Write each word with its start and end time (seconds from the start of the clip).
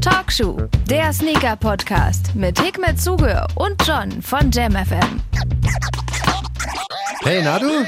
Talkshow, 0.00 0.56
der 0.88 1.12
Sneaker-Podcast 1.12 2.34
mit 2.34 2.60
Hikmet 2.60 3.00
Zuge 3.00 3.46
und 3.54 3.76
John 3.86 4.22
von 4.22 4.50
JamFM. 4.50 5.20
Hey, 7.22 7.42
Nadu? 7.42 7.84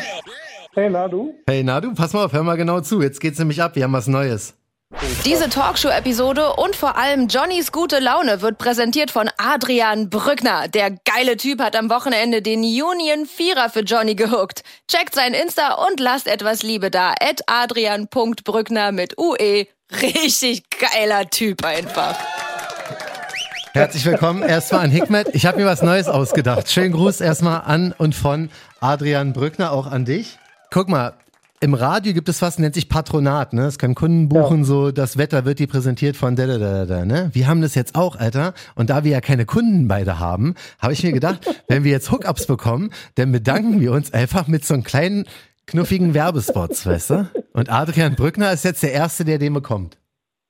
Hey, 0.74 0.90
Nadu? 0.90 1.34
Hey, 1.46 1.62
Nadu, 1.64 1.94
pass 1.94 2.12
mal 2.12 2.24
auf, 2.24 2.32
hör 2.32 2.42
mal 2.42 2.56
genau 2.56 2.80
zu. 2.80 3.02
Jetzt 3.02 3.20
geht's 3.20 3.38
nämlich 3.38 3.60
ab, 3.62 3.74
wir 3.74 3.84
haben 3.84 3.92
was 3.92 4.06
Neues. 4.06 4.54
Diese 5.24 5.48
Talkshow-Episode 5.48 6.54
und 6.54 6.76
vor 6.76 6.96
allem 6.96 7.28
Johnnys 7.28 7.72
gute 7.72 7.98
Laune 7.98 8.42
wird 8.42 8.58
präsentiert 8.58 9.10
von 9.10 9.30
Adrian 9.38 10.10
Brückner. 10.10 10.68
Der 10.68 10.90
geile 10.90 11.36
Typ 11.36 11.60
hat 11.60 11.76
am 11.76 11.88
Wochenende 11.90 12.42
den 12.42 12.60
Union 12.60 13.26
Vierer 13.26 13.70
für 13.70 13.80
Johnny 13.80 14.14
gehuckt. 14.14 14.62
Checkt 14.88 15.14
sein 15.14 15.32
Insta 15.32 15.74
und 15.86 15.98
lasst 15.98 16.28
etwas 16.28 16.62
Liebe 16.62 16.90
da. 16.90 17.14
At 17.20 17.40
adrian.brückner 17.46 18.92
mit 18.92 19.16
UE. 19.18 19.66
Richtig 20.00 20.64
geiler 20.70 21.28
Typ 21.28 21.64
einfach. 21.64 22.16
Herzlich 23.72 24.04
willkommen 24.04 24.42
erstmal 24.42 24.84
an 24.84 24.90
Hikmet. 24.90 25.28
Ich 25.32 25.46
habe 25.46 25.58
mir 25.58 25.66
was 25.66 25.82
Neues 25.82 26.08
ausgedacht. 26.08 26.70
Schönen 26.70 26.92
Gruß 26.92 27.20
erstmal 27.20 27.62
an 27.62 27.92
und 27.96 28.14
von 28.14 28.50
Adrian 28.80 29.32
Brückner, 29.32 29.72
auch 29.72 29.86
an 29.86 30.04
dich. 30.04 30.38
Guck 30.70 30.88
mal, 30.88 31.14
im 31.60 31.74
Radio 31.74 32.12
gibt 32.12 32.28
es 32.28 32.42
was, 32.42 32.58
nennt 32.58 32.74
sich 32.74 32.88
Patronat, 32.88 33.52
ne? 33.52 33.66
Es 33.66 33.78
können 33.78 33.94
Kunden 33.94 34.28
buchen, 34.28 34.58
ja. 34.58 34.64
so 34.64 34.90
das 34.90 35.16
Wetter 35.16 35.44
wird 35.44 35.60
dir 35.60 35.68
präsentiert 35.68 36.16
von 36.16 36.34
da, 36.34 36.46
da, 36.46 36.58
da, 36.58 36.86
da, 36.86 37.04
ne? 37.04 37.30
Wir 37.34 37.46
haben 37.46 37.62
das 37.62 37.74
jetzt 37.74 37.94
auch, 37.94 38.16
Alter. 38.16 38.52
Und 38.74 38.90
da 38.90 39.04
wir 39.04 39.12
ja 39.12 39.20
keine 39.20 39.46
Kunden 39.46 39.86
beide 39.86 40.18
haben, 40.18 40.54
habe 40.80 40.92
ich 40.92 41.04
mir 41.04 41.12
gedacht, 41.12 41.38
wenn 41.68 41.84
wir 41.84 41.92
jetzt 41.92 42.10
Hookups 42.10 42.46
bekommen, 42.46 42.90
dann 43.14 43.30
bedanken 43.30 43.80
wir 43.80 43.92
uns 43.92 44.12
einfach 44.12 44.48
mit 44.48 44.64
so 44.64 44.74
einem 44.74 44.82
kleinen, 44.82 45.24
knuffigen 45.66 46.14
Werbespots, 46.14 46.86
weißt 46.86 47.10
du? 47.10 47.28
Und 47.52 47.70
Adrian 47.70 48.14
Brückner 48.14 48.52
ist 48.52 48.64
jetzt 48.64 48.82
der 48.82 48.92
Erste, 48.92 49.24
der 49.24 49.38
den 49.38 49.54
bekommt. 49.54 49.98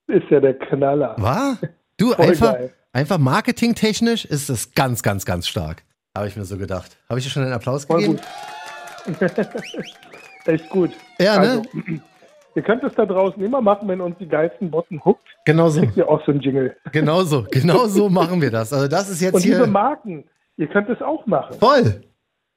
Ist 0.09 0.29
ja 0.30 0.41
der 0.41 0.55
Knaller. 0.59 1.15
War? 1.19 1.59
Du, 1.97 2.12
Voll 2.12 2.27
einfach, 2.27 2.53
geil. 2.55 2.73
einfach 2.92 3.19
marketingtechnisch 3.19 4.25
ist 4.25 4.48
das 4.51 4.73
ganz, 4.75 5.03
ganz, 5.03 5.25
ganz 5.25 5.47
stark. 5.47 5.83
Habe 6.17 6.28
ich 6.28 6.36
mir 6.36 6.45
so 6.45 6.59
gedacht. 6.59 6.97
Habe 7.09 7.19
ich 7.19 7.25
dir 7.25 7.31
schon 7.31 7.42
einen 7.45 7.53
Applaus 7.53 7.84
Voll 7.84 8.01
gegeben? 8.01 8.20
Gut. 9.06 9.23
echt 10.47 10.69
gut. 10.70 10.91
Ja, 11.19 11.39
ne? 11.39 11.48
Also, 11.48 11.62
ihr 12.55 12.62
könnt 12.62 12.83
es 12.84 12.95
da 12.95 13.06
draußen 13.06 13.42
immer 13.42 13.61
machen, 13.61 13.89
wenn 13.89 14.01
uns 14.01 14.17
die 14.19 14.29
geilsten 14.29 14.70
Botten 14.70 15.03
huckt. 15.05 15.27
Genau 15.45 15.69
so. 15.69 15.81
Kriegt 15.81 15.97
ihr 15.97 16.08
auch 16.08 16.25
so 16.25 16.33
einen 16.33 16.41
Jingle. 16.41 16.77
Genau 16.92 17.23
so, 17.23 17.47
genau 17.51 17.86
so 17.86 18.08
machen 18.08 18.41
wir 18.42 18.51
das. 18.51 18.73
Also 18.73 18.89
das 18.89 19.08
ist 19.08 19.20
jetzt 19.20 19.34
Und 19.34 19.42
hier. 19.42 19.56
diese 19.58 19.67
Marken, 19.67 20.25
ihr 20.56 20.67
könnt 20.69 20.89
es 20.91 21.01
auch 21.01 21.27
machen. 21.27 21.56
Voll. 21.58 22.03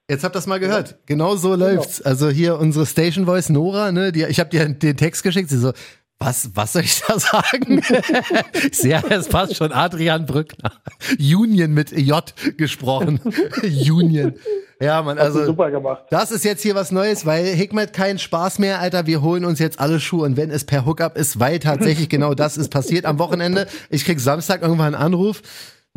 Jetzt 0.07 0.23
habt 0.23 0.35
ihr 0.35 0.37
das 0.37 0.47
mal 0.47 0.59
gehört. 0.59 0.91
Ja. 0.91 0.97
Genau 1.07 1.35
so 1.35 1.51
genau. 1.51 1.65
läuft's. 1.65 2.01
Also 2.01 2.29
hier 2.29 2.59
unsere 2.59 2.85
Station 2.85 3.25
Voice 3.25 3.49
Nora, 3.49 3.91
ne, 3.91 4.11
die, 4.11 4.23
ich 4.25 4.39
habe 4.39 4.51
dir 4.51 4.67
den 4.69 4.97
Text 4.97 5.23
geschickt, 5.23 5.49
sie 5.49 5.57
so, 5.57 5.73
was, 6.19 6.51
was 6.53 6.73
soll 6.73 6.83
ich 6.83 7.01
da 7.07 7.19
sagen? 7.19 7.81
sehe, 8.71 9.03
es 9.09 9.27
passt 9.27 9.55
schon 9.55 9.71
Adrian 9.71 10.25
Brückner. 10.25 10.73
Union 11.19 11.73
mit 11.73 11.91
J 11.91 12.33
gesprochen. 12.57 13.19
Union. 13.63 14.35
Ja, 14.79 15.01
man, 15.01 15.17
also 15.17 15.45
super 15.45 15.71
gemacht. 15.71 16.03
das 16.09 16.31
ist 16.31 16.43
jetzt 16.43 16.61
hier 16.61 16.75
was 16.75 16.91
Neues, 16.91 17.25
weil 17.25 17.45
Hikmet 17.45 17.93
keinen 17.93 18.19
Spaß 18.19 18.59
mehr, 18.59 18.81
Alter. 18.81 19.07
Wir 19.07 19.21
holen 19.21 19.45
uns 19.45 19.57
jetzt 19.57 19.79
alle 19.79 20.01
Schuhe 20.01 20.25
und 20.25 20.35
wenn 20.35 20.51
es 20.51 20.65
per 20.65 20.85
Hookup 20.85 21.17
ist, 21.17 21.39
weil 21.39 21.59
tatsächlich 21.59 22.09
genau 22.09 22.33
das 22.33 22.57
ist 22.57 22.69
passiert 22.69 23.05
am 23.05 23.17
Wochenende. 23.17 23.67
Ich 23.89 24.03
krieg 24.03 24.19
Samstag 24.19 24.61
irgendwann 24.61 24.93
einen 24.93 25.03
Anruf. 25.03 25.41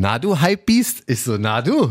Na 0.00 0.20
du 0.20 0.40
Hypebeast? 0.40 1.02
Ich 1.08 1.24
so, 1.24 1.38
na 1.40 1.60
du. 1.60 1.90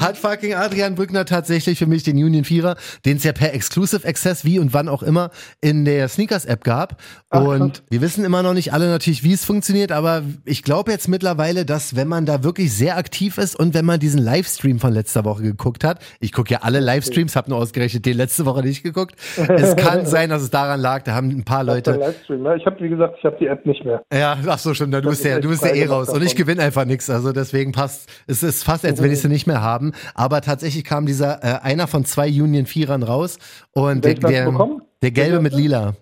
Hat 0.00 0.16
fucking 0.16 0.54
Adrian 0.54 0.94
Brückner 0.94 1.24
tatsächlich 1.24 1.76
für 1.76 1.86
mich 1.86 2.04
den 2.04 2.14
Union 2.18 2.44
Vierer, 2.44 2.76
den 3.04 3.16
es 3.16 3.24
ja 3.24 3.32
per 3.32 3.52
Exclusive 3.52 4.06
Access 4.06 4.44
wie 4.44 4.60
und 4.60 4.72
wann 4.72 4.88
auch 4.88 5.02
immer 5.02 5.30
in 5.60 5.84
der 5.84 6.06
Sneakers 6.06 6.44
App 6.44 6.62
gab. 6.62 7.02
Ach, 7.30 7.42
und 7.42 7.82
wir 7.90 8.00
wissen 8.00 8.24
immer 8.24 8.44
noch 8.44 8.54
nicht 8.54 8.72
alle 8.72 8.88
natürlich, 8.88 9.24
wie 9.24 9.32
es 9.32 9.44
funktioniert, 9.44 9.90
aber 9.90 10.22
ich 10.44 10.62
glaube 10.62 10.92
jetzt 10.92 11.08
mittlerweile, 11.08 11.64
dass 11.64 11.96
wenn 11.96 12.06
man 12.06 12.26
da 12.26 12.44
wirklich 12.44 12.72
sehr 12.72 12.96
aktiv 12.96 13.36
ist 13.36 13.58
und 13.58 13.74
wenn 13.74 13.84
man 13.84 13.98
diesen 13.98 14.22
Livestream 14.22 14.78
von 14.78 14.92
letzter 14.92 15.24
Woche 15.24 15.42
geguckt 15.42 15.82
hat, 15.82 15.98
ich 16.20 16.30
gucke 16.30 16.52
ja 16.52 16.60
alle 16.62 16.78
Livestreams, 16.78 17.34
habe 17.34 17.50
nur 17.50 17.58
ausgerechnet 17.58 18.06
den 18.06 18.16
letzte 18.16 18.46
Woche 18.46 18.60
nicht 18.60 18.84
geguckt. 18.84 19.16
Es 19.36 19.74
kann 19.74 20.06
sein, 20.06 20.30
dass 20.30 20.42
es 20.42 20.50
daran 20.50 20.80
lag, 20.80 21.02
da 21.02 21.14
haben 21.16 21.30
ein 21.30 21.44
paar 21.44 21.64
Leute. 21.64 21.98
Ne? 22.28 22.56
Ich 22.56 22.66
habe 22.66 22.76
wie 22.78 22.88
gesagt, 22.88 23.16
ich 23.18 23.24
habe 23.24 23.36
die 23.40 23.48
App 23.48 23.66
nicht 23.66 23.84
mehr. 23.84 24.04
Ja, 24.12 24.38
ach 24.46 24.60
so 24.60 24.74
schon, 24.74 24.92
du 24.92 25.02
bist 25.02 25.24
ja, 25.24 25.40
du 25.40 25.48
bist 25.48 25.64
ja 25.64 25.70
eh 25.70 25.86
raus 25.86 26.03
raus 26.08 26.16
und 26.16 26.22
ich 26.22 26.36
gewinne 26.36 26.62
einfach 26.62 26.84
nichts. 26.84 27.10
Also 27.10 27.32
deswegen 27.32 27.72
passt, 27.72 28.08
es 28.26 28.42
ist 28.42 28.62
fast, 28.64 28.84
als 28.84 29.02
wenn 29.02 29.12
ich 29.12 29.20
sie 29.20 29.28
nicht 29.28 29.46
mehr 29.46 29.62
haben. 29.62 29.92
Aber 30.14 30.40
tatsächlich 30.40 30.84
kam 30.84 31.06
dieser 31.06 31.42
äh, 31.42 31.60
einer 31.62 31.86
von 31.86 32.04
zwei 32.04 32.28
Union 32.28 32.66
Vierern 32.66 33.02
raus 33.02 33.38
und 33.72 34.04
der, 34.04 34.14
der, 34.14 34.52
der 35.02 35.10
gelbe 35.10 35.40
mit 35.40 35.54
lila. 35.54 35.94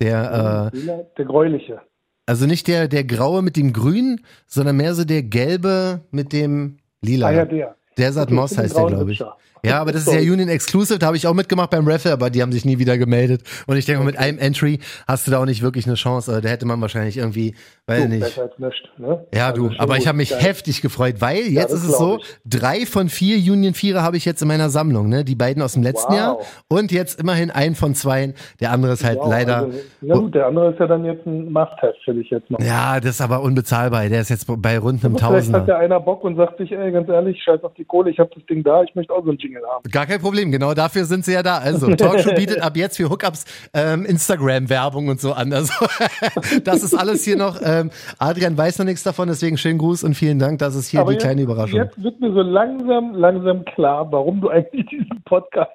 Der, 0.00 0.70
äh, 0.72 1.04
der 1.16 1.24
gräuliche. 1.24 1.80
Also 2.26 2.46
nicht 2.46 2.68
der, 2.68 2.88
der 2.88 3.04
graue 3.04 3.42
mit 3.42 3.56
dem 3.56 3.72
grün, 3.72 4.20
sondern 4.46 4.76
mehr 4.76 4.94
so 4.94 5.04
der 5.04 5.22
gelbe 5.22 6.02
mit 6.10 6.32
dem 6.32 6.78
lila. 7.00 7.28
Ah 7.28 7.32
ja, 7.32 7.44
der. 7.44 7.76
Desert 7.98 8.28
okay, 8.28 8.34
Moss 8.34 8.56
heißt 8.56 8.76
der, 8.76 8.86
glaube 8.86 9.12
ich. 9.12 9.22
Ja, 9.64 9.80
aber 9.80 9.92
das 9.92 10.08
ist 10.08 10.12
ja 10.12 10.18
Union 10.18 10.48
Exclusive, 10.48 10.98
da 10.98 11.06
habe 11.06 11.16
ich 11.16 11.26
auch 11.26 11.34
mitgemacht 11.34 11.70
beim 11.70 11.86
Raffle, 11.86 12.12
aber 12.12 12.30
die 12.30 12.42
haben 12.42 12.50
sich 12.50 12.64
nie 12.64 12.78
wieder 12.78 12.98
gemeldet. 12.98 13.42
Und 13.66 13.76
ich 13.76 13.84
denke, 13.84 14.00
okay. 14.00 14.06
mit 14.06 14.18
einem 14.18 14.38
Entry 14.38 14.80
hast 15.06 15.26
du 15.26 15.30
da 15.30 15.38
auch 15.38 15.44
nicht 15.44 15.62
wirklich 15.62 15.86
eine 15.86 15.94
Chance. 15.94 16.40
Da 16.40 16.48
hätte 16.48 16.66
man 16.66 16.80
wahrscheinlich 16.80 17.16
irgendwie, 17.16 17.54
weil 17.86 18.02
du, 18.02 18.08
nicht. 18.10 18.40
Nicht, 18.58 18.98
ne? 18.98 19.26
Ja, 19.34 19.48
also 19.48 19.68
du, 19.68 19.74
aber 19.78 19.96
ich 19.96 20.06
habe 20.06 20.16
mich 20.18 20.30
geil. 20.30 20.40
heftig 20.40 20.82
gefreut, 20.82 21.16
weil 21.18 21.38
jetzt 21.38 21.70
ja, 21.70 21.76
ist 21.76 21.84
es 21.84 21.98
so, 21.98 22.18
ich. 22.18 22.38
drei 22.44 22.86
von 22.86 23.08
vier 23.08 23.36
Union 23.52 23.74
Vierer 23.74 24.02
habe 24.02 24.16
ich 24.16 24.24
jetzt 24.24 24.40
in 24.40 24.46
meiner 24.46 24.70
Sammlung, 24.70 25.08
ne? 25.08 25.24
Die 25.24 25.34
beiden 25.34 25.60
aus 25.62 25.72
dem 25.72 25.82
letzten 25.82 26.12
wow. 26.12 26.16
Jahr 26.16 26.38
und 26.68 26.92
jetzt 26.92 27.18
immerhin 27.18 27.50
ein 27.50 27.74
von 27.74 27.96
zwei. 27.96 28.34
Der 28.60 28.70
andere 28.70 28.92
ist 28.92 29.04
halt 29.04 29.18
wow, 29.18 29.28
leider. 29.28 29.56
Also, 29.56 29.78
ja 30.00 30.14
gut, 30.14 30.32
der 30.32 30.46
andere 30.46 30.70
ist 30.70 30.78
ja 30.78 30.86
dann 30.86 31.04
jetzt 31.04 31.26
ein 31.26 31.52
Must-Have, 31.52 31.94
finde 32.04 32.22
ich 32.22 32.30
jetzt 32.30 32.48
noch. 32.52 32.60
Ja, 32.60 33.00
das 33.00 33.10
ist 33.16 33.20
aber 33.20 33.42
unbezahlbar. 33.42 34.08
Der 34.08 34.20
ist 34.20 34.28
jetzt 34.28 34.46
bei 34.46 34.78
rund 34.78 35.04
einem 35.04 35.16
Tausender. 35.16 35.40
Vielleicht 35.42 35.54
hat 35.54 35.68
ja 35.68 35.78
einer 35.78 35.98
Bock 35.98 36.22
und 36.22 36.36
sagt 36.36 36.58
sich, 36.58 36.70
ey, 36.70 36.92
ganz 36.92 37.08
ehrlich, 37.08 37.42
scheiß 37.42 37.64
auf 37.64 37.74
die 37.74 37.84
Kohle, 37.84 38.10
ich 38.10 38.20
habe 38.20 38.30
das 38.32 38.46
Ding 38.46 38.62
da, 38.62 38.84
ich 38.84 38.94
möchte 38.94 39.12
auch 39.12 39.24
so 39.24 39.30
ein 39.32 39.38
Jingle 39.38 39.62
haben. 39.68 39.82
Gar 39.90 40.06
kein 40.06 40.20
Problem. 40.20 40.52
Genau 40.52 40.72
dafür 40.74 41.04
sind 41.04 41.24
sie 41.24 41.32
ja 41.32 41.42
da. 41.42 41.58
Also, 41.58 41.92
Talkshow 41.96 42.32
bietet 42.34 42.62
ab 42.62 42.76
jetzt 42.76 42.96
für 42.96 43.10
Hookups 43.10 43.44
ähm, 43.74 44.04
Instagram-Werbung 44.04 45.08
und 45.08 45.20
so 45.20 45.32
an. 45.32 45.52
Also, 45.52 45.72
das 46.64 46.84
ist 46.84 46.94
alles 46.94 47.24
hier 47.24 47.36
noch. 47.36 47.60
Ähm, 47.80 47.90
Adrian 48.18 48.56
weiß 48.56 48.78
noch 48.78 48.86
nichts 48.86 49.02
davon, 49.02 49.28
deswegen 49.28 49.56
schönen 49.56 49.78
Gruß 49.78 50.04
und 50.04 50.14
vielen 50.14 50.38
Dank. 50.38 50.58
Das 50.58 50.74
ist 50.74 50.88
hier 50.88 51.00
Aber 51.00 51.10
die 51.10 51.14
jetzt, 51.14 51.24
kleine 51.24 51.42
Überraschung. 51.42 51.78
Jetzt 51.78 52.02
wird 52.02 52.20
mir 52.20 52.32
so 52.32 52.42
langsam, 52.42 53.14
langsam 53.14 53.64
klar, 53.64 54.10
warum 54.10 54.40
du 54.40 54.48
eigentlich 54.48 54.86
diesen 54.86 55.22
Podcast 55.24 55.72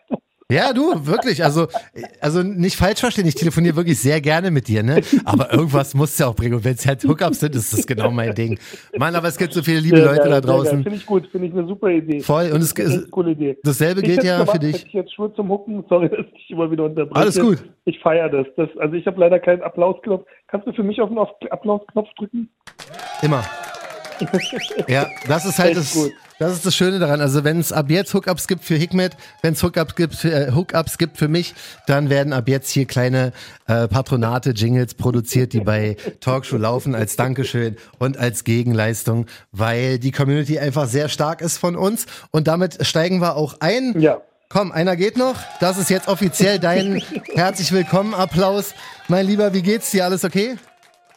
ja, 0.49 0.71
du, 0.71 1.05
wirklich. 1.05 1.43
Also, 1.43 1.67
also 2.21 2.41
nicht 2.41 2.77
falsch 2.77 3.01
verstehen, 3.01 3.27
ich 3.27 3.35
telefoniere 3.35 3.75
wirklich 3.75 3.99
sehr 3.99 4.21
gerne 4.21 4.49
mit 4.49 4.69
dir, 4.69 4.81
ne? 4.81 5.01
Aber 5.25 5.51
irgendwas 5.51 5.93
musst 5.93 6.17
du 6.17 6.23
ja 6.23 6.29
auch 6.29 6.35
bringen. 6.35 6.53
Und 6.53 6.63
wenn 6.63 6.75
es 6.75 6.87
halt 6.87 7.03
Hookups 7.03 7.41
sind, 7.41 7.53
ist 7.53 7.73
das 7.73 7.85
genau 7.85 8.11
mein 8.11 8.33
Ding. 8.33 8.57
Mann, 8.97 9.13
aber 9.13 9.27
es 9.27 9.37
gibt 9.37 9.51
so 9.51 9.61
viele 9.61 9.81
liebe 9.81 9.97
sehr 9.97 10.05
Leute 10.05 10.21
geil, 10.21 10.29
da 10.29 10.41
draußen. 10.41 10.83
Finde 10.83 10.97
ich 10.97 11.05
gut, 11.05 11.27
finde 11.27 11.47
ich 11.47 11.53
eine 11.53 11.67
super 11.67 11.89
Idee. 11.89 12.21
Voll. 12.21 12.51
Und 12.53 12.61
es 12.61 12.71
ist 12.71 13.11
coole 13.11 13.31
Idee. 13.31 13.57
Dasselbe 13.63 14.01
gilt 14.01 14.23
ja 14.23 14.45
für 14.45 14.57
dich. 14.59 14.85
Ich 14.85 14.93
jetzt 14.93 15.13
Schuhe 15.13 15.33
zum 15.33 15.49
Hucken, 15.49 15.83
sorry, 15.89 16.07
dass 16.07 16.25
ich 16.33 16.49
immer 16.49 16.71
wieder 16.71 16.85
unterbreche. 16.85 17.19
Alles 17.19 17.37
gut. 17.37 17.65
Ich 17.83 17.99
feiere 17.99 18.29
das. 18.29 18.47
das. 18.55 18.69
Also 18.79 18.95
ich 18.95 19.05
habe 19.05 19.19
leider 19.19 19.39
keinen 19.39 19.61
Applausknopf. 19.63 20.25
Kannst 20.47 20.65
du 20.65 20.71
für 20.71 20.83
mich 20.83 21.01
auf 21.01 21.09
den 21.09 21.51
Applausknopf 21.51 22.07
drücken? 22.17 22.49
Immer. 23.21 23.43
ja, 24.87 25.07
das 25.27 25.45
ist 25.45 25.59
halt 25.59 25.75
das, 25.75 26.09
das 26.39 26.53
ist 26.53 26.65
das 26.65 26.75
Schöne 26.75 26.99
daran. 26.99 27.21
Also 27.21 27.43
wenn 27.43 27.59
es 27.59 27.71
ab 27.71 27.89
jetzt 27.89 28.13
Hookups 28.13 28.47
gibt 28.47 28.63
für 28.63 28.75
Hikmet, 28.75 29.17
wenn 29.41 29.53
es 29.53 29.63
Hookups 29.63 29.95
gibt, 29.95 30.15
für, 30.15 30.31
äh, 30.31 30.51
Hookups 30.53 30.97
gibt 30.97 31.17
für 31.17 31.27
mich, 31.27 31.55
dann 31.87 32.09
werden 32.09 32.33
ab 32.33 32.47
jetzt 32.47 32.69
hier 32.69 32.85
kleine 32.85 33.33
äh, 33.67 33.87
Patronate, 33.87 34.51
Jingles 34.51 34.93
produziert, 34.93 35.53
die 35.53 35.61
bei 35.61 35.97
Talkshow 36.19 36.57
laufen 36.57 36.95
als 36.95 37.15
Dankeschön 37.15 37.77
und 37.97 38.17
als 38.17 38.43
Gegenleistung, 38.43 39.25
weil 39.51 39.99
die 39.99 40.11
Community 40.11 40.59
einfach 40.59 40.87
sehr 40.87 41.09
stark 41.09 41.41
ist 41.41 41.57
von 41.57 41.75
uns. 41.75 42.05
Und 42.31 42.47
damit 42.47 42.85
steigen 42.85 43.19
wir 43.19 43.35
auch 43.35 43.57
ein. 43.59 43.99
Ja. 43.99 44.21
Komm, 44.49 44.71
einer 44.71 44.95
geht 44.95 45.17
noch. 45.17 45.35
Das 45.59 45.77
ist 45.77 45.89
jetzt 45.89 46.07
offiziell 46.07 46.57
dein 46.57 47.01
herzlich 47.33 47.71
willkommen 47.73 48.13
Applaus. 48.13 48.73
Mein 49.09 49.25
Lieber, 49.25 49.53
wie 49.53 49.61
geht's 49.61 49.91
dir? 49.91 50.05
Alles 50.05 50.23
okay? 50.23 50.55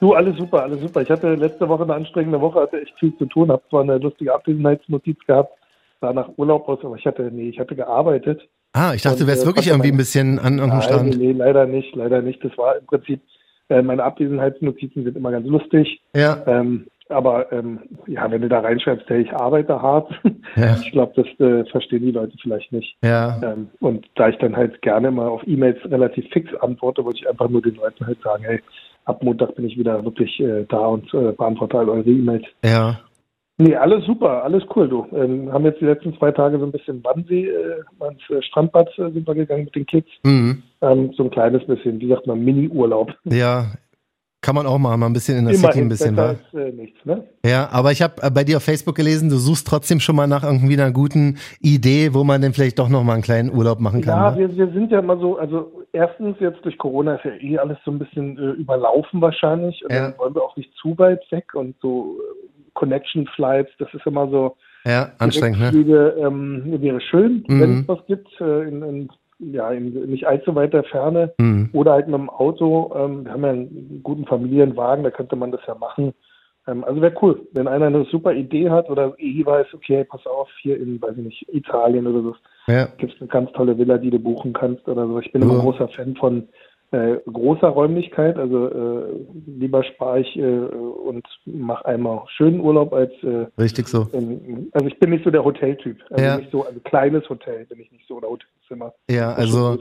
Du, 0.01 0.15
alles 0.15 0.37
super, 0.39 0.63
alles 0.63 0.81
super. 0.81 1.03
Ich 1.03 1.11
hatte 1.11 1.35
letzte 1.35 1.69
Woche 1.69 1.83
eine 1.83 1.95
anstrengende 1.95 2.41
Woche, 2.41 2.61
hatte 2.61 2.81
echt 2.81 2.99
viel 2.99 3.17
zu 3.19 3.27
tun, 3.27 3.51
habe 3.51 3.63
zwar 3.69 3.83
eine 3.83 3.99
lustige 3.99 4.35
Abwesenheitsnotiz 4.35 5.19
gehabt, 5.27 5.53
sah 6.01 6.13
nach 6.15 6.31
Urlaub 6.39 6.67
aus, 6.69 6.79
aber 6.83 6.97
ich 6.97 7.07
hatte, 7.07 7.31
nee, 7.31 7.51
ich 7.51 7.61
hatte 7.61 7.77
gearbeitet. 7.77 8.41
Ah, 8.73 8.93
ich 8.95 9.03
dachte, 9.03 9.17
und, 9.17 9.23
du 9.23 9.27
wärst 9.27 9.43
äh, 9.43 9.47
wirklich 9.47 9.69
irgendwie 9.69 9.93
ein 9.93 9.97
bisschen 9.99 10.39
an, 10.39 10.57
dem 10.57 10.81
Stand. 10.81 11.19
Nee, 11.19 11.33
leider 11.33 11.67
nicht, 11.67 11.95
leider 11.95 12.23
nicht. 12.23 12.43
Das 12.43 12.57
war 12.57 12.79
im 12.79 12.87
Prinzip, 12.87 13.21
äh, 13.69 13.83
meine 13.83 14.03
Abwesenheitsnotizen 14.05 15.05
sind 15.05 15.17
immer 15.17 15.33
ganz 15.33 15.47
lustig. 15.47 16.01
Ja. 16.15 16.43
Ähm, 16.47 16.87
aber 17.11 17.53
ähm, 17.53 17.81
ja, 18.07 18.31
wenn 18.31 18.41
du 18.41 18.49
da 18.49 18.61
reinschreibst, 18.61 19.09
hey, 19.09 19.23
ich 19.23 19.33
arbeite 19.35 19.83
hart, 19.83 20.11
ja. 20.57 20.77
ich 20.81 20.93
glaube, 20.93 21.13
das 21.17 21.27
äh, 21.47 21.69
verstehen 21.71 22.05
die 22.05 22.13
Leute 22.13 22.37
vielleicht 22.41 22.73
nicht. 22.73 22.97
Ja. 23.03 23.39
Ähm, 23.43 23.69
und 23.81 24.07
da 24.15 24.29
ich 24.29 24.39
dann 24.39 24.57
halt 24.57 24.81
gerne 24.81 25.11
mal 25.11 25.29
auf 25.29 25.43
E-Mails 25.47 25.79
relativ 25.91 26.27
fix 26.33 26.55
antworte, 26.61 27.05
wollte 27.05 27.19
ich 27.19 27.29
einfach 27.29 27.49
nur 27.49 27.61
den 27.61 27.75
Leuten 27.75 28.07
halt 28.07 28.23
sagen, 28.23 28.45
hey, 28.45 28.61
ab 29.11 29.23
Montag 29.23 29.55
bin 29.55 29.67
ich 29.67 29.79
wieder 29.79 30.05
wirklich 30.05 30.41
äh, 30.41 30.65
da 30.69 30.87
und 30.87 31.13
äh, 31.13 31.33
beantworte 31.33 31.79
all 31.79 31.89
eure 31.89 32.09
E-Mails. 32.09 32.45
Ja. 32.65 33.01
Nee, 33.59 33.77
alles 33.77 34.07
super, 34.07 34.43
alles 34.43 34.63
cool, 34.75 34.89
du. 34.89 35.07
Ähm, 35.15 35.53
haben 35.53 35.67
jetzt 35.67 35.83
die 35.83 35.85
letzten 35.85 36.17
zwei 36.17 36.33
Tage 36.33 36.59
so 36.59 36.65
ein 36.65 36.73
bisschen 36.73 37.05
Wannsee, 37.05 37.49
äh, 37.49 37.83
ans 37.99 38.23
äh, 38.31 38.41
Strandbad 38.43 38.89
äh, 38.99 39.11
sind 39.11 39.27
wir 39.27 39.35
gegangen 39.35 39.65
mit 39.65 39.75
den 39.75 39.85
Kids. 39.85 40.09
Mhm. 40.23 40.63
Ähm, 40.81 41.13
so 41.15 41.25
ein 41.25 41.31
kleines 41.31 41.67
bisschen, 41.67 42.01
wie 42.01 42.09
sagt 42.09 42.27
man, 42.27 42.43
Mini-Urlaub. 42.43 43.13
Ja, 43.25 43.67
kann 44.43 44.55
man 44.55 44.67
auch 44.67 44.79
mal, 44.79 44.97
mal 44.97 45.07
ein 45.07 45.13
bisschen 45.13 45.37
in 45.37 45.45
der 45.45 45.55
Immerhin 45.55 45.73
City 45.73 45.85
ein 45.85 45.89
bisschen, 45.91 46.17
besser 46.17 46.39
wa? 46.55 46.59
als 46.59 46.69
äh, 46.69 46.73
nichts, 46.73 47.05
ne? 47.05 47.25
Ja, 47.45 47.69
aber 47.71 47.93
ich 47.93 48.01
habe 48.01 48.31
bei 48.31 48.45
dir 48.45 48.57
auf 48.57 48.63
Facebook 48.63 48.95
gelesen, 48.95 49.29
du 49.29 49.37
suchst 49.37 49.67
trotzdem 49.67 50.01
schon 50.01 50.17
mal 50.17 50.27
nach 50.27 50.43
irgendwie 50.43 50.81
einer 50.81 50.91
guten 50.91 51.37
Idee, 51.61 52.15
wo 52.15 52.25
man 52.25 52.41
denn 52.41 52.55
vielleicht 52.55 52.79
doch 52.79 52.89
noch 52.89 53.05
mal 53.05 53.13
einen 53.13 53.23
kleinen 53.23 53.55
Urlaub 53.55 53.81
machen 53.81 54.01
kann. 54.01 54.17
Ja, 54.17 54.33
wa? 54.33 54.39
wir, 54.39 54.57
wir 54.57 54.73
sind 54.73 54.91
ja 54.91 55.01
immer 55.01 55.19
so, 55.19 55.37
also 55.37 55.80
erstens 55.93 56.37
jetzt 56.41 56.65
durch 56.65 56.79
Corona 56.79 57.17
ist 57.17 57.25
ja 57.25 57.33
eh 57.33 57.59
alles 57.59 57.79
so 57.85 57.91
ein 57.91 57.99
bisschen 57.99 58.39
äh, 58.39 58.51
überlaufen 58.53 59.21
wahrscheinlich. 59.21 59.85
Und 59.85 59.93
Ja. 59.93 60.09
dann 60.11 60.19
wollen 60.19 60.35
wir 60.35 60.43
auch 60.43 60.57
nicht 60.57 60.73
zu 60.75 60.97
weit 60.99 61.21
weg 61.31 61.55
und 61.55 61.77
so 61.81 62.17
äh, 62.19 62.71
Connection 62.75 63.27
Flights, 63.29 63.71
das 63.79 63.93
ist 63.95 64.07
immer 64.07 64.29
so 64.29 64.57
ja, 64.87 65.11
anstrengend, 65.19 65.61
ne? 65.61 66.15
Ähm, 66.19 66.81
wäre 66.81 67.01
schön, 67.01 67.45
Mhm. 67.49 67.61
wenn 67.61 67.81
es 67.81 67.89
was 67.89 68.07
gibt, 68.07 68.29
äh, 68.41 68.63
in, 68.63 68.83
in, 68.83 69.09
ja, 69.53 69.71
in 69.71 69.93
nicht 70.11 70.27
allzu 70.27 70.55
weiter 70.55 70.83
Ferne. 70.85 71.33
Mhm. 71.39 71.69
Oder 71.73 71.93
halt 71.93 72.07
mit 72.09 72.19
dem 72.19 72.31
Auto. 72.31 72.91
Ähm, 72.95 73.25
wir 73.25 73.33
haben 73.33 73.45
ja 73.45 73.51
einen 73.51 74.01
guten 74.03 74.25
Familienwagen, 74.27 75.05
da 75.05 75.11
könnte 75.11 75.37
man 75.37 75.53
das 75.53 75.61
ja 75.67 75.75
machen. 75.75 76.15
Ähm, 76.67 76.85
also 76.85 77.01
wäre 77.01 77.15
cool, 77.23 77.47
wenn 77.53 77.69
einer 77.69 77.87
eine 77.87 78.05
super 78.05 78.33
Idee 78.33 78.71
hat 78.71 78.91
oder 78.91 79.15
eh 79.19 79.45
weiß, 79.45 79.69
okay, 79.75 80.05
pass 80.05 80.27
auf, 80.27 80.49
hier 80.61 80.79
in, 80.79 81.01
weiß 81.01 81.17
ich 81.17 81.25
nicht, 81.25 81.55
Italien 81.55 82.07
oder 82.07 82.23
so, 82.23 82.37
Ja, 82.67 82.87
gibt 82.99 83.15
es 83.15 83.21
eine 83.21 83.29
ganz 83.29 83.51
tolle 83.53 83.79
Villa, 83.79 83.99
die 83.99 84.11
du 84.11 84.19
buchen 84.19 84.53
kannst 84.53 84.87
oder 84.89 85.07
so. 85.07 85.19
Ich 85.19 85.33
bin 85.33 85.43
immer 85.43 85.55
Ja. 85.55 85.59
ein 85.61 85.65
großer 85.65 85.89
Fan 85.89 86.15
von 86.17 86.49
äh, 86.93 87.17
großer 87.31 87.69
Räumlichkeit, 87.69 88.37
also 88.37 88.67
äh, 88.69 89.13
lieber 89.47 89.85
spare 89.85 90.21
ich 90.21 90.37
äh, 90.37 90.43
und 90.43 91.25
mache 91.45 91.87
einmal 91.87 92.23
schönen 92.37 92.61
Urlaub 92.61 92.93
als 92.93 93.13
äh, 93.23 93.47
richtig 93.61 93.87
so. 93.89 94.09
in, 94.13 94.69
also 94.73 94.87
ich 94.89 94.99
bin 94.99 95.11
nicht 95.11 95.23
so 95.25 95.31
der 95.31 95.45
Hoteltyp. 95.45 95.99
Also 96.11 96.25
Ja. 96.25 96.37
nicht 96.39 96.51
so, 96.51 96.65
also 96.67 96.81
kleines 96.81 97.29
Hotel 97.29 97.65
bin 97.67 97.79
ich 97.81 97.93
nicht 97.93 98.07
so 98.09 98.17
oder 98.17 98.29
Hotelzimmer. 98.29 98.93
Ja, 99.09 99.33
also, 99.33 99.79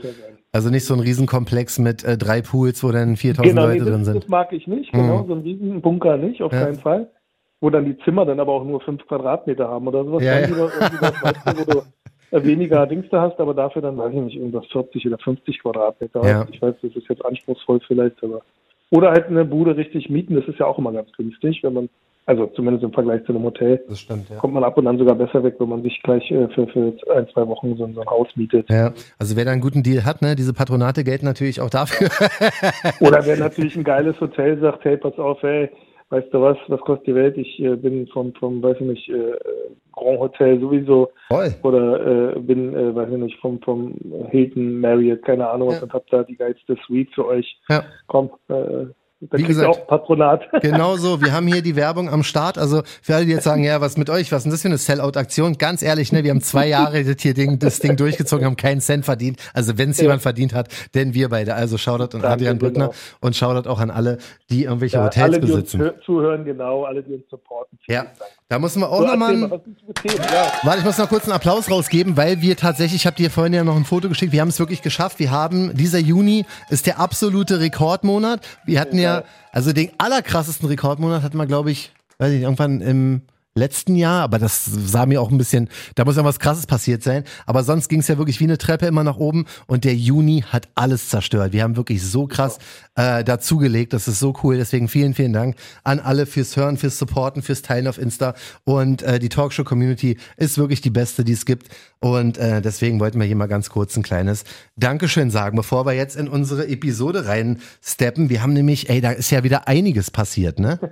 also 0.52 0.70
nicht 0.70 0.86
so 0.86 0.94
ein 0.94 1.00
Riesenkomplex 1.00 1.80
mit 1.80 2.04
äh, 2.04 2.18
drei 2.18 2.42
Pools, 2.42 2.84
wo 2.84 2.92
dann 2.92 3.16
4000 3.16 3.56
Genau, 3.56 3.66
Leute 3.68 3.84
nee, 3.84 3.90
drin 3.90 4.00
das, 4.00 4.06
sind. 4.06 4.24
das 4.24 4.30
mag 4.30 4.54
ich 4.54 4.68
nicht, 4.68 4.92
genau, 4.92 5.24
Mhm. 5.24 5.28
so 5.28 5.34
ein 5.34 5.42
Riesenbunker 5.42 6.18
nicht, 6.18 6.42
auf 6.44 6.52
Ja. 6.54 6.66
keinen 6.66 6.80
Fall. 6.80 7.10
Wo 7.62 7.70
dann 7.70 7.84
die 7.84 7.98
Zimmer 8.06 8.24
dann 8.26 8.40
aber 8.40 8.54
auch 8.54 8.64
nur 8.64 8.80
fünf 8.80 9.06
Quadratmeter 9.08 9.68
haben 9.68 9.86
oder 9.86 10.06
sowas. 10.06 10.24
Ja, 10.24 10.40
ja. 10.40 10.48
lieber 10.48 10.72
irgendwas, 10.74 11.22
weißt 11.22 11.40
du, 11.46 11.58
wo 11.58 11.64
du 11.66 11.82
weniger 12.32 12.86
Dings 12.88 13.06
da 13.10 13.22
hast, 13.22 13.40
aber 13.40 13.54
dafür 13.54 13.82
dann, 13.82 13.98
weiß 13.98 14.14
ich 14.14 14.22
nicht, 14.22 14.36
irgendwas 14.38 14.66
40 14.68 15.08
oder 15.08 15.18
50 15.18 15.62
Quadratmeter. 15.62 16.24
Ja. 16.26 16.48
Ich 16.52 16.62
weiß, 16.62 16.76
das 16.82 16.96
ist 16.96 17.10
jetzt 17.10 17.26
anspruchsvoll 17.26 17.80
vielleicht, 17.88 18.24
aber 18.24 18.42
oder 18.92 19.12
halt 19.12 19.28
eine 19.28 19.46
Bude 19.46 19.78
richtig 19.78 20.10
mieten, 20.10 20.36
das 20.36 20.48
ist 20.48 20.60
ja 20.60 20.66
auch 20.66 20.78
immer 20.78 20.92
ganz 20.92 21.12
günstig, 21.16 21.62
wenn 21.64 21.74
man, 21.74 21.90
also 22.26 22.48
zumindest 22.48 22.84
im 22.84 22.92
Vergleich 22.92 23.24
zu 23.26 23.34
einem 23.34 23.44
Hotel, 23.44 23.84
Das 23.88 24.00
stimmt, 24.00 24.30
ja. 24.30 24.38
kommt 24.38 24.54
man 24.54 24.64
ab 24.64 24.78
und 24.78 24.88
an 24.88 24.98
sogar 24.98 25.16
besser 25.16 25.44
weg, 25.44 25.56
wenn 25.60 25.70
man 25.70 25.84
sich 25.84 26.02
gleich 26.02 26.30
äh, 26.32 26.48
für, 26.50 26.68
für 26.68 26.94
ein, 27.16 27.28
zwei 27.34 27.48
Wochen 27.48 27.76
so, 27.78 27.88
so 27.94 28.02
ein 28.02 28.08
Haus 28.08 28.28
mietet. 28.36 28.68
Ja, 28.70 28.94
also 29.20 29.36
wer 29.36 29.46
da 29.46 29.52
einen 29.52 29.62
guten 29.62 29.84
Deal 29.84 30.06
hat, 30.06 30.22
ne, 30.22 30.36
diese 30.36 30.54
Patronate 30.54 31.04
gelten 31.04 31.26
natürlich 31.26 31.62
auch 31.62 31.70
dafür. 31.70 32.10
Oder 33.00 33.26
wer 33.26 33.38
natürlich 33.38 33.76
ein 33.76 33.84
geiles 33.84 34.20
Hotel 34.20 34.60
sagt, 34.60 34.86
hey, 34.86 34.98
pass 34.98 35.18
auf, 35.20 35.42
hey, 35.44 35.70
weißt 36.10 36.34
du 36.34 36.42
was, 36.42 36.58
was 36.68 36.80
kostet 36.82 37.08
die 37.08 37.16
Welt? 37.16 37.38
Ich 37.38 37.60
äh, 37.60 37.76
bin 37.76 38.08
vom, 38.08 38.34
vom, 38.36 38.62
weiß 38.62 38.78
ich 38.80 38.88
nicht, 38.88 39.10
äh, 39.10 39.34
Grand 39.94 40.20
Hotel 40.20 40.60
sowieso 40.60 41.10
Voll. 41.28 41.54
oder 41.64 42.36
äh, 42.36 42.40
bin, 42.40 42.74
äh, 42.74 42.96
weiß 42.96 43.10
ich 43.12 43.18
nicht, 43.18 43.40
vom, 43.40 43.62
vom 43.62 43.94
Hilton, 44.30 44.80
Marriott, 44.80 45.24
keine 45.24 45.50
Ahnung 45.50 45.70
was 45.70 45.78
Ja. 45.78 45.84
und 45.84 45.94
hab 45.94 46.08
da 46.08 46.24
die 46.24 46.36
geilste 46.36 46.78
Suite 46.86 47.10
für 47.14 47.26
euch. 47.26 47.60
Ja. 47.70 47.84
Komm, 48.08 48.30
äh, 48.50 48.86
da 49.22 49.38
Wie 49.38 49.44
gesagt, 49.44 49.68
auch 49.68 49.86
Patronat. 49.88 50.44
Genau 50.62 50.96
so, 50.96 51.22
wir 51.22 51.34
haben 51.34 51.46
hier 51.48 51.62
die 51.62 51.76
Werbung 51.76 52.10
am 52.10 52.24
Start. 52.24 52.58
Also 52.58 52.84
für 53.02 53.16
alle, 53.16 53.26
die 53.26 53.32
jetzt 53.32 53.44
sagen, 53.44 53.64
ja, 53.66 53.82
was 53.82 53.98
mit 53.98 54.10
euch, 54.10 54.32
was 54.32 54.40
ist 54.40 54.44
denn 54.46 54.52
das 54.52 54.62
für 54.62 54.68
eine 54.70 54.78
Sellout-Aktion? 54.78 55.58
Ganz 55.58 55.82
ehrlich, 55.82 56.12
ne, 56.14 56.24
wir 56.24 56.32
haben 56.32 56.42
zwei 56.42 56.68
Jahre 56.68 57.04
das 57.04 57.22
hier 57.22 57.34
Ding, 57.34 57.60
das 57.60 57.80
Ding 57.80 57.98
durchgezogen, 57.98 58.46
haben 58.46 58.56
keinen 58.56 58.80
Cent 58.82 59.04
verdient. 59.06 59.38
Also 59.54 59.78
wenn 59.78 59.90
es 59.90 59.98
Ja. 59.98 60.04
jemand 60.04 60.22
verdient 60.22 60.54
hat, 60.54 60.70
denn 60.96 61.14
wir 61.14 61.28
beide. 61.30 61.54
Also 61.56 61.78
Shoutout 61.78 62.16
an 62.18 62.24
Adrian 62.24 62.58
Brückner 62.60 62.88
genau. 62.88 62.98
und 63.20 63.36
Shoutout 63.36 63.70
auch 63.70 63.80
an 63.80 63.92
alle, 63.92 64.20
die 64.50 64.64
irgendwelche 64.64 64.98
Ja, 64.98 65.06
Hotels 65.06 65.24
alle, 65.24 65.40
die 65.42 65.52
uns 65.52 65.64
besitzen. 65.72 65.82
hö- 65.82 66.02
zuhören, 66.06 66.46
genau, 66.46 66.86
alle, 66.86 67.04
die 67.04 67.16
uns 67.16 67.30
supporten. 67.30 67.78
Vielen 67.86 67.96
Ja, 67.98 68.04
Dank. 68.04 68.32
Da 68.50 68.58
müssen 68.58 68.82
wir 68.82 68.90
auch 68.90 69.02
So, 69.02 69.06
nochmal 69.06 69.34
einen 69.34 69.52
was? 69.52 69.62
Ja. 70.32 70.52
Warte, 70.64 70.80
ich 70.80 70.86
muss 70.86 70.98
noch 70.98 71.08
kurz 71.08 71.26
einen 71.26 71.34
Applaus 71.34 71.70
rausgeben, 71.70 72.18
weil 72.18 72.42
wir 72.42 72.58
tatsächlich, 72.58 73.02
ich 73.02 73.06
habe 73.06 73.16
dir 73.16 73.30
vorhin 73.30 73.54
ja 73.54 73.64
noch 73.64 73.76
ein 73.76 73.86
Foto 73.86 74.10
geschickt, 74.10 74.32
wir 74.32 74.42
haben 74.42 74.50
es 74.50 74.58
wirklich 74.58 74.82
geschafft. 74.82 75.20
Wir 75.20 75.30
haben, 75.30 75.76
dieser 75.76 76.00
Juni 76.00 76.46
ist 76.70 76.88
der 76.88 77.00
absolute 77.00 77.60
Rekordmonat. 77.60 78.42
Wir 78.66 78.80
hatten 78.80 78.98
ja, 78.98 79.24
also 79.52 79.72
den 79.72 79.92
allerkrassesten 80.00 80.68
Rekordmonat 80.68 81.22
hatten 81.22 81.38
wir, 81.38 81.46
glaube 81.46 81.70
ich, 81.70 81.92
weiß 82.18 82.30
ich 82.30 82.38
nicht, 82.38 82.44
irgendwann 82.44 82.82
im 82.82 83.22
letzten 83.56 83.96
Jahr, 83.96 84.24
aber 84.24 84.40
das 84.40 84.66
sah 84.66 85.06
mir 85.06 85.22
auch 85.22 85.30
ein 85.30 85.38
bisschen, 85.38 85.70
da 85.96 86.06
muss 86.06 86.16
irgendwas 86.16 86.40
krasses 86.40 86.66
passiert 86.66 87.04
sein. 87.04 87.24
Aber 87.46 87.64
sonst 87.64 87.90
ging 87.90 88.00
es 88.00 88.08
ja 88.08 88.18
wirklich 88.18 88.40
wie 88.40 88.46
eine 88.46 88.58
Treppe 88.58 88.88
immer 88.88 89.04
nach 89.04 89.18
oben 89.18 89.46
und 89.68 89.84
der 89.84 89.96
Juni 89.96 90.44
hat 90.48 90.70
alles 90.76 91.10
zerstört. 91.10 91.54
Wir 91.54 91.64
haben 91.64 91.76
wirklich 91.76 92.02
so 92.04 92.26
krass 92.26 92.58
äh, 93.00 93.24
dazugelegt, 93.24 93.94
das 93.94 94.10
ist 94.10 94.20
so 94.20 94.34
cool. 94.44 94.58
Deswegen 94.58 94.90
vielen, 94.90 95.14
vielen 95.14 95.32
Dank 95.32 95.56
an 95.86 96.02
alle 96.02 96.26
fürs 96.26 96.58
Hören, 96.58 96.76
fürs 96.76 96.98
Supporten, 96.98 97.42
fürs 97.42 97.62
Teilen 97.62 97.88
auf 97.88 97.98
Insta. 97.98 98.36
Und 98.66 99.04
äh, 99.04 99.20
die 99.20 99.30
Talkshow-Community 99.30 100.18
ist 100.36 100.58
wirklich 100.58 100.82
die 100.82 100.90
beste, 100.90 101.24
die 101.24 101.32
es 101.32 101.46
gibt. 101.46 101.70
Und 102.00 102.38
äh, 102.38 102.62
deswegen 102.62 103.00
wollten 103.00 103.18
wir 103.18 103.26
hier 103.26 103.38
mal 103.38 103.48
ganz 103.48 103.70
kurz 103.70 103.96
ein 103.96 104.04
kleines 104.04 104.44
Dankeschön 104.76 105.32
sagen, 105.32 105.56
bevor 105.56 105.86
wir 105.86 105.94
jetzt 105.94 106.18
in 106.18 106.28
unsere 106.28 106.68
Episode 106.68 107.26
reinsteppen. 107.26 108.30
Wir 108.30 108.42
haben 108.42 108.54
nämlich, 108.54 108.90
ey, 108.90 109.00
da 109.00 109.12
ist 109.12 109.32
ja 109.32 109.44
wieder 109.44 109.70
einiges 109.70 110.12
passiert, 110.12 110.60
ne? 110.60 110.80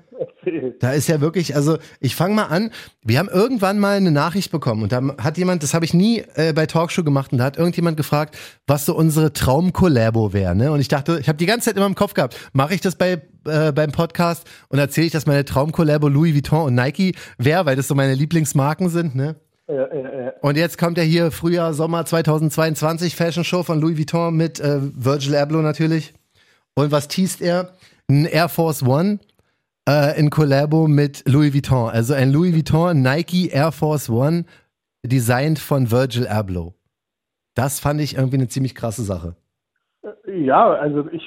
Da 0.79 0.91
ist 0.91 1.09
ja 1.09 1.19
wirklich, 1.19 1.55
also 1.55 1.77
ich 1.99 2.15
fange 2.15 2.35
mal 2.35 2.45
an. 2.45 2.71
Wir 3.03 3.19
haben 3.19 3.27
irgendwann 3.27 3.79
mal 3.79 3.97
eine 3.97 4.11
Nachricht 4.11 4.51
bekommen 4.51 4.83
und 4.83 4.91
da 4.91 5.01
hat 5.17 5.37
jemand, 5.37 5.63
das 5.63 5.73
habe 5.73 5.83
ich 5.83 5.93
nie 5.93 6.23
äh, 6.35 6.53
bei 6.53 6.65
Talkshow 6.65 7.03
gemacht, 7.03 7.31
und 7.31 7.39
da 7.39 7.45
hat 7.45 7.57
irgendjemand 7.57 7.97
gefragt, 7.97 8.37
was 8.65 8.85
so 8.85 8.95
unsere 8.95 9.33
Traumkollabo 9.33 10.33
wäre. 10.33 10.55
Ne? 10.55 10.71
Und 10.71 10.79
ich 10.79 10.87
dachte, 10.87 11.19
ich 11.19 11.27
habe 11.27 11.37
die 11.37 11.45
ganze 11.45 11.65
Zeit 11.65 11.77
immer 11.77 11.85
im 11.85 11.95
Kopf 11.97 12.13
gehabt, 12.13 12.37
mache 12.53 12.73
ich 12.73 12.79
das 12.79 12.95
bei 12.95 13.21
äh, 13.45 13.71
beim 13.73 13.91
Podcast 13.91 14.49
und 14.69 14.79
erzähle 14.79 15.07
ich, 15.07 15.13
dass 15.13 15.25
meine 15.25 15.43
Traumkollabo 15.43 16.07
Louis 16.07 16.33
Vuitton 16.33 16.67
und 16.67 16.75
Nike 16.75 17.15
wäre, 17.37 17.65
weil 17.65 17.75
das 17.75 17.87
so 17.87 17.95
meine 17.95 18.13
Lieblingsmarken 18.13 18.89
sind. 18.89 19.15
Ne? 19.15 19.35
Äh, 19.67 19.73
äh, 19.73 20.27
äh. 20.27 20.31
Und 20.41 20.57
jetzt 20.57 20.77
kommt 20.77 20.97
ja 20.97 21.03
hier 21.03 21.31
Frühjahr, 21.31 21.73
Sommer 21.73 22.05
2022 22.05 23.15
Fashion 23.15 23.43
Show 23.43 23.63
von 23.63 23.81
Louis 23.81 23.97
Vuitton 23.97 24.35
mit 24.35 24.59
äh, 24.59 24.79
Virgil 24.81 25.35
Abloh 25.35 25.61
natürlich. 25.61 26.13
Und 26.75 26.91
was 26.91 27.07
teast 27.07 27.41
er? 27.41 27.73
Ein 28.09 28.25
Air 28.25 28.49
Force 28.49 28.83
One 28.83 29.19
äh, 29.87 30.17
in 30.19 30.29
Collabo 30.29 30.87
mit 30.87 31.23
Louis 31.27 31.53
Vuitton. 31.53 31.89
Also 31.89 32.13
ein 32.13 32.31
Louis 32.31 32.55
Vuitton 32.55 33.01
Nike 33.01 33.49
Air 33.49 33.71
Force 33.71 34.09
One 34.09 34.45
designt 35.03 35.59
von 35.59 35.91
Virgil 35.91 36.27
Abloh. 36.27 36.73
Das 37.55 37.79
fand 37.79 37.99
ich 38.01 38.15
irgendwie 38.15 38.37
eine 38.37 38.47
ziemlich 38.47 38.75
krasse 38.75 39.03
Sache. 39.03 39.35
Ja, 40.27 40.71
also 40.73 41.07
ich, 41.11 41.23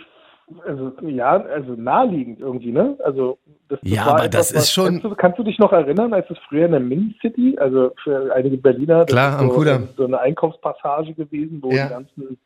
also 0.67 0.93
ja, 1.06 1.31
also 1.44 1.75
naheliegend 1.75 2.40
irgendwie, 2.40 2.73
ne? 2.73 2.97
Also 3.04 3.38
das, 3.69 3.80
das 3.80 3.90
Ja, 3.90 4.07
war 4.07 4.14
aber 4.14 4.25
etwas, 4.25 4.52
das 4.52 4.64
ist 4.64 4.73
schon- 4.73 4.87
Kannst 4.87 5.04
du, 5.04 5.14
kannst 5.14 5.38
du 5.38 5.42
dich 5.45 5.59
noch 5.59 5.73
erinnern, 5.73 6.12
als 6.12 6.28
es 6.30 6.38
früher 6.49 6.66
in 6.66 6.73
der 6.73 6.80
Min-City, 6.80 7.57
also 7.59 7.92
für 8.02 8.35
einige 8.35 8.57
Berliner, 8.57 9.04
Klar, 9.04 9.38
so, 9.40 9.62
so 9.97 10.04
eine 10.04 10.21
Einkaufspassage 10.21 11.14
gewesen, 11.14 11.59
wo 11.62 11.71
Ja. 11.71 11.85
die 11.85 11.90
ganzen 11.90 12.38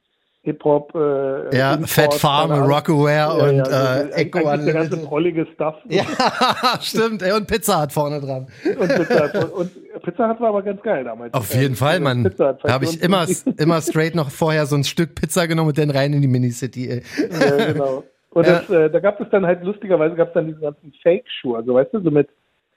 Hip-Hop, 0.44 0.94
äh, 0.94 1.56
Ja, 1.56 1.78
Fat 1.86 2.14
Farm. 2.14 2.52
Rockaware 2.52 3.12
Ja, 3.14 3.30
und 3.32 3.56
ja, 3.56 3.96
äh, 3.96 4.10
Echo 4.12 4.38
eigentlich 4.46 4.64
der 4.66 4.74
ganze 4.74 4.94
Unlimited. 4.96 5.08
prollige 5.08 5.46
Stuff. 5.54 5.74
Ja, 5.88 6.02
stimmt. 6.80 7.22
Ey, 7.22 7.32
und 7.32 7.46
Pizza 7.46 7.80
hat 7.80 7.92
vorne 7.92 8.20
dran. 8.20 8.46
Und 8.78 8.88
Pizza, 8.88 9.32
Hut- 9.32 9.52
und 9.56 10.02
Pizza 10.02 10.28
Hut 10.28 10.40
war 10.40 10.48
aber 10.50 10.62
ganz 10.62 10.82
geil 10.82 11.04
damals. 11.04 11.32
Auf 11.34 11.54
jeden 11.54 11.74
Fall, 11.74 12.00
Mann. 12.00 12.30
Da 12.36 12.56
habe 12.68 12.84
ich 12.84 13.02
immer, 13.02 13.26
immer 13.58 13.80
straight 13.80 14.14
noch 14.14 14.30
vorher 14.30 14.66
so 14.66 14.76
ein 14.76 14.84
Stück 14.84 15.14
Pizza 15.14 15.46
genommen 15.48 15.68
und 15.68 15.78
dann 15.78 15.90
rein 15.90 16.12
in 16.12 16.20
die 16.22 16.28
Minicity. 16.28 16.88
Ey. 16.90 17.02
Ja, 17.40 17.72
genau. 17.72 18.04
Und 18.30 18.46
das, 18.46 18.68
äh, 18.68 18.90
da 18.90 18.98
gab 19.00 19.20
es 19.20 19.28
dann 19.30 19.46
halt 19.46 19.62
lustigerweise 19.62 20.14
gab 20.16 20.28
es 20.28 20.34
dann 20.34 20.46
diesen 20.48 20.60
ganzen 20.60 20.92
Fake-Schuhe, 21.02 21.58
also 21.58 21.74
weißt 21.74 21.94
du, 21.94 22.00
so 22.00 22.10
mit 22.10 22.28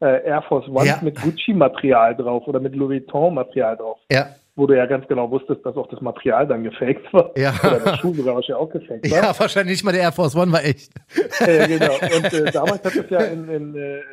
äh, 0.01 0.24
Air 0.24 0.43
Force 0.47 0.67
One 0.69 0.95
mit 1.01 1.19
Gucci-Material 1.19 2.15
drauf 2.15 2.43
oder 2.47 2.59
mit 2.59 2.75
Louis 2.75 3.01
Vuitton-Material 3.01 3.75
drauf, 3.75 3.97
Ja, 4.12 4.27
wo 4.57 4.67
du 4.67 4.75
ja 4.75 4.85
ganz 4.87 5.07
genau 5.07 5.31
wusstest, 5.31 5.65
dass 5.65 5.77
auch 5.77 5.87
das 5.87 6.01
Material 6.01 6.45
dann 6.47 6.63
gefaked 6.63 7.13
war. 7.13 7.31
Ja. 7.37 7.53
Oder 7.63 7.79
der 7.79 7.97
Schuh 7.97 8.13
sogar 8.13 8.35
wahrscheinlich 8.35 8.61
auch 8.61 8.69
gefaked 8.69 9.09
war. 9.09 9.17
ja, 9.23 9.39
wahrscheinlich 9.39 9.75
nicht 9.75 9.83
mal 9.85 9.93
der 9.93 10.01
Air 10.01 10.11
Force 10.11 10.35
One 10.35 10.51
war 10.51 10.63
echt. 10.65 10.91
Ja, 11.39 11.65
genau. 11.67 11.93
Und 11.93 12.33
äh, 12.33 12.51
damals 12.51 12.83
hat 12.83 12.95
es 12.95 13.09
ja 13.09 13.19
in, 13.21 13.47
in 13.49 13.75
äh, 13.75 13.97
äh, 13.99 14.03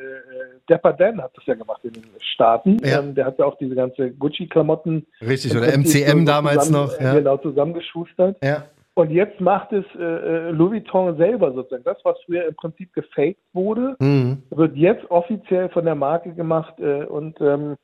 Dapper 0.68 0.92
Dan 0.92 1.20
hat 1.20 1.32
das 1.34 1.44
ja 1.46 1.54
gemacht 1.54 1.80
in 1.82 1.94
den 1.94 2.04
Staaten. 2.34 2.76
Ja. 2.84 3.00
Ähm, 3.00 3.14
der 3.14 3.26
hat 3.26 3.38
ja 3.38 3.44
auch 3.46 3.58
diese 3.58 3.74
ganze 3.74 4.10
Gucci-Klamotten 4.12 5.06
Richtig, 5.26 5.56
oder 5.56 5.66
MCM 5.76 6.24
damals 6.26 6.66
zusammen, 6.66 6.86
noch. 6.88 7.00
äh, 7.00 7.04
Ja. 7.04 7.14
Genau, 7.14 7.36
zusammengeschustert. 7.38 8.36
ja. 8.44 8.64
Und 8.96 9.10
jetzt 9.10 9.40
macht 9.40 9.72
es 9.72 9.84
äh, 9.98 10.02
äh, 10.04 10.50
Louis 10.50 10.84
Vuitton 10.84 11.16
selber 11.16 11.52
sozusagen. 11.52 11.82
Das, 11.82 11.96
was 12.04 12.16
früher 12.26 12.46
im 12.46 12.54
Prinzip 12.54 12.92
gefaked 12.92 13.40
wurde, 13.52 13.96
Mhm. 13.98 14.42
wird 14.50 14.76
jetzt 14.76 15.10
offiziell 15.10 15.68
von 15.70 15.84
der 15.84 15.96
Marke 15.96 16.32
gemacht. 16.32 16.74
Äh, 16.78 17.02
und 17.06 17.40
ähm, 17.40 17.74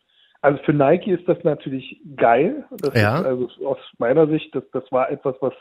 also 0.43 0.59
für 0.65 0.73
Nike 0.73 1.11
ist 1.13 1.29
das 1.29 1.39
natürlich 1.45 2.01
geil. 2.17 2.65
Das 2.71 2.95
Ja. 3.01 3.19
ist 3.21 3.27
also 3.27 3.49
aus 3.67 3.79
meiner 3.99 4.27
Sicht, 4.27 4.55
das, 4.55 4.65
das 4.73 4.85
war 4.91 5.11
etwas, 5.11 5.35
was 5.41 5.53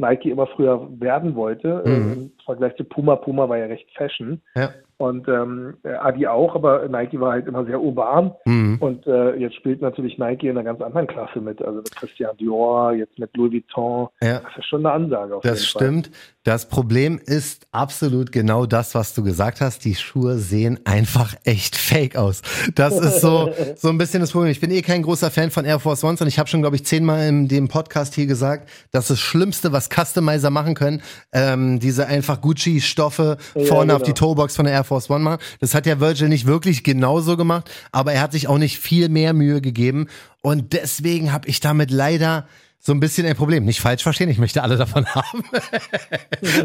Nike 0.00 0.30
immer 0.30 0.46
früher 0.46 0.88
werden 1.00 1.34
wollte. 1.34 1.82
Mhm. 1.84 1.90
Äh, 1.92 2.12
Im 2.12 2.32
Vergleich 2.44 2.76
zu 2.76 2.84
Puma. 2.84 3.16
Puma 3.16 3.48
war 3.48 3.58
ja 3.58 3.66
recht 3.66 3.88
Fashion. 3.96 4.40
ja. 4.54 4.70
Und 5.00 5.28
ähm, 5.28 5.76
Adi 5.84 6.26
auch, 6.26 6.56
aber 6.56 6.88
Nike 6.88 7.20
war 7.20 7.30
halt 7.30 7.46
immer 7.46 7.64
sehr 7.64 7.80
urban. 7.80 8.32
Mhm. 8.44 8.78
Und 8.80 9.06
äh, 9.06 9.36
jetzt 9.36 9.54
spielt 9.54 9.80
natürlich 9.80 10.18
Nike 10.18 10.48
in 10.48 10.58
einer 10.58 10.64
ganz 10.64 10.80
anderen 10.80 11.06
Klasse 11.06 11.40
mit. 11.40 11.62
Also 11.62 11.78
mit 11.82 11.94
Christian 11.94 12.36
Dior, 12.36 12.92
jetzt 12.94 13.16
mit 13.16 13.36
Louis 13.36 13.52
Vuitton. 13.52 14.08
Ja. 14.20 14.40
Das 14.40 14.56
ist 14.58 14.64
schon 14.66 14.84
eine 14.84 14.92
Ansage. 14.92 15.38
Das 15.44 15.64
stimmt. 15.64 16.10
Das 16.48 16.66
Problem 16.66 17.20
ist 17.22 17.66
absolut 17.72 18.32
genau 18.32 18.64
das, 18.64 18.94
was 18.94 19.12
du 19.12 19.22
gesagt 19.22 19.60
hast. 19.60 19.84
Die 19.84 19.94
Schuhe 19.94 20.38
sehen 20.38 20.80
einfach 20.86 21.34
echt 21.44 21.76
fake 21.76 22.16
aus. 22.16 22.40
Das 22.74 22.98
ist 22.98 23.20
so, 23.20 23.52
so 23.76 23.90
ein 23.90 23.98
bisschen 23.98 24.20
das 24.20 24.30
Problem. 24.30 24.50
Ich 24.50 24.58
bin 24.58 24.70
eh 24.70 24.80
kein 24.80 25.02
großer 25.02 25.30
Fan 25.30 25.50
von 25.50 25.66
Air 25.66 25.78
Force 25.78 26.02
Ones 26.04 26.22
und 26.22 26.26
ich 26.26 26.38
habe 26.38 26.48
schon, 26.48 26.62
glaube 26.62 26.76
ich, 26.76 26.86
zehnmal 26.86 27.28
in 27.28 27.48
dem 27.48 27.68
Podcast 27.68 28.14
hier 28.14 28.24
gesagt, 28.24 28.70
dass 28.92 29.08
das 29.08 29.20
Schlimmste, 29.20 29.72
was 29.72 29.90
Customizer 29.90 30.48
machen 30.48 30.72
können, 30.74 31.02
ähm, 31.32 31.80
diese 31.80 32.06
einfach 32.06 32.40
Gucci-Stoffe 32.40 33.36
Ja, 33.54 33.66
vorne 33.66 33.94
auf 33.94 33.98
genau. 34.00 34.06
die 34.06 34.18
Toebox 34.18 34.56
von 34.56 34.64
der 34.64 34.72
Air 34.72 34.84
Force 34.84 35.10
One 35.10 35.22
machen. 35.22 35.42
Das 35.60 35.74
hat 35.74 35.84
ja 35.84 36.00
Virgil 36.00 36.30
nicht 36.30 36.46
wirklich 36.46 36.82
genauso 36.82 37.36
gemacht, 37.36 37.70
aber 37.92 38.14
er 38.14 38.22
hat 38.22 38.32
sich 38.32 38.48
auch 38.48 38.56
nicht 38.56 38.78
viel 38.78 39.10
mehr 39.10 39.34
Mühe 39.34 39.60
gegeben. 39.60 40.06
Und 40.40 40.72
deswegen 40.72 41.30
habe 41.30 41.46
ich 41.46 41.60
damit 41.60 41.90
leider 41.90 42.46
so 42.78 42.92
ein 42.92 43.00
bisschen 43.00 43.26
ein 43.26 43.36
Problem. 43.36 43.64
Nicht 43.64 43.80
falsch 43.80 44.02
verstehen, 44.02 44.28
ich 44.28 44.38
möchte 44.38 44.62
alle 44.62 44.76
davon 44.76 45.06
haben. 45.14 45.44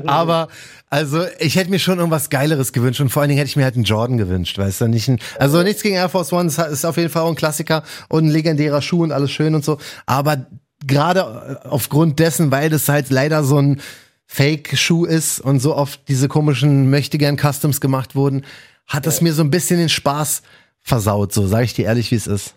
Aber 0.06 0.48
also 0.90 1.24
ich 1.40 1.56
hätte 1.56 1.70
mir 1.70 1.80
schon 1.80 1.98
irgendwas 1.98 2.30
Geileres 2.30 2.72
gewünscht 2.72 3.02
und 3.02 3.10
vor 3.10 3.22
allen 3.22 3.30
Dingen 3.30 3.40
hätte 3.40 3.50
ich 3.50 3.56
mir 3.56 3.64
halt 3.64 3.76
einen 3.76 3.84
Jordan 3.84 4.18
gewünscht, 4.18 4.58
weißt 4.58 4.82
du, 4.82 4.88
nicht 4.88 5.08
ein, 5.10 5.20
also 5.40 5.64
nichts 5.64 5.84
gegen 5.84 5.96
Air 5.96 6.10
Force 6.10 6.32
One, 6.32 6.48
es 6.48 6.58
ist 6.58 6.86
auf 6.86 6.98
jeden 6.98 7.10
Fall 7.10 7.24
auch 7.24 7.30
ein 7.30 7.36
Klassiker 7.36 7.84
und 8.10 8.26
ein 8.26 8.32
legendärer 8.32 8.82
Schuh 8.82 9.04
und 9.04 9.12
alles 9.12 9.32
schön 9.32 9.56
und 9.56 9.66
so, 9.66 9.80
aber 10.06 10.46
gerade 10.86 11.62
aufgrund 11.70 12.20
dessen, 12.20 12.52
weil 12.52 12.70
das 12.70 12.88
halt 12.90 13.10
leider 13.10 13.44
so 13.44 13.58
ein 13.60 13.82
Fake-Schuh 14.26 15.06
ist 15.06 15.40
und 15.40 15.60
so 15.60 15.76
oft 15.76 16.08
diese 16.08 16.28
komischen 16.28 16.90
möchtegern 16.90 17.38
Customs 17.38 17.82
gemacht 17.82 18.16
wurden, 18.16 18.46
hat 18.88 19.06
das 19.06 19.22
mir 19.22 19.34
so 19.34 19.44
ein 19.44 19.52
bisschen 19.52 19.80
den 19.80 19.90
Spaß 19.90 20.44
versaut, 20.82 21.34
so 21.34 21.46
sage 21.46 21.66
ich 21.66 21.74
dir 21.74 21.86
ehrlich, 21.86 22.12
wie 22.12 22.16
es 22.16 22.28
ist. 22.28 22.56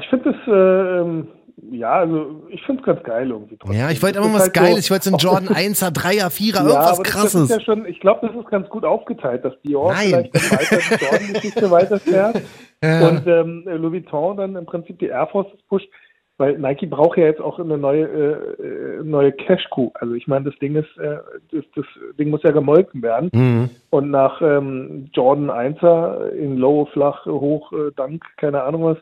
Ich 0.00 0.08
finde 0.10 0.32
das, 0.32 0.48
äh, 0.48 1.00
ähm, 1.00 1.28
ja, 1.70 1.92
also 1.92 2.42
ich 2.48 2.62
finde 2.64 2.80
es 2.82 2.86
ganz 2.86 3.02
geil 3.04 3.30
irgendwie. 3.30 3.56
trotzdem. 3.56 3.78
Ja, 3.78 3.90
ich 3.90 4.02
wollte 4.02 4.18
immer 4.18 4.32
was 4.34 4.42
halt 4.42 4.56
so- 4.56 4.60
Geiles, 4.62 4.78
ich 4.84 4.90
wollte 4.90 5.04
so 5.04 5.10
einen 5.10 5.18
Jordan 5.46 5.48
1er, 5.48 5.90
3er, 5.94 6.28
4er, 6.30 6.54
Ja, 6.56 6.62
irgendwas 6.68 7.02
krasses. 7.02 7.48
ja 7.50 7.60
schon, 7.60 7.86
ich 7.86 8.00
glaube, 8.00 8.26
das 8.26 8.36
ist 8.36 8.50
ganz 8.50 8.68
gut 8.68 8.84
aufgeteilt, 8.84 9.44
dass 9.44 9.54
Dior 9.62 9.92
Nein. 9.92 10.28
vielleicht 10.32 10.34
weiter 10.52 10.76
die 10.98 11.04
Jordan-Geschichte 11.04 11.70
weiterfährt 11.70 12.42
Ja. 12.82 13.08
und 13.08 13.26
ähm, 13.26 13.62
Louis 13.66 13.92
Vuitton 14.04 14.36
dann 14.36 14.56
im 14.56 14.66
Prinzip 14.66 14.98
die 14.98 15.06
Air 15.06 15.28
Forces 15.28 15.58
pusht, 15.68 15.88
weil 16.36 16.58
Nike 16.58 16.86
braucht 16.86 17.16
ja 17.16 17.26
jetzt 17.26 17.40
auch 17.40 17.60
eine 17.60 17.78
neue 17.78 18.04
äh, 18.04 18.62
äh, 18.98 19.02
neue 19.04 19.30
Cash-Coup. 19.30 19.92
Also 20.00 20.14
ich 20.14 20.26
meine, 20.26 20.46
das 20.50 20.58
Ding 20.58 20.74
ist, 20.74 20.98
äh, 20.98 21.18
das, 21.52 21.64
das 21.76 21.84
Ding 22.18 22.30
muss 22.30 22.42
ja 22.42 22.50
gemolken 22.50 23.00
werden 23.02 23.30
Mhm. 23.32 23.70
und 23.90 24.10
nach 24.10 24.42
ähm, 24.42 25.08
Jordan 25.14 25.48
1er 25.50 26.30
in 26.30 26.56
Low, 26.58 26.86
Flach, 26.92 27.24
Hoch, 27.26 27.72
äh, 27.72 27.92
Dank, 27.94 28.24
keine 28.36 28.64
Ahnung 28.64 28.82
was, 28.82 28.98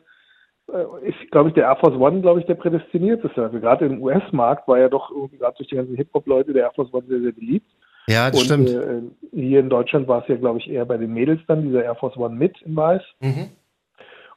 ist, 1.03 1.31
glaube 1.31 1.49
ich, 1.49 1.55
der 1.55 1.65
Air 1.65 1.77
Force 1.77 1.95
One, 1.99 2.21
glaube 2.21 2.39
ich, 2.39 2.45
der 2.45 2.55
prädestinierteste. 2.55 3.43
Also 3.43 3.59
gerade 3.59 3.85
im 3.85 4.01
US-Markt 4.01 4.67
war 4.67 4.79
ja 4.79 4.89
doch 4.89 5.11
irgendwie 5.11 5.37
gerade 5.37 5.55
durch 5.57 5.69
die 5.69 5.75
ganzen 5.75 5.95
Hip-Hop-Leute 5.95 6.53
der 6.53 6.63
Air 6.63 6.71
Force 6.75 6.93
One 6.93 7.05
sehr, 7.07 7.21
sehr 7.21 7.31
beliebt. 7.33 7.69
Ja, 8.07 8.29
das 8.29 8.39
Und 8.39 8.45
stimmt. 8.45 8.69
äh, 8.69 9.01
hier 9.31 9.59
in 9.61 9.69
Deutschland 9.69 10.07
war 10.07 10.21
es 10.23 10.27
ja, 10.27 10.35
glaube 10.35 10.59
ich, 10.59 10.69
eher 10.69 10.85
bei 10.85 10.97
den 10.97 11.13
Mädels 11.13 11.41
dann, 11.47 11.63
dieser 11.63 11.83
Air 11.83 11.95
Force 11.95 12.17
One 12.17 12.35
mit 12.35 12.61
in 12.63 12.75
Weiß. 12.75 13.01
Mhm. 13.21 13.49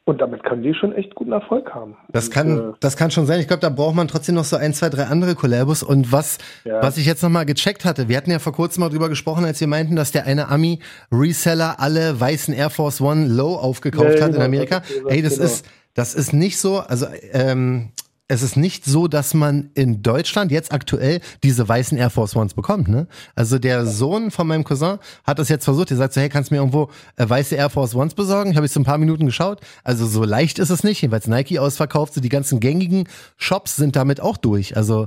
Und 0.09 0.21
damit 0.21 0.45
können 0.45 0.63
die 0.63 0.73
schon 0.73 0.93
echt 0.93 1.17
guten 1.17 1.33
Erfolg 1.33 1.75
haben. 1.75 1.97
Das 2.13 2.27
Und, 2.29 2.35
kann, 2.35 2.59
äh, 2.59 2.73
das 2.79 2.97
kann 2.97 3.11
schon 3.11 3.27
sein. 3.27 3.41
Ich 3.41 3.49
glaube, 3.49 3.61
da 3.63 3.71
braucht 3.71 3.97
man 3.97 4.07
trotzdem 4.07 4.37
noch 4.37 4.45
so 4.45 4.55
ein, 4.57 4.73
zwei, 4.73 4.89
drei 4.89 5.05
andere 5.05 5.35
Collabos. 5.35 5.83
Und 5.83 6.13
was, 6.13 6.39
Ja. 6.65 6.81
was 6.81 6.97
ich 6.97 7.07
jetzt 7.07 7.25
noch 7.25 7.29
mal 7.31 7.45
gecheckt 7.45 7.85
hatte, 7.85 8.09
wir 8.09 8.17
hatten 8.17 8.31
ja 8.31 8.39
vor 8.39 8.53
kurzem 8.53 8.83
mal 8.83 8.89
drüber 8.89 9.09
gesprochen, 9.09 9.45
als 9.45 9.61
wir 9.61 9.67
meinten, 9.67 9.97
dass 9.97 10.13
der 10.13 10.25
eine 10.27 10.49
Ami-Reseller 10.49 11.81
alle 11.81 12.21
weißen 12.21 12.55
Air 12.55 12.71
Force 12.71 13.01
One 13.01 13.27
Low 13.27 13.57
aufgekauft 13.57 14.15
Ja, 14.15 14.21
hat 14.21 14.29
in 14.29 14.33
genau, 14.35 14.45
Amerika. 14.45 14.79
das 14.81 14.91
Ey, 15.13 15.23
das 15.23 15.35
genau. 15.35 15.45
ist, 15.45 15.67
das 15.97 16.15
ist 16.15 16.33
nicht 16.33 16.59
so, 16.59 16.81
also, 16.81 17.07
ähm, 17.33 17.91
es 18.29 18.43
ist 18.43 18.57
nicht 18.57 18.85
so, 18.85 19.09
dass 19.09 19.35
man 19.35 19.71
in 19.75 20.03
Deutschland 20.03 20.51
jetzt 20.51 20.73
aktuell 20.73 21.21
diese 21.43 21.67
weißen 21.67 21.97
Air 21.97 22.11
Force 22.11 22.35
Ones 22.37 22.55
bekommt, 22.55 22.89
ne? 22.89 23.07
Also 23.35 23.59
der 23.59 23.87
Sohn 23.87 24.31
von 24.31 24.47
meinem 24.47 24.65
Cousin 24.65 24.99
hat 25.25 25.39
das 25.39 25.49
jetzt 25.49 25.65
versucht. 25.65 25.91
Der 25.91 25.97
sagt 25.97 26.13
so, 26.13 26.21
hey, 26.21 26.29
kannst 26.29 26.51
du 26.51 26.55
mir 26.55 26.61
irgendwo 26.61 26.91
äh, 27.17 27.29
weiße 27.29 27.55
Air 27.55 27.71
Force 27.71 27.95
Ones 27.95 28.15
besorgen? 28.15 28.51
Ich 28.51 28.57
habe 28.57 28.67
jetzt 28.67 28.75
so 28.75 28.81
ein 28.81 28.85
paar 28.85 28.99
Minuten 28.99 29.27
geschaut. 29.27 29.61
Also 29.85 30.07
so 30.07 30.25
leicht 30.25 30.59
ist 30.59 30.71
es 30.71 30.83
nicht. 30.83 31.01
Jedenfalls 31.01 31.29
Nike 31.29 31.61
ausverkauft. 31.61 32.15
So 32.15 32.21
die 32.21 32.29
ganzen 32.29 32.59
gängigen 32.59 33.09
Shops 33.37 33.77
sind 33.77 33.95
damit 33.95 34.21
auch 34.21 34.37
durch. 34.37 34.77
Also 34.77 35.07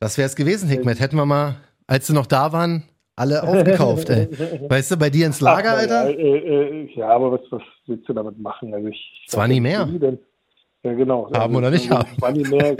das 0.00 0.16
wäre 0.16 0.26
es 0.26 0.34
gewesen, 0.34 0.68
Hikmet. 0.68 0.98
Hätten 0.98 1.16
wir 1.16 1.26
mal, 1.26 1.56
als 1.86 2.06
sie 2.06 2.14
noch 2.14 2.26
da 2.26 2.52
waren, 2.52 2.84
alle 3.16 3.42
aufgekauft. 3.42 4.10
ey. 4.10 4.28
Weißt 4.68 4.92
du, 4.92 4.96
bei 4.96 5.10
dir 5.10 5.26
ins 5.26 5.40
Lager, 5.40 5.72
ach, 5.74 5.78
Alter? 5.78 6.08
Äh, 6.08 6.12
äh, 6.12 6.84
äh, 6.84 6.90
ja, 6.94 7.08
aber 7.08 7.32
was, 7.32 7.40
was 7.50 7.62
willst 7.86 8.08
du 8.08 8.12
damit 8.12 8.38
machen? 8.38 8.72
Also 8.74 8.88
ich, 8.88 9.26
Zwar 9.28 9.48
nie 9.48 9.60
mehr. 9.60 9.88
Ja, 10.82 10.94
genau. 10.94 11.30
Haben 11.34 11.56
oder 11.56 11.70
nicht 11.70 11.90
haben. 11.90 12.08
Zwar 12.18 12.32
nie 12.32 12.44
mehr. 12.44 12.74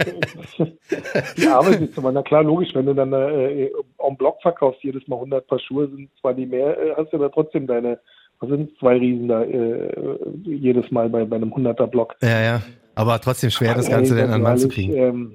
die 1.37 1.47
Arbeit 1.47 1.81
ist 1.81 1.97
aber, 1.97 2.11
na 2.11 2.23
klar, 2.23 2.43
logisch, 2.43 2.73
wenn 2.73 2.87
du 2.87 2.95
dann 2.95 3.13
äh, 3.13 3.69
en 3.99 4.17
Block 4.17 4.41
verkaufst, 4.41 4.83
jedes 4.83 5.07
Mal 5.07 5.17
100 5.17 5.45
Paar 5.45 5.59
Schuhe 5.59 5.87
sind 5.87 6.09
zwar 6.19 6.33
nie 6.33 6.47
mehr, 6.47 6.77
äh, 6.81 6.95
hast 6.97 7.13
du 7.13 7.17
aber 7.17 7.31
trotzdem 7.31 7.67
deine, 7.67 7.99
was 8.39 8.49
sind 8.49 8.75
zwei 8.79 8.97
Riesen 8.97 9.27
da, 9.27 9.43
äh, 9.43 10.17
jedes 10.45 10.89
Mal 10.89 11.09
bei, 11.09 11.25
bei 11.25 11.35
einem 11.35 11.53
100er 11.53 11.85
Block. 11.85 12.15
Ja, 12.23 12.41
ja. 12.41 12.61
Aber 12.95 13.19
trotzdem 13.21 13.49
schwer, 13.49 13.73
das 13.75 13.89
Ganze 13.89 14.15
Ey, 14.15 14.21
dann 14.21 14.31
an 14.33 14.41
Mann 14.41 14.57
zu 14.57 14.67
kriegen. 14.67 14.93
Ähm, 14.95 15.31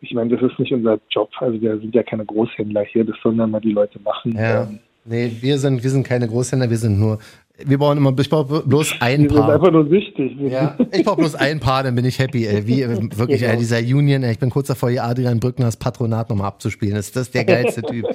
ich 0.00 0.12
meine, 0.14 0.36
das 0.36 0.50
ist 0.50 0.58
nicht 0.58 0.72
unser 0.72 0.98
Job. 1.10 1.30
Also 1.38 1.60
wir 1.60 1.78
sind 1.78 1.94
ja 1.94 2.02
keine 2.02 2.24
Großhändler 2.24 2.84
hier, 2.84 3.04
das 3.04 3.16
sollen 3.22 3.38
dann 3.38 3.50
mal 3.50 3.60
die 3.60 3.72
Leute 3.72 4.00
machen. 4.00 4.34
Ja. 4.36 4.62
Ähm, 4.64 4.78
Nee, 5.04 5.32
wir 5.40 5.58
sind, 5.58 5.82
wir 5.82 5.90
sind 5.90 6.06
keine 6.06 6.28
Großhändler, 6.28 6.70
wir 6.70 6.76
sind 6.76 7.00
nur, 7.00 7.18
wir 7.58 7.76
brauchen 7.76 7.98
immer, 7.98 8.16
ich 8.20 8.30
brauche 8.30 8.60
bloß 8.62 8.94
ein 9.00 9.22
die 9.22 9.28
sind 9.30 9.36
Paar. 9.36 9.54
einfach 9.54 9.72
nur 9.72 9.88
süchtig. 9.88 10.36
Ja, 10.38 10.76
ich 10.92 11.02
brauche 11.04 11.16
bloß 11.16 11.34
ein 11.34 11.58
Paar, 11.58 11.82
dann 11.82 11.96
bin 11.96 12.04
ich 12.04 12.20
happy. 12.20 12.46
Ey. 12.46 12.64
Wie, 12.68 12.82
äh, 12.82 12.88
wirklich, 13.18 13.40
Genau. 13.40 13.52
ey, 13.54 13.58
dieser 13.58 13.78
Union, 13.80 14.22
ey, 14.22 14.30
ich 14.30 14.38
bin 14.38 14.50
kurz 14.50 14.68
davor, 14.68 14.90
hier 14.90 15.02
Adrian 15.02 15.40
Brückners 15.40 15.76
Patronat 15.76 16.30
nochmal 16.30 16.46
abzuspielen. 16.46 16.94
Das 16.94 17.06
ist 17.06 17.16
das 17.16 17.32
der 17.32 17.44
geilste 17.44 17.82
Typ. 17.90 18.06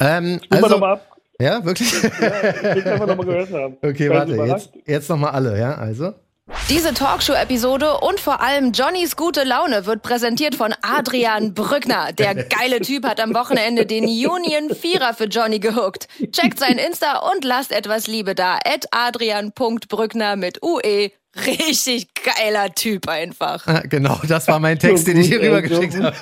Ähm, 0.00 0.40
also, 0.48 0.68
nochmal 0.68 0.92
ab. 0.94 1.06
ja, 1.38 1.62
wirklich? 1.62 1.92
Ich 1.92 2.02
will 2.04 2.88
einfach 2.88 3.06
nochmal 3.06 3.26
gehört 3.26 3.52
haben. 3.52 3.76
Okay, 3.82 4.08
Seid 4.08 4.16
warte, 4.16 4.32
jetzt, 4.50 4.72
jetzt 4.86 5.10
nochmal 5.10 5.32
alle, 5.32 5.58
ja, 5.58 5.74
also. 5.74 6.12
Diese 6.68 6.94
Talkshow-Episode 6.94 7.98
und 7.98 8.20
vor 8.20 8.40
allem 8.40 8.72
Johnnys 8.72 9.16
gute 9.16 9.44
Laune 9.44 9.86
wird 9.86 10.02
präsentiert 10.02 10.54
von 10.54 10.74
Adrian 10.82 11.54
Brückner. 11.54 12.12
Der 12.12 12.34
geile 12.34 12.80
Typ 12.80 13.04
hat 13.04 13.20
am 13.20 13.34
Wochenende 13.34 13.86
den 13.86 14.04
Union 14.04 14.74
Vierer 14.74 15.14
für 15.14 15.24
Johnny 15.24 15.58
gehuckt. 15.58 16.06
Checkt 16.32 16.58
sein 16.58 16.78
Insta 16.78 17.18
und 17.30 17.44
lasst 17.44 17.72
etwas 17.72 18.06
Liebe 18.06 18.34
da. 18.34 18.58
Adrian.brückner 18.92 20.36
mit 20.36 20.62
UE. 20.62 21.10
Richtig 21.46 22.08
geiler 22.24 22.74
Typ 22.74 23.08
einfach. 23.08 23.64
Ah, 23.66 23.82
Genau, 23.88 24.18
das 24.26 24.48
war 24.48 24.58
mein 24.58 24.78
Text, 24.78 25.06
So 25.06 25.12
den 25.12 25.20
ich 25.20 25.28
hier 25.28 25.40
rübergeschickt 25.40 25.92
so 25.92 26.02
habe. 26.02 26.14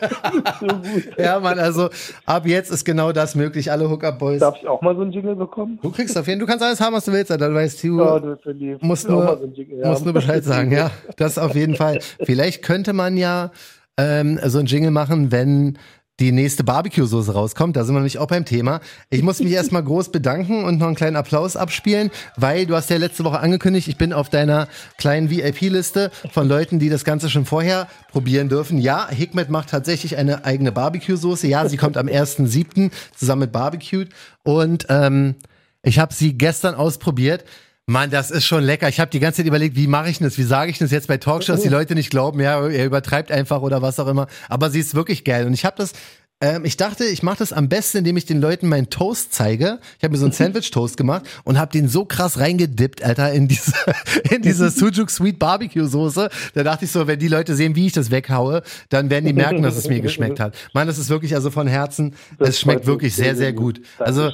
So. 0.61 1.23
Ja, 1.23 1.41
Mann, 1.41 1.59
also 1.59 1.89
ab 2.27 2.47
jetzt 2.47 2.71
ist 2.71 2.85
genau 2.85 3.13
das 3.13 3.35
möglich. 3.35 3.71
Alle 3.73 3.89
Hookup-Boys. 3.89 4.41
Darf 4.41 4.57
ich 4.61 4.69
auch 4.69 4.83
mal 4.83 4.95
so 4.95 5.03
einen 5.03 5.13
Jingle 5.13 5.35
bekommen? 5.35 5.79
Du 5.83 5.91
kriegst 5.91 6.17
auf 6.19 6.27
jeden 6.27 6.41
Fall, 6.41 6.47
du 6.47 6.51
kannst 6.51 6.65
alles 6.65 6.81
haben, 6.81 6.95
was 6.95 7.07
du 7.07 7.13
willst, 7.13 7.31
dann 7.31 7.55
weißt 7.55 7.83
du. 7.85 8.03
Oh, 8.03 8.19
du. 8.19 8.37
Musst 8.83 9.09
nur, 9.09 9.41
einen 9.41 9.55
Jingle 9.55 9.79
musst 9.79 10.01
haben. 10.01 10.05
nur 10.05 10.13
Bescheid 10.15 10.45
sagen, 10.45 10.73
ja. 10.73 10.91
Das 11.17 11.39
auf 11.39 11.55
jeden 11.55 11.75
Fall. 11.75 12.01
Vielleicht 12.23 12.63
könnte 12.63 12.93
man 12.93 13.17
ja 13.17 13.51
ähm, 13.97 14.39
so 14.45 14.59
ein 14.59 14.67
Jingle 14.67 14.91
machen, 14.91 15.33
wenn 15.33 15.79
die 16.21 16.33
nächste 16.33 16.65
Barbecue-Soße 16.65 17.33
rauskommt. 17.33 17.77
Da 17.77 17.85
sind 17.85 17.95
wir 17.95 18.01
nämlich 18.01 18.19
auch 18.19 18.27
beim 18.27 18.45
Thema. 18.45 18.81
Ich 19.11 19.23
muss 19.23 19.41
mich 19.41 19.53
erstmal 19.53 19.85
groß 19.85 20.11
bedanken 20.11 20.65
und 20.65 20.79
noch 20.79 20.87
einen 20.87 20.97
kleinen 20.97 21.17
Applaus 21.17 21.57
abspielen, 21.57 22.11
weil 22.37 22.67
du 22.67 22.75
hast 22.75 22.91
ja 22.91 22.97
letzte 22.97 23.25
Woche 23.25 23.41
angekündigt, 23.41 23.89
ich 23.89 23.97
bin 23.97 24.13
auf 24.13 24.29
deiner 24.29 24.69
kleinen 24.97 25.31
VIP-Liste 25.31 26.11
von 26.33 26.49
Leuten, 26.49 26.79
die 26.79 26.89
das 26.89 27.05
Ganze 27.05 27.31
schon 27.31 27.45
vorher 27.45 27.89
probieren 28.11 28.49
dürfen. 28.49 28.79
Ja, 28.79 29.09
Hikmet 29.09 29.51
macht 29.51 29.71
tatsächlich 29.71 30.17
eine 30.17 30.45
eigene 30.45 30.73
Barbecue-Soße. 30.73 31.47
Ja, 31.47 31.69
sie 31.69 31.77
kommt 31.77 31.97
am 31.97 32.07
1.7. 32.07 32.91
zusammen 33.15 33.41
mit 33.41 33.53
Barbecue. 33.53 34.07
Und 34.43 34.87
ähm, 34.89 35.37
ich 35.83 35.99
habe 35.99 36.13
sie 36.13 36.37
gestern 36.37 36.75
ausprobiert. 36.75 37.45
Mann, 37.89 38.11
das 38.11 38.31
ist 38.31 38.45
schon 38.45 38.65
lecker. 38.65 38.87
Ich 38.91 39.01
habe 39.01 39.11
die 39.11 39.19
ganze 39.19 39.39
Zeit 39.39 39.47
überlegt, 39.47 39.75
wie 39.75 39.87
mache 39.87 40.11
ich 40.11 40.19
das? 40.19 40.37
Wie 40.37 40.43
sage 40.43 40.71
ich 40.71 40.77
das 40.77 40.91
jetzt 40.91 41.09
bei 41.09 41.17
Talkshows, 41.17 41.57
dass 41.57 41.63
die 41.63 41.71
Leute 41.71 41.95
nicht 41.95 42.11
glauben, 42.11 42.39
ja, 42.39 42.69
er 42.69 42.85
übertreibt 42.85 43.33
einfach 43.33 43.63
oder 43.63 43.81
was 43.81 43.99
auch 43.99 44.09
immer. 44.09 44.27
Aber 44.51 44.69
sie 44.69 44.79
ist 44.79 44.95
wirklich 44.95 45.25
geil. 45.25 45.47
Und 45.47 45.55
ich 45.55 45.65
habe 45.65 45.77
das, 45.79 45.95
ähm, 46.43 46.67
ich 46.67 46.77
dachte, 46.77 47.07
ich 47.07 47.23
mache 47.23 47.39
das 47.39 47.55
am 47.55 47.71
besten, 47.71 47.97
indem 47.99 48.19
ich 48.19 48.27
den 48.27 48.43
Leuten 48.43 48.69
meinen 48.69 48.91
Toast 48.91 49.33
zeige. 49.33 49.79
Ich 49.97 50.05
habe 50.05 50.13
mir 50.13 50.19
so 50.19 50.27
einen 50.27 50.33
Sandwich-Toast 50.35 50.99
gemacht 50.99 51.27
und 51.45 51.59
habe 51.59 51.73
den 51.73 51.89
so 51.89 52.05
krass 52.05 52.39
reingedippt, 52.39 53.03
Alter, 53.03 53.33
in 53.33 53.49
diese, 53.49 53.73
in 54.31 54.43
diese 54.43 54.69
Sujuk 54.69 55.11
Sweet 55.11 55.39
Barbecue 55.39 55.87
Soße. 55.87 56.29
Da 56.53 56.63
dachte 56.65 56.85
ich 56.85 56.91
so, 56.91 57.07
wenn 57.07 57.19
die 57.19 57.29
Leute 57.29 57.57
sehen, 57.57 57.75
wie 57.75 57.87
ich 57.87 57.95
das 57.95 58.11
weghaue, 58.11 58.65
dann 58.91 59.09
werden 59.09 59.25
die 59.25 59.33
merken, 59.33 59.63
dass 59.63 59.77
es 59.79 59.89
mir 59.89 60.01
geschmeckt 60.01 60.41
hat. 60.41 60.55
Mann, 60.75 60.89
das 60.89 60.99
ist 60.99 61.09
wirklich 61.09 61.35
also 61.35 61.51
von 61.51 61.67
Herzen, 61.67 62.15
Das 62.39 62.51
es 62.51 62.61
schmeckt 62.61 62.85
wirklich 62.85 63.15
sehr, 63.15 63.35
sehr, 63.35 63.55
gut. 63.55 63.81
Also. 63.99 64.31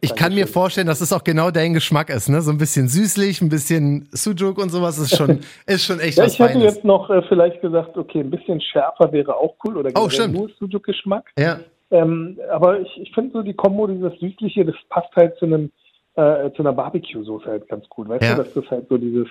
Ich 0.00 0.14
kann 0.14 0.34
mir 0.34 0.46
vorstellen, 0.46 0.86
dass 0.86 1.00
es 1.00 1.12
auch 1.12 1.24
genau 1.24 1.50
dein 1.50 1.74
Geschmack 1.74 2.08
ist, 2.10 2.28
ne? 2.28 2.40
So 2.40 2.50
ein 2.52 2.58
bisschen 2.58 2.86
süßlich, 2.88 3.42
ein 3.42 3.48
bisschen 3.48 4.08
Sujuk 4.12 4.58
und 4.58 4.68
sowas 4.70 4.98
ist 4.98 5.16
schon, 5.16 5.40
ist 5.66 5.84
schon 5.84 5.98
echt 6.00 6.18
Ja, 6.18 6.24
was 6.24 6.34
ich 6.34 6.38
hätte 6.38 6.52
Feines. 6.54 6.74
jetzt 6.76 6.84
noch 6.84 7.10
äh, 7.10 7.22
vielleicht 7.28 7.60
gesagt, 7.60 7.96
okay, 7.96 8.20
ein 8.20 8.30
bisschen 8.30 8.60
schärfer 8.60 9.10
wäre 9.12 9.34
auch 9.36 9.54
cool 9.64 9.76
oder 9.76 9.90
Oh, 9.96 10.08
stimmt. 10.08 10.34
nur 10.34 10.48
Sujuk-Geschmack. 10.58 11.30
Ja, 11.38 11.60
Ähm, 11.90 12.38
aber 12.50 12.80
ich, 12.80 12.90
ich 13.00 13.12
finde 13.14 13.32
so 13.32 13.42
die 13.42 13.54
Kombo, 13.54 13.86
dieses 13.86 14.12
Süßliche, 14.20 14.64
das 14.64 14.76
passt 14.88 15.14
halt 15.16 15.36
zu 15.38 15.46
einem 15.46 15.70
äh, 16.16 16.50
zu 16.52 16.62
einer 16.62 16.72
Barbecue-Soße 16.72 17.46
halt 17.46 17.68
ganz 17.68 17.88
gut. 17.88 18.08
Weißt 18.08 18.22
Ja. 18.24 18.34
du, 18.34 18.42
dass 18.42 18.52
das 18.54 18.64
halt 18.70 18.88
so 18.88 18.98
dieses 18.98 19.26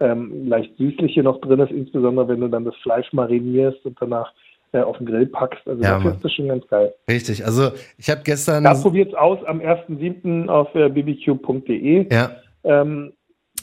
ähm, 0.00 0.48
leicht 0.48 0.76
süßliche 0.78 1.22
noch 1.22 1.40
drin 1.42 1.60
ist, 1.60 1.70
insbesondere 1.70 2.26
wenn 2.28 2.40
du 2.40 2.48
dann 2.48 2.64
das 2.64 2.74
Fleisch 2.82 3.12
marinierst 3.12 3.84
und 3.84 3.96
danach 4.00 4.32
auf 4.80 4.96
den 4.98 5.06
Grill 5.06 5.26
packst. 5.26 5.66
Also 5.66 5.82
Ja, 5.82 5.96
dafür 5.96 6.12
ist 6.12 6.24
das 6.24 6.32
schon 6.32 6.48
ganz 6.48 6.66
geil. 6.68 6.94
Richtig. 7.08 7.44
Also 7.44 7.70
ich 7.98 8.08
habe 8.10 8.22
gestern. 8.24 8.64
Da 8.64 8.74
probiert's 8.74 9.14
aus 9.14 9.38
am 9.44 9.60
1.7. 9.60 10.48
auf 10.48 10.74
äh, 10.74 10.88
bbq.de. 10.88 12.06
ja. 12.12 12.36
Ähm, 12.64 13.12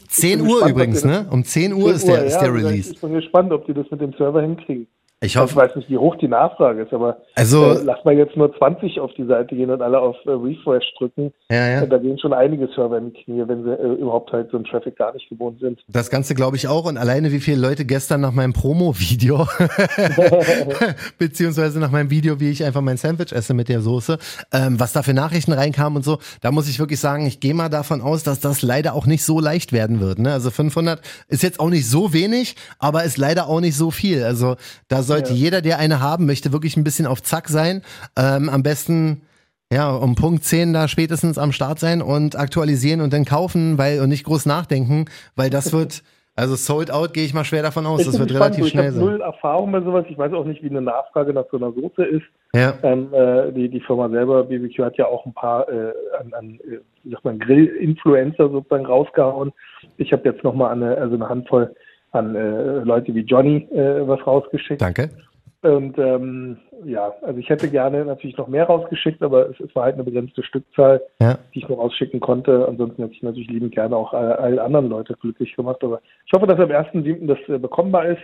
10 0.10 0.40
bin 0.40 0.48
Uhr 0.48 0.54
gespannt, 0.54 0.72
übrigens, 0.72 1.06
ne? 1.06 1.28
Um 1.30 1.44
10 1.44 1.74
Uhr 1.74 1.92
ist 1.94 2.08
der, 2.08 2.26
ist 2.26 2.34
ja, 2.34 2.42
der 2.42 2.54
Release. 2.54 2.94
Ich 2.94 3.02
bin 3.02 3.14
gespannt, 3.14 3.52
ob 3.52 3.66
die 3.68 3.74
das 3.74 3.90
mit 3.92 4.02
dem 4.02 4.14
Server 4.14 4.42
hinkriegen. 4.42 4.88
Ich 5.22 5.34
Ich 5.36 5.38
hoffe. 5.38 5.56
weiß 5.56 5.76
nicht, 5.76 5.90
wie 5.90 5.98
hoch 5.98 6.16
die 6.16 6.28
Nachfrage 6.30 6.84
ist, 6.84 6.94
aber 6.94 7.18
Also, 7.36 7.74
äh, 7.74 7.82
lass 7.84 8.04
mal 8.06 8.16
jetzt 8.16 8.38
nur 8.38 8.56
20 8.58 9.00
auf 9.00 9.12
die 9.16 9.26
Seite 9.26 9.56
gehen 9.56 9.70
und 9.70 9.82
alle 9.82 10.00
auf 10.00 10.16
äh, 10.26 10.32
Refresh 10.32 10.86
drücken. 10.98 11.34
ja, 11.52 11.68
ja. 11.68 11.86
Da 11.86 11.98
gehen 11.98 12.18
schon 12.20 12.32
einige 12.34 12.68
Server 12.74 12.98
in 12.98 13.12
die 13.14 13.24
Knie, 13.24 13.44
wenn 13.48 13.64
sie 13.64 13.72
äh, 13.72 13.94
überhaupt 14.00 14.32
halt 14.32 14.50
so 14.52 14.58
einen 14.58 14.66
Traffic 14.66 14.96
gar 14.98 15.14
nicht 15.14 15.28
gewohnt 15.30 15.60
sind. 15.60 15.82
Das 15.90 16.10
Ganze 16.10 16.36
glaube 16.36 16.56
ich 16.56 16.68
auch. 16.68 16.86
Und 16.86 16.98
alleine 16.98 17.32
wie 17.32 17.40
viele 17.40 17.60
Leute 17.60 17.84
gestern 17.86 18.22
nach 18.22 18.32
meinem 18.32 18.54
Promo-Video, 18.54 19.46
beziehungsweise 21.18 21.80
nach 21.80 21.92
meinem 21.92 22.10
Video, 22.10 22.40
wie 22.40 22.50
ich 22.50 22.64
einfach 22.64 22.82
mein 22.82 22.98
Sandwich 22.98 23.32
esse 23.32 23.54
mit 23.54 23.70
der 23.70 23.82
Soße, 23.82 24.18
ähm, 24.54 24.80
was 24.80 24.94
da 24.94 25.04
für 25.04 25.14
Nachrichten 25.14 25.52
reinkamen 25.54 25.98
und 25.98 26.04
so, 26.04 26.20
da 26.42 26.52
muss 26.52 26.70
ich 26.70 26.80
wirklich 26.80 27.00
sagen, 27.00 27.26
ich 27.26 27.40
gehe 27.40 27.54
mal 27.54 27.70
davon 27.70 28.02
aus, 28.02 28.24
dass 28.24 28.40
das 28.40 28.62
leider 28.62 28.94
auch 28.94 29.06
nicht 29.06 29.24
so 29.24 29.40
leicht 29.40 29.74
werden 29.74 30.00
wird. 30.00 30.20
Ne? 30.20 30.32
Also 30.32 30.52
500 30.52 31.02
ist 31.28 31.44
jetzt 31.44 31.60
auch 31.60 31.70
nicht 31.70 31.90
so 31.90 32.14
wenig, 32.14 32.56
aber 32.80 33.04
ist 33.04 33.18
leider 33.18 33.48
auch 33.48 33.60
nicht 33.60 33.76
so 33.76 33.92
viel. 33.92 34.24
Also 34.24 34.56
da 34.88 35.04
sollte 35.10 35.32
Ja. 35.32 35.36
jeder, 35.36 35.62
der 35.62 35.78
eine 35.80 36.00
haben 36.00 36.26
möchte, 36.26 36.54
wirklich 36.54 36.78
ein 36.78 36.84
bisschen 36.86 37.06
auf 37.06 37.22
Zack 37.22 37.50
sein. 37.50 37.82
Ähm, 38.18 38.48
am 38.50 38.64
besten 38.64 39.22
ja, 39.72 39.92
um 39.92 40.16
Punkt 40.16 40.44
10 40.46 40.74
da 40.74 40.88
spätestens 40.88 41.38
am 41.38 41.52
Start 41.52 41.78
sein 41.80 42.02
und 42.02 42.36
aktualisieren 42.36 43.02
und 43.02 43.14
dann 43.14 43.24
kaufen, 43.26 43.78
weil 43.78 44.00
und 44.02 44.10
nicht 44.10 44.24
groß 44.24 44.48
nachdenken, 44.48 45.06
weil 45.36 45.52
das 45.52 45.72
wird, 45.74 46.02
also 46.36 46.56
sold 46.56 46.90
out 46.90 47.14
gehe 47.14 47.24
ich 47.24 47.36
mal 47.36 47.44
schwer 47.44 47.62
davon 47.62 47.86
aus, 47.86 48.00
Ich 48.00 48.08
das 48.08 48.18
wird 48.18 48.34
relativ 48.34 48.66
ich 48.66 48.72
schnell 48.72 48.86
habe 48.86 48.94
sein. 48.96 49.06
null 49.06 49.22
Erfahrung 49.22 49.72
bei 49.72 49.82
sowas. 49.82 50.06
Ich 50.10 50.18
weiß 50.18 50.34
auch 50.34 50.46
nicht, 50.46 50.64
wie 50.64 50.70
eine 50.72 50.82
Nachfrage 50.82 51.34
nach 51.34 51.46
so 51.52 51.58
einer 51.58 51.72
Soße 51.74 52.04
ist. 52.04 52.24
Ja, 52.56 52.74
Ähm, 52.82 53.14
äh, 53.14 53.52
die, 53.52 53.70
die 53.70 53.82
Firma 53.82 54.10
selber, 54.10 54.44
BBQ, 54.46 54.80
hat 54.86 54.98
ja 54.98 55.06
auch 55.06 55.24
ein 55.28 55.34
paar 55.36 55.70
äh, 55.70 55.94
an, 56.20 56.34
an 56.34 56.60
äh, 56.68 57.38
Grill-Influencer 57.38 58.50
sozusagen 58.50 58.88
rausgehauen. 58.88 59.52
Ich 59.98 60.12
habe 60.14 60.28
jetzt 60.30 60.44
nochmal 60.44 60.72
eine, 60.72 60.98
also 60.98 61.14
eine 61.16 61.30
Handvoll 61.30 61.76
an 62.12 62.36
äh, 62.36 62.80
Leute 62.84 63.14
wie 63.14 63.22
Johnny 63.22 63.68
äh, 63.72 64.08
was 64.08 64.26
rausgeschickt. 64.26 64.82
danke. 64.82 65.10
Und 65.62 65.98
ähm, 65.98 66.58
ja, 66.86 67.14
also 67.22 67.38
ich 67.38 67.50
hätte 67.50 67.70
gerne 67.70 68.06
natürlich 68.06 68.38
noch 68.38 68.48
mehr 68.48 68.64
rausgeschickt, 68.66 69.22
aber 69.22 69.50
es, 69.50 69.60
es 69.60 69.76
war 69.76 69.84
halt 69.84 69.96
eine 69.96 70.06
begrenzte 70.06 70.42
Stückzahl, 70.42 71.02
Ja. 71.20 71.38
die 71.54 71.60
ich 71.60 71.68
nur 71.68 71.80
rausschicken 71.80 72.22
konnte. 72.22 72.66
Ansonsten 72.66 73.02
hätte 73.04 73.14
ich 73.16 73.22
natürlich 73.24 73.50
liebend 73.50 73.74
gerne 73.74 73.96
auch 73.98 74.14
alle, 74.14 74.40
alle 74.40 74.64
anderen 74.64 74.88
Leute 74.88 75.16
glücklich 75.20 75.54
gemacht. 75.58 75.84
Aber 75.84 76.00
ich 76.26 76.32
hoffe, 76.32 76.48
dass 76.48 76.60
am 76.60 76.70
1.7. 76.70 77.28
das 77.28 77.38
äh, 77.50 77.58
bekommbar 77.60 78.06
ist. 78.06 78.22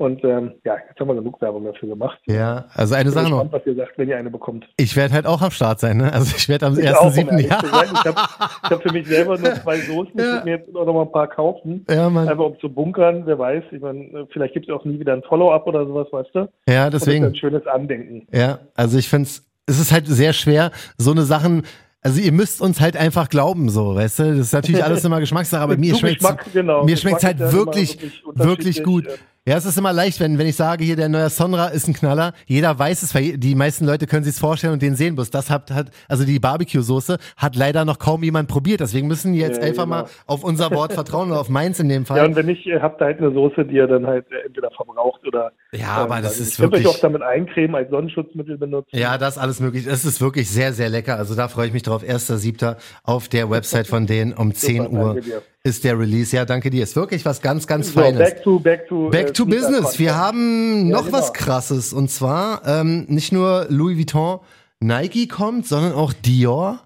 Und 0.00 0.24
ähm, 0.24 0.52
ja, 0.64 0.76
jetzt 0.88 0.98
haben 0.98 1.08
wir 1.08 1.14
genug 1.14 1.38
Werbung 1.42 1.62
dafür 1.66 1.90
gemacht. 1.90 2.18
Ja, 2.24 2.64
also 2.72 2.94
eine 2.94 3.10
Ich 3.10 3.14
bin 3.14 3.22
Sache 3.24 3.30
noch. 3.34 3.52
was 3.52 3.66
ihr 3.66 3.74
sagt, 3.74 3.98
wenn 3.98 4.08
ihr 4.08 4.16
eine 4.16 4.30
bekommt. 4.30 4.64
Ich 4.78 4.96
werde 4.96 5.12
halt 5.12 5.26
auch 5.26 5.42
am 5.42 5.50
Start 5.50 5.78
sein, 5.78 5.98
ne? 5.98 6.10
Also 6.10 6.34
ich 6.34 6.48
werde 6.48 6.64
am 6.64 6.78
Ich 6.78 6.88
auch, 6.94 7.02
um 7.04 7.12
1.7. 7.12 7.28
ehrlich 7.32 7.46
Ja. 7.50 7.60
sein. 7.60 7.88
Ich 7.92 8.04
habe 8.06 8.20
ich 8.64 8.70
hab 8.70 8.82
für 8.82 8.92
mich 8.92 9.06
selber 9.06 9.36
nur 9.36 9.52
zwei 9.62 9.76
Soßen. 9.76 10.12
Ich 10.14 10.20
Ja. 10.24 10.32
würde 10.32 10.44
mir 10.46 10.56
jetzt 10.56 10.74
auch 10.74 10.86
noch 10.86 10.94
mal 10.94 11.02
ein 11.02 11.12
paar 11.12 11.28
kaufen. 11.28 11.84
ja, 11.90 12.08
Mann. 12.08 12.28
Einfach 12.30 12.46
um 12.46 12.58
zu 12.60 12.70
bunkern, 12.70 13.26
wer 13.26 13.38
weiß. 13.38 13.62
Ich 13.72 13.80
meine, 13.82 14.26
vielleicht 14.32 14.54
gibt 14.54 14.70
es 14.70 14.74
auch 14.74 14.86
nie 14.86 14.98
wieder 14.98 15.12
ein 15.12 15.22
Follow-up 15.22 15.66
oder 15.66 15.84
sowas, 15.86 16.06
weißt 16.10 16.30
du? 16.34 16.48
Ja, 16.66 16.86
Und 16.86 16.94
das 16.94 17.02
ist 17.02 17.06
deswegen. 17.06 17.26
ein 17.26 17.34
schönes 17.36 17.66
Andenken. 17.66 18.26
Ja, 18.32 18.60
also 18.74 18.96
ich 18.96 19.06
finde 19.06 19.26
es, 19.26 19.46
es 19.66 19.78
ist 19.78 19.92
halt 19.92 20.06
sehr 20.06 20.32
schwer, 20.32 20.70
so 20.96 21.10
eine 21.10 21.24
Sachen, 21.24 21.64
also 22.00 22.18
ihr 22.22 22.32
müsst 22.32 22.62
uns 22.62 22.80
halt 22.80 22.96
einfach 22.96 23.28
glauben, 23.28 23.68
so, 23.68 23.94
weißt 23.96 24.20
du? 24.20 24.22
Das 24.30 24.38
ist 24.46 24.52
natürlich 24.54 24.82
alles 24.82 25.04
immer 25.04 25.20
Geschmackssache, 25.20 25.60
aber 25.60 25.76
mir 25.76 25.94
schmeckt 25.94 26.22
genau. 26.54 26.84
mir 26.84 26.92
Geschmack 26.92 27.20
schmeckt's 27.20 27.24
halt 27.24 27.52
wirklich, 27.52 27.98
wirklich 28.34 28.46
wirklich 28.48 28.82
gut. 28.82 29.04
Ja, 29.48 29.56
es 29.56 29.64
ist 29.64 29.78
immer 29.78 29.94
leicht, 29.94 30.20
wenn, 30.20 30.36
wenn 30.38 30.46
ich 30.46 30.54
sage, 30.54 30.84
hier 30.84 30.96
der 30.96 31.08
neue 31.08 31.30
Sonra 31.30 31.68
ist 31.68 31.88
ein 31.88 31.94
Knaller. 31.94 32.34
Jeder 32.44 32.78
weiß 32.78 33.02
es, 33.02 33.14
weil 33.14 33.38
die 33.38 33.54
meisten 33.54 33.86
Leute 33.86 34.06
können 34.06 34.22
sich's 34.22 34.38
vorstellen 34.38 34.74
und 34.74 34.82
den 34.82 34.96
sehen 34.96 35.14
bloß. 35.14 35.30
Das 35.30 35.48
hat, 35.48 35.70
hat, 35.70 35.90
also 36.08 36.24
die 36.26 36.38
Barbecue-Soße 36.38 37.16
hat 37.38 37.56
leider 37.56 37.86
noch 37.86 37.98
kaum 37.98 38.22
jemand 38.22 38.48
probiert. 38.50 38.80
Deswegen 38.80 39.08
müssen 39.08 39.32
die 39.32 39.38
jetzt 39.38 39.56
Ja, 39.62 39.68
einfach 39.68 39.84
genau. 39.84 39.96
mal 40.02 40.06
auf 40.26 40.44
unser 40.44 40.70
Wort 40.72 40.92
vertrauen 40.92 41.30
oder 41.30 41.40
auf 41.40 41.48
meins 41.48 41.80
in 41.80 41.88
dem 41.88 42.02
Ja, 42.04 42.06
Fall. 42.16 42.26
und 42.26 42.36
wenn 42.36 42.44
nicht, 42.46 42.66
ihr 42.66 42.82
habt 42.82 43.00
da 43.00 43.06
halt 43.06 43.16
eine 43.18 43.32
Soße, 43.32 43.64
die 43.64 43.76
ihr 43.76 43.86
dann 43.86 44.06
halt 44.06 44.26
äh, 44.30 44.46
entweder 44.46 44.70
verbraucht 44.72 45.26
oder. 45.26 45.52
Ja, 45.72 45.88
aber 45.96 46.18
ähm, 46.18 46.22
das 46.22 46.32
also 46.32 46.42
ist 46.42 46.58
ihr 46.58 46.62
könnt 46.64 46.74
euch 46.74 46.80
wirklich- 46.84 46.96
auch 46.96 47.00
damit 47.00 47.22
eincremen, 47.22 47.74
als 47.76 47.88
Sonnenschutzmittel 47.88 48.58
benutzen. 48.58 48.90
Ja, 48.94 49.16
das 49.16 49.38
alles 49.38 49.58
möglich. 49.58 49.86
Es 49.86 50.04
ist 50.04 50.20
wirklich 50.20 50.50
sehr, 50.50 50.74
sehr 50.74 50.90
lecker. 50.90 51.16
Also 51.16 51.34
da 51.34 51.48
freue 51.48 51.66
ich 51.66 51.72
mich 51.72 51.82
drauf. 51.82 52.02
1.7. 52.04 52.76
auf 53.04 53.28
der 53.28 53.48
Website 53.50 53.86
von 53.86 54.06
denen 54.06 54.34
um 54.34 54.52
10 54.54 54.82
Super, 54.84 54.90
Uhr. 54.92 55.20
Ist 55.62 55.84
der 55.84 55.98
Release. 55.98 56.34
Ja, 56.34 56.44
danke 56.44 56.70
dir. 56.70 56.82
Ist 56.82 56.96
wirklich 56.96 57.24
was 57.24 57.42
ganz, 57.42 57.66
ganz 57.66 57.92
So, 57.92 58.00
Feines. 58.00 58.18
back 58.18 58.42
to, 58.42 58.58
back 58.58 58.88
to, 58.88 59.10
Back 59.10 59.28
äh, 59.28 59.32
to 59.32 59.44
Business. 59.46 59.98
Wir 59.98 60.16
haben 60.16 60.86
Ja, 60.88 60.96
noch 60.98 61.06
genau. 61.06 61.18
was 61.18 61.32
Krasses. 61.32 61.92
Und 61.92 62.10
zwar 62.10 62.62
ähm, 62.66 63.04
nicht 63.08 63.32
nur 63.32 63.66
Louis 63.68 63.98
Vuitton 63.98 64.40
Nike 64.80 65.28
kommt, 65.28 65.66
sondern 65.66 65.92
auch 65.92 66.12
Dior. 66.14 66.80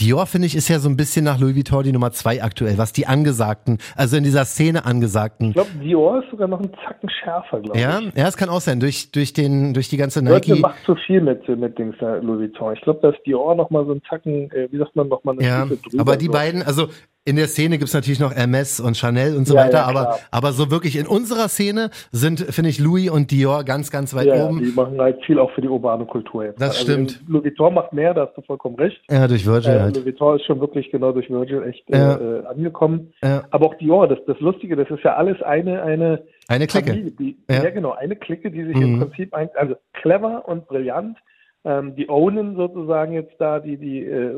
Dior, 0.00 0.26
finde 0.26 0.46
ich, 0.48 0.56
ist 0.56 0.66
ja 0.68 0.80
so 0.80 0.88
ein 0.88 0.96
bisschen 0.96 1.24
nach 1.24 1.38
Louis 1.38 1.54
Vuitton 1.54 1.84
die 1.84 1.92
Nummer 1.92 2.10
zwei 2.10 2.42
aktuell, 2.42 2.78
was 2.78 2.92
die 2.92 3.06
Angesagten, 3.06 3.78
also 3.94 4.16
in 4.16 4.24
dieser 4.24 4.44
Szene 4.44 4.86
Angesagten. 4.86 5.48
Ich 5.50 5.54
glaube, 5.54 5.70
Dior 5.80 6.20
ist 6.24 6.30
sogar 6.32 6.48
noch 6.48 6.58
einen 6.58 6.72
Zacken 6.84 7.08
schärfer, 7.10 7.60
glaube 7.60 7.78
Ja, 7.78 8.00
ich. 8.00 8.12
ja, 8.16 8.26
es 8.26 8.36
kann 8.36 8.48
auch 8.48 8.60
sein, 8.60 8.80
durch, 8.80 9.12
durch, 9.12 9.34
den, 9.34 9.72
durch 9.72 9.88
die 9.90 9.96
ganze 9.96 10.18
Leute 10.18 10.50
Nike. 10.50 10.62
macht 10.62 10.82
zu 10.84 10.96
viel 10.96 11.20
mit, 11.20 11.46
mit 11.46 11.78
Dings 11.78 11.94
Louis 12.00 12.40
Vuitton. 12.40 12.72
Ich 12.74 12.80
glaube, 12.80 12.98
da 13.02 13.10
ist 13.10 13.20
Dior 13.24 13.54
noch 13.54 13.70
mal 13.70 13.86
so 13.86 13.92
ein 13.92 14.02
Zacken, 14.08 14.50
äh, 14.50 14.66
wie 14.72 14.78
sagt 14.78 14.96
man, 14.96 15.06
noch 15.06 15.22
mal 15.22 15.32
eine 15.38 15.46
Ja, 15.46 15.64
Stufe 15.66 15.88
drüber. 15.90 16.00
aber 16.00 16.16
die 16.16 16.26
so. 16.26 16.32
beiden, 16.32 16.62
also 16.64 16.88
in 17.26 17.36
der 17.36 17.46
Szene 17.48 17.78
gibt's 17.78 17.94
natürlich 17.94 18.20
noch 18.20 18.34
Hermes 18.34 18.80
und 18.80 18.96
Chanel 18.98 19.34
und 19.36 19.46
so 19.46 19.54
Ja, 19.54 19.62
weiter, 19.64 19.78
ja, 19.78 19.84
aber, 19.86 20.18
aber 20.30 20.52
so 20.52 20.70
wirklich 20.70 20.96
in 20.98 21.06
unserer 21.06 21.48
Szene 21.48 21.88
sind, 22.12 22.40
finde 22.40 22.68
ich, 22.68 22.78
Louis 22.78 23.08
und 23.10 23.30
Dior 23.30 23.64
ganz, 23.64 23.90
ganz 23.90 24.14
weit 24.14 24.26
Ja, 24.26 24.36
ja, 24.36 24.46
oben. 24.46 24.58
die 24.62 24.72
machen 24.72 25.00
halt 25.00 25.24
viel 25.24 25.38
auch 25.38 25.50
für 25.52 25.62
die 25.62 25.68
urbane 25.68 26.04
Kultur 26.04 26.44
jetzt. 26.44 26.60
Das 26.60 26.78
stimmt. 26.80 27.22
Louis 27.26 27.44
Vuitton 27.44 27.72
macht 27.74 27.94
mehr, 27.94 28.12
da 28.12 28.26
hast 28.26 28.36
du 28.36 28.42
vollkommen 28.42 28.76
recht. 28.76 29.00
Ja, 29.10 29.26
durch 29.26 29.46
Virgil 29.46 29.72
Äh, 29.72 29.80
halt. 29.80 29.94
Louis 29.96 30.04
Vuitton 30.06 30.36
ist 30.36 30.44
schon 30.44 30.60
wirklich 30.60 30.90
genau 30.90 31.12
durch 31.12 31.30
Virgil 31.30 31.62
echt 31.62 31.88
äh, 31.90 31.96
Ja. 31.98 32.16
äh, 32.16 32.46
angekommen. 32.46 33.12
Ja. 33.22 33.44
Aber 33.50 33.66
auch 33.68 33.74
Dior, 33.76 34.06
das, 34.06 34.18
das 34.26 34.38
Lustige, 34.40 34.76
das 34.76 34.90
ist 34.90 35.02
ja 35.02 35.14
alles 35.16 35.40
eine, 35.42 35.82
eine 35.82 36.22
Eine 36.48 36.66
Clique. 36.66 36.88
Familie, 36.90 37.10
die, 37.12 37.38
Ja. 37.48 37.62
ja. 37.64 37.70
genau, 37.70 37.92
eine 37.92 38.16
Clique, 38.16 38.50
die 38.50 38.64
sich 38.64 38.76
Mhm. 38.76 38.82
im 38.82 39.00
Prinzip, 39.00 39.32
ein, 39.32 39.48
also 39.54 39.76
clever 39.94 40.46
und 40.46 40.66
brillant, 40.68 41.16
ähm, 41.64 41.96
die 41.96 42.08
ownen 42.08 42.56
sozusagen 42.56 43.12
jetzt 43.12 43.34
da 43.38 43.58
die, 43.58 43.76
die 43.76 44.04
äh, 44.04 44.34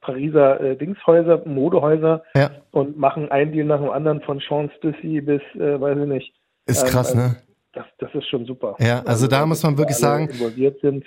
Pariser 0.00 0.60
äh, 0.60 0.76
Dingshäuser, 0.76 1.42
Modehäuser 1.44 2.22
Ja, 2.34 2.50
und 2.70 2.98
machen 2.98 3.30
einen 3.30 3.52
Deal 3.52 3.66
nach 3.66 3.80
dem 3.80 3.90
anderen 3.90 4.22
von 4.22 4.40
Sean 4.40 4.70
Stussy 4.78 5.20
bis, 5.20 5.42
äh, 5.54 5.80
weiß 5.80 5.98
ich 5.98 6.08
nicht. 6.08 6.32
ist 6.66 6.82
Ähm, 6.82 6.88
krass, 6.88 7.08
also, 7.08 7.18
ne? 7.18 7.36
Das, 7.74 7.86
das 7.98 8.14
ist 8.14 8.28
schon 8.28 8.46
super. 8.46 8.76
Ja, 8.78 9.02
also 9.04 9.26
da 9.26 9.44
muss 9.46 9.62
man 9.62 9.76
wirklich 9.76 9.96
sagen. 9.96 10.30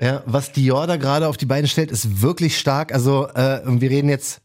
Ja, 0.01 0.21
was 0.25 0.51
Dior 0.51 0.85
da 0.85 0.97
gerade 0.97 1.27
auf 1.27 1.37
die 1.37 1.45
Beine 1.45 1.67
stellt, 1.67 1.91
ist 1.91 2.21
wirklich 2.21 2.57
stark. 2.57 2.93
Also, 2.93 3.27
äh, 3.33 3.61
wir 3.65 3.89
reden 3.89 4.09
jetzt 4.09 4.41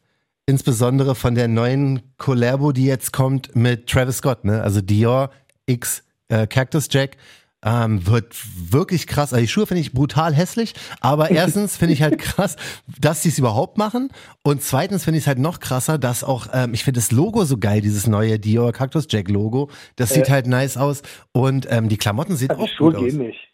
insbesondere 0.46 1.14
von 1.14 1.34
der 1.34 1.48
neuen 1.48 2.02
Collabo, 2.18 2.72
die 2.72 2.86
jetzt 2.86 3.12
kommt 3.12 3.56
mit 3.56 3.88
Travis 3.88 4.18
Scott, 4.18 4.44
ne? 4.44 4.62
Also 4.62 4.80
Dior 4.80 5.30
X 5.66 6.04
äh, 6.28 6.46
Cactus 6.46 6.88
Jack. 6.90 7.16
Ähm, 7.64 8.06
wird 8.06 8.34
wirklich 8.70 9.06
krass. 9.06 9.32
Also 9.32 9.42
die 9.42 9.48
Schuhe 9.48 9.66
finde 9.66 9.80
ich 9.82 9.92
brutal 9.92 10.34
hässlich, 10.34 10.74
aber 11.00 11.30
erstens 11.32 11.76
finde 11.76 11.94
ich 11.94 12.02
halt 12.02 12.18
krass, 12.18 12.56
dass 13.00 13.22
sie 13.22 13.28
es 13.28 13.38
überhaupt 13.38 13.78
machen 13.78 14.08
und 14.42 14.62
zweitens 14.62 15.04
finde 15.04 15.18
ich 15.18 15.24
es 15.24 15.28
halt 15.28 15.38
noch 15.38 15.60
krasser, 15.60 15.96
dass 15.98 16.24
auch, 16.24 16.48
ähm, 16.52 16.74
ich 16.74 16.82
finde 16.82 16.98
das 16.98 17.12
Logo 17.12 17.44
so 17.44 17.58
geil, 17.58 17.80
dieses 17.80 18.06
neue 18.08 18.38
Dior 18.40 18.72
Cactus 18.72 19.06
Jack 19.08 19.28
Logo. 19.28 19.70
Das 19.96 20.10
sieht 20.10 20.28
halt 20.28 20.46
nice 20.48 20.76
aus 20.76 21.02
und 21.32 21.66
ähm, 21.70 21.88
die 21.88 21.98
Klamotten 21.98 22.36
sehen 22.36 22.50
Also 22.50 22.62
auch 22.62 22.66
die 22.66 22.74
Schuhe 22.74 22.92
gut 22.92 23.00
aus. 23.00 23.06
gehen 23.06 23.18
nicht. 23.18 23.51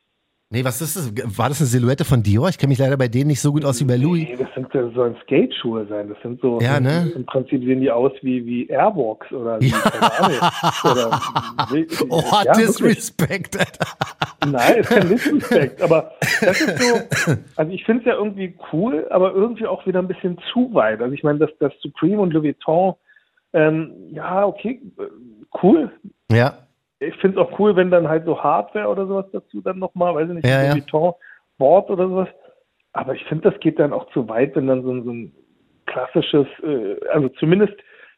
Nee, 0.50 0.64
was 0.64 0.80
ist 0.80 0.96
das? 0.96 1.12
War 1.36 1.50
das 1.50 1.60
eine 1.60 1.66
Silhouette 1.66 2.06
von 2.06 2.22
Dior? 2.22 2.48
Ich 2.48 2.56
kenne 2.56 2.70
mich 2.70 2.78
leider 2.78 2.96
bei 2.96 3.08
denen 3.08 3.26
nicht 3.26 3.40
so 3.42 3.52
gut 3.52 3.66
aus 3.66 3.80
wie 3.82 3.84
bei 3.84 3.96
Louis. 3.96 4.26
Nee, 4.30 4.36
das 4.38 4.48
sind 4.54 4.74
das 4.74 4.94
sollen 4.94 5.14
Skate-Schuhe 5.24 5.86
sein. 5.88 6.08
Das 6.08 6.16
sind 6.22 6.40
so, 6.40 6.58
Ja, 6.62 6.80
ne? 6.80 7.12
im 7.14 7.26
Prinzip 7.26 7.62
sehen 7.62 7.82
die 7.82 7.90
aus 7.90 8.12
wie, 8.22 8.46
wie 8.46 8.66
Airwalks 8.68 9.30
oder 9.30 9.60
wie, 9.60 9.66
Ja. 9.68 10.90
Oder, 10.90 11.20
Oh, 12.08 12.22
ja. 12.46 12.52
Disrespect, 12.54 13.58
Alter. 13.58 13.86
Nein, 14.50 14.76
ist 14.78 14.88
kein 14.88 15.08
Disrespect, 15.10 15.82
aber 15.82 16.12
das 16.40 16.60
ist 16.62 16.78
so, 16.78 17.36
also 17.56 17.70
ich 17.72 17.84
finde 17.84 18.00
es 18.00 18.06
ja 18.06 18.14
irgendwie 18.14 18.54
cool, 18.72 19.06
aber 19.10 19.34
irgendwie 19.34 19.66
auch 19.66 19.84
wieder 19.86 19.98
ein 19.98 20.08
bisschen 20.08 20.38
zu 20.54 20.72
weit. 20.72 21.02
Also 21.02 21.12
ich 21.12 21.22
meine, 21.24 21.40
dass 21.40 21.50
das 21.60 21.74
Supreme 21.82 22.20
und 22.22 22.32
Louis 22.32 22.54
Vuitton, 22.56 22.94
ähm, 23.52 23.90
ja, 24.12 24.46
okay, 24.46 24.80
äh, 24.98 25.02
cool. 25.62 25.92
Ja, 26.32 26.67
Ich 27.00 27.14
finde 27.16 27.40
es 27.40 27.46
auch 27.46 27.58
cool, 27.58 27.76
wenn 27.76 27.90
dann 27.90 28.08
halt 28.08 28.24
so 28.24 28.42
Hardware 28.42 28.88
oder 28.88 29.06
sowas 29.06 29.26
dazu 29.32 29.60
dann 29.60 29.78
nochmal, 29.78 30.14
weiß 30.14 30.28
ich 30.28 30.34
nicht, 30.36 30.46
Ja, 30.46 30.58
ein 30.58 30.64
ja. 30.64 30.72
Louis 30.72 30.84
Vuitton 30.84 31.14
Board 31.58 31.90
oder 31.90 32.08
sowas. 32.08 32.28
Aber 32.92 33.14
ich 33.14 33.24
finde, 33.24 33.50
das 33.50 33.60
geht 33.60 33.78
dann 33.78 33.92
auch 33.92 34.10
zu 34.12 34.28
weit, 34.28 34.56
wenn 34.56 34.66
dann 34.66 34.82
so 34.82 34.90
ein, 34.90 35.04
so 35.04 35.10
ein 35.12 35.32
klassisches, 35.86 36.46
äh, 36.62 36.96
also 37.10 37.28
zumindest 37.30 37.74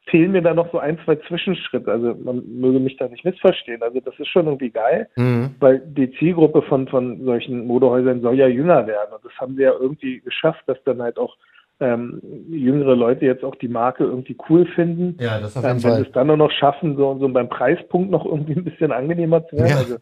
fehlen 0.07 0.33
mir 0.33 0.43
da 0.43 0.55
noch 0.55 0.71
so 0.73 0.79
ein, 0.79 0.99
zwei 1.05 1.17
Zwischenschritte. 1.17 1.91
Also 1.91 2.15
man 2.15 2.43
möge 2.47 2.81
mich 2.81 2.97
da 2.97 3.09
nicht 3.09 3.25
missverstehen. 3.25 3.83
Also 3.83 4.01
das 4.01 4.19
ist 4.19 4.29
schon 4.29 4.47
irgendwie 4.47 4.71
geil 4.71 5.09
mhm. 5.17 5.55
weil 5.61 5.81
die 5.81 6.11
Zielgruppe 6.13 6.63
von, 6.63 6.89
von 6.89 7.25
solchen 7.25 7.67
Modehäusern 7.67 8.21
soll 8.21 8.37
ja 8.37 8.47
jünger 8.47 8.87
werden. 8.87 9.13
Und 9.15 9.25
das 9.25 9.33
haben 9.39 9.57
sie 9.57 9.63
ja 9.63 9.73
irgendwie 9.73 10.21
geschafft, 10.21 10.63
dass 10.67 10.83
dann 10.85 11.03
halt 11.03 11.19
auch 11.19 11.37
ähm, 11.81 12.21
jüngere 12.49 12.95
Leute 12.95 13.25
jetzt 13.25 13.45
auch 13.45 13.55
die 13.57 13.69
Marke 13.69 14.05
irgendwie 14.05 14.37
cool 14.49 14.67
finden. 14.75 15.17
Ja, 15.21 15.41
das 15.41 15.57
auf 15.57 15.65
Ähm, 15.65 15.71
jeden 15.79 15.83
wenn 15.85 15.91
sie 15.93 15.97
Fall. 15.97 16.03
es 16.07 16.13
dann 16.13 16.27
nur 16.27 16.37
noch 16.37 16.51
schaffen, 16.53 16.97
so, 16.97 17.19
so 17.19 17.29
beim 17.29 17.49
Preispunkt 17.49 18.11
noch 18.11 18.25
irgendwie 18.27 18.55
ein 18.55 18.65
bisschen 18.65 18.93
angenehmer 18.93 19.47
zu 19.49 19.57
werden. 19.57 19.69
Ja. 19.69 19.77
Also 19.79 19.97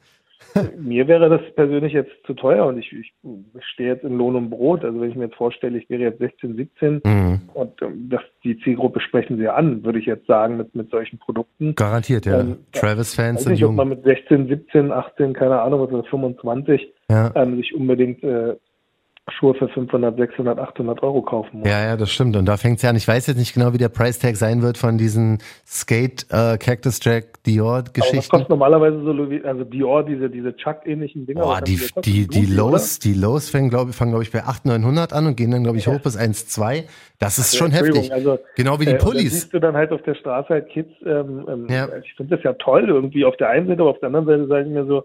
mir 0.79 1.07
wäre 1.09 1.29
das 1.29 1.41
persönlich 1.57 1.93
jetzt 1.93 2.11
zu 2.25 2.33
teuer 2.33 2.65
und 2.67 2.79
ich, 2.79 2.93
ich 2.93 3.13
stehe 3.73 3.91
jetzt 3.91 4.05
in 4.05 4.17
Lohn 4.17 4.35
und 4.37 4.51
Brot. 4.51 4.85
Also 4.85 5.01
wenn 5.01 5.11
ich 5.11 5.17
mir 5.17 5.25
jetzt 5.25 5.37
vorstelle, 5.37 5.77
ich 5.79 5.91
wäre 5.91 6.03
jetzt 6.03 6.19
16, 6.21 6.57
17 6.57 7.01
Mhm. 7.05 7.41
und 7.55 7.83
ähm, 7.83 8.09
das, 8.09 8.23
die 8.45 8.59
Zielgruppe 8.61 9.01
sprechen 9.01 9.37
sie 9.37 9.49
an, 9.49 9.85
würde 9.85 9.99
ich 9.99 10.07
jetzt 10.07 10.27
sagen, 10.27 10.57
mit, 10.57 10.75
mit 10.75 10.91
solchen 10.91 11.19
Produkten. 11.19 11.75
Garantiert, 11.75 12.25
ja. 12.27 12.41
Ähm, 12.41 12.57
Travis-Fans 12.73 13.43
sind 13.43 13.53
nicht, 13.53 13.65
ob 13.65 13.75
man 13.75 13.89
jung. 13.89 13.97
mit 13.99 14.05
16, 14.05 14.49
17, 14.49 14.91
18, 14.93 15.33
keine 15.35 15.61
Ahnung, 15.61 15.81
was 15.83 15.91
ist 15.91 15.97
das, 16.05 16.07
25, 16.09 16.93
Ja. 17.11 17.31
ähm, 17.35 17.57
sich 17.57 17.75
unbedingt 17.75 18.23
äh, 18.23 18.57
Schuhe 19.33 19.55
für 19.55 19.69
500, 19.69 20.17
600, 20.17 20.59
800 20.59 21.03
Euro 21.03 21.23
kaufen 21.23 21.61
muss. 21.61 21.69
Ja, 21.69 21.83
ja, 21.85 21.97
das 21.97 22.11
stimmt. 22.11 22.37
Und 22.37 22.47
da 22.47 22.57
fängt's 22.57 22.83
ja 22.83 22.91
an. 22.91 22.97
Ich 22.97 23.07
weiß 23.07 23.27
jetzt 23.27 23.37
nicht 23.37 23.55
genau, 23.55 23.73
wie 23.73 23.79
der 23.79 23.89
Price 23.89 24.19
Tag 24.19 24.37
sein 24.37 24.63
wird 24.63 24.79
von 24.79 24.99
diesen 24.99 25.39
Skate 25.67 26.27
äh, 26.31 26.57
Cactus 26.59 27.01
Jack 27.03 27.43
Dior 27.45 27.77
Aber 27.79 27.85
was 27.87 27.93
Geschichten. 27.93 28.31
kostet 28.31 28.49
normalerweise 28.51 29.03
so 29.03 29.11
also 29.49 29.65
Dior, 29.65 30.05
diese, 30.05 30.31
diese 30.31 30.57
Chuck-ähnlichen 30.57 31.27
Dinger? 31.27 31.41
Boah, 31.43 31.61
die, 31.61 31.79
die, 32.05 32.27
die 32.27 32.47
Lows, 32.47 32.99
die 32.99 33.15
Lows 33.15 33.51
fangen, 33.51 33.71
glaube 33.71 33.91
ich, 33.91 33.97
fangen, 33.97 34.11
glaube 34.13 34.25
ich, 34.25 34.31
bei 34.33 34.43
800, 34.45 34.81
900 34.81 35.13
an 35.13 35.27
und 35.27 35.37
gehen 35.37 35.51
dann, 35.51 35.63
glaube 35.63 35.79
ich, 35.79 35.87
Ja. 35.87 35.93
hoch 35.95 36.01
bis 36.01 36.17
1,2. 36.19 36.85
Das 37.19 37.39
ist 37.39 37.55
oder? 37.55 37.59
schon 37.65 37.73
heftig. 37.73 38.13
Also, 38.13 38.39
Genau 38.57 38.81
wie 38.81 38.87
die 38.87 38.93
äh, 38.93 38.99
Pullis. 38.99 39.33
siehst 39.33 39.53
du 39.55 39.59
dann 39.59 39.77
halt 39.77 39.93
auf 39.93 40.03
der 40.03 40.15
Straße 40.15 40.49
halt 40.49 40.69
Kids, 40.69 40.91
ähm, 41.05 41.47
ähm, 41.49 41.67
Ja. 41.69 41.89
ich 42.03 42.15
finde 42.15 42.37
das 42.37 42.45
ja 42.45 42.53
toll 42.55 42.85
irgendwie 42.89 43.25
auf 43.25 43.37
der 43.37 43.51
einen 43.51 43.67
Seite, 43.67 43.81
aber 43.83 43.91
auf 43.91 43.99
der 44.01 44.07
anderen 44.09 44.27
Seite 44.27 44.47
sage 44.47 44.63
ich 44.67 44.71
mir 44.73 44.87
so, 44.87 45.05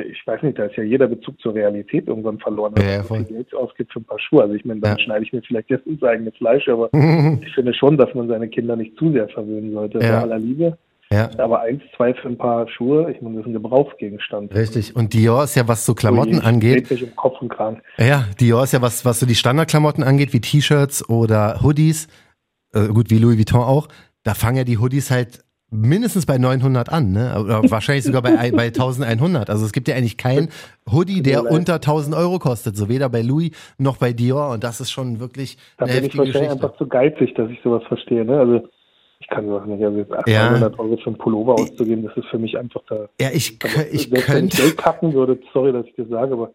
ich 0.00 0.26
weiß 0.26 0.42
nicht, 0.42 0.58
da 0.58 0.64
ist 0.66 0.76
ja 0.76 0.82
jeder 0.82 1.06
Bezug 1.06 1.40
zur 1.40 1.54
Realität 1.54 2.06
irgendwann 2.08 2.38
verloren, 2.38 2.72
wenn 2.76 2.84
Ja, 2.86 2.98
man 2.98 3.06
so 3.06 3.14
viel 3.14 3.24
Geld 3.24 3.54
ausgibt 3.54 3.92
für 3.92 4.00
ein 4.00 4.04
paar 4.04 4.18
Schuhe. 4.20 4.42
Also 4.42 4.54
ich 4.54 4.64
meine, 4.64 4.80
dann 4.80 4.96
Ja. 4.98 5.04
schneide 5.04 5.24
ich 5.24 5.32
mir 5.32 5.42
vielleicht 5.42 5.70
jetzt 5.70 5.86
ins 5.86 6.02
eigene 6.02 6.32
Fleisch, 6.32 6.68
aber 6.68 6.88
ich 7.42 7.54
finde 7.54 7.74
schon, 7.74 7.96
dass 7.96 8.12
man 8.14 8.28
seine 8.28 8.48
Kinder 8.48 8.76
nicht 8.76 8.96
zu 8.98 9.12
sehr 9.12 9.28
verwöhnen 9.28 9.72
sollte, 9.72 9.98
Ja. 10.00 10.16
bei 10.16 10.20
aller 10.22 10.38
Liebe. 10.38 10.76
ja, 11.10 11.30
Aber 11.38 11.60
eins, 11.60 11.82
zwei 11.96 12.12
für 12.14 12.28
ein 12.28 12.36
paar 12.36 12.68
Schuhe, 12.68 13.10
ich 13.12 13.22
meine, 13.22 13.36
das 13.36 13.42
ist 13.44 13.50
ein 13.50 13.52
Gebrauchsgegenstand. 13.52 14.54
richtig. 14.54 14.96
Und 14.96 15.14
Dior 15.14 15.44
ist 15.44 15.54
ja, 15.54 15.66
was 15.68 15.86
so 15.86 15.94
Klamotten 15.94 16.34
So, 16.34 16.40
ich 16.40 16.44
angeht, 16.46 16.90
mich 16.90 17.02
um 17.04 17.14
Kopf 17.14 17.40
und 17.40 17.48
Kragen. 17.48 17.80
Ja, 17.98 18.24
Dior 18.40 18.64
ist 18.64 18.72
ja 18.72 18.82
was, 18.82 19.04
was 19.04 19.20
so 19.20 19.26
die 19.26 19.34
Standardklamotten 19.36 20.02
angeht, 20.02 20.32
wie 20.32 20.40
T-Shirts 20.40 21.08
oder 21.08 21.60
Hoodies, 21.62 22.08
äh, 22.74 22.88
gut, 22.88 23.10
wie 23.10 23.18
Louis 23.18 23.38
Vuitton 23.38 23.60
auch, 23.60 23.88
da 24.24 24.34
fangen 24.34 24.56
ja 24.58 24.64
die 24.64 24.78
Hoodies 24.78 25.10
halt 25.12 25.44
mindestens 25.70 26.26
bei 26.26 26.38
900 26.38 26.90
an, 26.92 27.12
ne? 27.12 27.34
Oder 27.42 27.62
wahrscheinlich 27.70 28.04
sogar 28.04 28.22
bei, 28.22 28.38
ein- 28.38 28.54
bei 28.54 28.66
1100. 28.66 29.50
Also 29.50 29.64
es 29.64 29.72
gibt 29.72 29.88
ja 29.88 29.96
eigentlich 29.96 30.16
keinen 30.16 30.48
Hoodie, 30.90 31.22
der 31.22 31.50
unter 31.50 31.74
1000 31.74 32.14
Euro 32.16 32.38
kostet, 32.38 32.76
so 32.76 32.88
weder 32.88 33.08
bei 33.08 33.22
Louis 33.22 33.50
noch 33.78 33.96
bei 33.96 34.12
Dior 34.12 34.50
und 34.50 34.62
das 34.64 34.80
ist 34.80 34.90
schon 34.90 35.20
wirklich 35.20 35.56
Da 35.78 35.84
eine 35.86 35.94
bin 35.94 35.98
ich 35.98 36.04
heftige 36.04 36.18
wahrscheinlich 36.18 36.48
Geschichte. 36.50 36.64
einfach 36.66 36.78
zu 36.78 36.86
geizig, 36.88 37.34
dass 37.34 37.50
ich 37.50 37.58
sowas 37.62 37.82
verstehe. 37.88 38.24
Ne? 38.24 38.38
Also 38.38 38.68
ich 39.18 39.28
kann 39.28 39.46
sowas 39.46 39.66
nicht. 39.66 39.82
Also 39.82 39.98
jetzt 39.98 40.12
800 40.12 40.78
Euro 40.78 40.96
für 40.98 41.06
einen 41.06 41.18
Pullover 41.18 41.54
auszugeben, 41.54 42.04
das 42.04 42.16
ist 42.16 42.26
für 42.28 42.38
mich 42.38 42.56
einfach 42.56 42.82
da. 42.88 43.08
Ja, 43.20 43.28
ich, 43.32 43.58
kö- 43.58 43.86
ich 43.90 44.08
selbst 44.08 44.12
wenn 44.12 44.18
ich 44.18 44.24
könnte, 44.26 44.56
Geld 44.62 44.76
kappen 44.76 45.12
würde, 45.14 45.38
sorry, 45.52 45.72
dass 45.72 45.86
ich 45.86 45.94
das 45.96 46.08
sage, 46.08 46.32
aber 46.34 46.52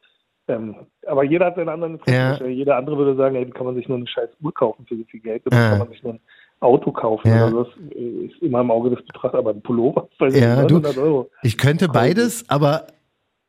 ähm, 0.48 0.76
aber 1.08 1.24
jeder 1.24 1.46
hat 1.48 1.56
seinen 1.56 1.70
anderen 1.70 2.00
Ja. 2.08 2.36
Jeder 2.46 2.76
andere 2.78 2.98
würde 2.98 3.16
sagen, 3.16 3.36
ey, 3.36 3.46
kann 3.52 3.66
man 3.66 3.76
sich 3.76 3.88
nur 3.88 3.98
eine 3.98 4.08
scheiß 4.08 4.30
Uhr 4.42 4.54
kaufen 4.54 4.86
für 4.88 4.96
so 4.98 5.04
viel 5.06 5.20
Geld 5.20 5.46
oder 5.46 5.56
Ja. 5.58 5.70
kann 5.72 5.80
man 5.80 5.90
sich 5.90 6.02
nur 6.04 6.14
ein 6.14 6.20
Auto 6.62 6.92
kaufen 6.92 7.28
Ja. 7.28 7.48
oder 7.48 7.66
das 7.66 7.74
äh, 7.96 8.26
ist 8.28 8.42
immer 8.42 8.62
im 8.62 8.72
Auge 8.72 8.92
des 8.92 9.06
Betrachters, 9.06 9.40
aber 9.40 9.50
ein 9.52 9.62
Pullover 9.62 10.08
bei 10.20 10.30
Ja, 10.30 10.64
du- 10.64 10.76
900 10.80 10.98
Euro. 10.98 11.30
ich 11.44 11.58
könnte 11.58 11.90
beides, 11.90 12.46
aber 12.50 12.88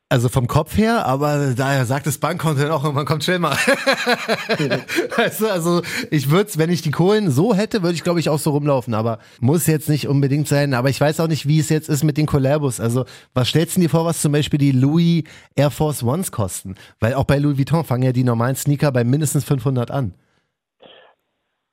also 0.09 0.29
vom 0.29 0.47
Kopf 0.47 0.77
her, 0.77 1.07
aber 1.07 1.55
daher 1.57 1.87
sagt 1.87 2.07
das 2.07 2.19
Bankkonto 2.19 2.61
dann 2.61 2.71
auch 2.71 2.85
irgendwann, 2.85 3.07
kommt 3.07 3.25
schnell 3.25 3.39
mal. 3.39 3.57
weißt 5.17 5.41
du, 5.41 5.47
also 5.51 5.81
ich 6.11 6.31
würde 6.31 6.51
wenn 6.57 6.69
ich 6.71 6.83
die 6.83 6.91
Kohlen 6.91 7.31
so 7.31 7.55
hätte, 7.55 7.83
würde 7.83 7.95
ich 7.95 8.03
glaube 8.05 8.21
ich 8.21 8.29
auch 8.29 8.39
so 8.39 8.51
rumlaufen, 8.51 8.93
aber 8.95 9.19
muss 9.41 9.67
jetzt 9.67 9.89
nicht 9.89 10.09
unbedingt 10.09 10.49
sein. 10.49 10.75
Aber 10.75 10.91
ich 10.91 11.01
weiß 11.01 11.21
auch 11.21 11.29
nicht, 11.29 11.49
wie 11.49 11.59
es 11.61 11.71
jetzt 11.71 11.89
ist 11.89 12.05
mit 12.05 12.17
den 12.19 12.27
Collabos. 12.27 12.79
Also 12.81 13.05
was 13.35 13.49
stellst 13.49 13.77
du 13.77 13.81
dir 13.81 13.89
vor, 13.89 14.05
was 14.05 14.21
zum 14.21 14.33
Beispiel 14.33 14.59
die 14.59 14.73
Louis 14.73 15.25
Air 15.55 15.71
Force 15.71 16.03
Ones 16.03 16.31
kosten? 16.31 16.75
Weil 17.01 17.15
auch 17.15 17.25
bei 17.25 17.39
Louis 17.39 17.57
Vuitton 17.57 17.85
fangen 17.85 18.03
ja 18.03 18.13
die 18.13 18.25
normalen 18.25 18.57
Sneaker 18.57 18.93
bei 18.93 19.05
mindestens 19.05 19.45
500 19.45 19.91
an. 19.91 20.13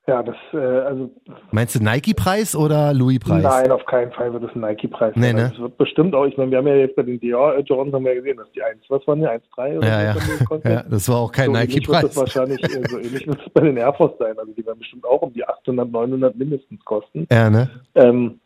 Ja, 0.09 0.23
das, 0.23 0.35
äh, 0.53 0.57
also 0.57 1.09
Meinst 1.51 1.75
du 1.75 1.83
Nike-Preis 1.83 2.55
oder 2.55 2.93
Louis-Preis? 2.93 3.43
Nein, 3.43 3.71
auf 3.71 3.85
keinen 3.85 4.11
Fall 4.11 4.33
wird 4.33 4.43
es 4.43 4.55
ein 4.55 4.61
Nike-Preis 4.61 5.13
Nee, 5.15 5.27
sein. 5.27 5.35
ne? 5.35 5.51
Es 5.53 5.59
wird 5.59 5.77
bestimmt 5.77 6.15
auch, 6.15 6.25
ich 6.25 6.35
meine, 6.37 6.51
wir 6.51 6.57
haben 6.57 6.67
ja 6.67 6.75
jetzt 6.75 6.95
bei 6.95 7.03
den 7.03 7.19
Dior 7.19 7.55
äh, 7.55 7.61
Jordans 7.61 7.93
haben 7.93 8.03
wir 8.05 8.13
ja 8.13 8.19
gesehen, 8.21 8.37
dass 8.37 8.51
die 8.53 8.63
1, 8.63 8.79
was 8.89 9.05
waren 9.07 9.19
die, 9.19 9.27
1,3 9.27 9.77
oder 9.77 9.87
Ja, 9.87 10.03
ja. 10.03 10.15
ja, 10.69 10.83
das 10.89 11.07
war 11.09 11.17
auch 11.17 11.31
kein 11.31 11.47
so 11.47 11.51
Nike-Preis. 11.53 12.01
das 12.01 12.17
wahrscheinlich, 12.17 12.63
äh, 12.63 12.83
so 12.89 12.97
ähnlich 12.97 13.27
wird 13.27 13.39
es 13.45 13.53
bei 13.53 13.61
den 13.61 13.77
Air 13.77 13.93
Force 13.93 14.17
sein. 14.19 14.37
Also 14.39 14.51
die 14.53 14.65
werden 14.65 14.79
bestimmt 14.79 15.05
auch 15.05 15.21
um 15.21 15.31
die 15.33 15.45
800, 15.47 15.91
900 15.91 16.35
mindestens 16.35 16.83
kosten. 16.85 17.27
Ja, 17.31 17.49
ne? 17.49 17.69
Ähm, 17.95 18.39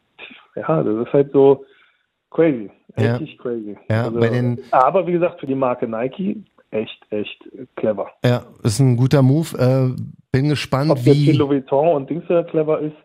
ja, 0.56 0.84
das 0.84 1.08
ist 1.08 1.14
halt 1.14 1.32
so 1.32 1.66
crazy. 2.32 2.70
Ja. 2.98 3.16
Richtig 3.16 3.38
crazy. 3.40 3.78
Ja, 3.90 4.04
also, 4.06 4.20
bei 4.20 4.30
den- 4.30 4.60
aber 4.72 5.08
wie 5.08 5.14
gesagt, 5.14 5.40
für 5.40 5.48
die 5.48 5.56
Marke 5.56 5.88
Nike 5.88 6.44
echt, 6.72 7.00
echt 7.12 7.44
clever. 7.76 8.10
Ja, 8.26 8.44
ist 8.64 8.80
ein 8.80 8.98
guter 8.98 9.22
Move. 9.22 9.58
Äh, 9.58 10.02
bin 10.34 10.50
gespannt, 10.50 10.92
Ob 10.92 10.98
jetzt 10.98 11.16
wie. 11.16 11.32
Louis 11.32 11.64
Vuitton 11.64 11.96
und 11.96 12.10
Dings 12.10 12.26
clever 12.26 12.80
ist. 12.80 12.96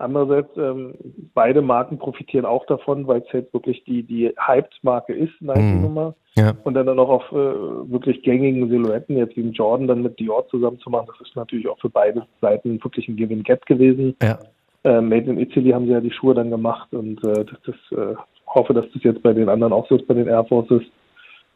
Andererseits, 0.00 0.56
ähm, 0.56 0.94
beide 1.34 1.60
Marken 1.60 1.98
profitieren 1.98 2.44
auch 2.44 2.64
davon, 2.66 3.06
weil 3.08 3.20
es 3.20 3.32
jetzt 3.32 3.52
wirklich 3.52 3.82
die, 3.84 4.04
die 4.04 4.32
Hyped-Marke 4.38 5.12
ist, 5.12 5.32
Nike-Nummer. 5.40 6.14
Ja. 6.36 6.54
Und 6.62 6.74
dann, 6.74 6.86
dann 6.86 7.00
auch 7.00 7.08
auf 7.08 7.32
äh, 7.32 7.34
wirklich 7.34 8.22
gängigen 8.22 8.68
Silhouetten, 8.68 9.16
jetzt 9.16 9.36
wie 9.36 9.48
Jordan 9.48 9.88
dann 9.88 10.02
mit 10.02 10.18
Dior 10.20 10.46
zusammen 10.48 10.78
zu 10.78 10.88
machen, 10.88 11.08
das 11.08 11.26
ist 11.26 11.34
natürlich 11.34 11.68
auch 11.68 11.80
für 11.80 11.90
beide 11.90 12.24
Seiten 12.40 12.82
wirklich 12.82 13.08
ein 13.08 13.16
Give-and-Get 13.16 13.66
gewesen. 13.66 14.14
Ja. 14.22 14.38
Äh, 14.84 15.00
Made 15.00 15.28
in 15.28 15.40
Italy 15.40 15.70
haben 15.70 15.86
sie 15.86 15.92
ja 15.92 16.00
die 16.00 16.12
Schuhe 16.12 16.34
dann 16.34 16.50
gemacht 16.50 16.92
und 16.92 17.22
äh, 17.24 17.44
das, 17.44 17.58
das 17.66 17.98
äh, 17.98 18.14
hoffe, 18.46 18.74
dass 18.74 18.86
das 18.94 19.02
jetzt 19.02 19.22
bei 19.24 19.32
den 19.32 19.48
anderen 19.48 19.72
auch 19.72 19.88
so 19.88 19.96
ist, 19.96 20.06
bei 20.06 20.14
den 20.14 20.28
Air 20.28 20.44
Forces, 20.44 20.82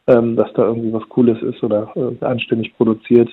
ähm, 0.08 0.34
dass 0.34 0.52
da 0.54 0.64
irgendwie 0.64 0.92
was 0.92 1.08
Cooles 1.08 1.40
ist 1.42 1.62
oder 1.62 1.92
äh, 1.94 2.24
anständig 2.24 2.76
produziert. 2.76 3.30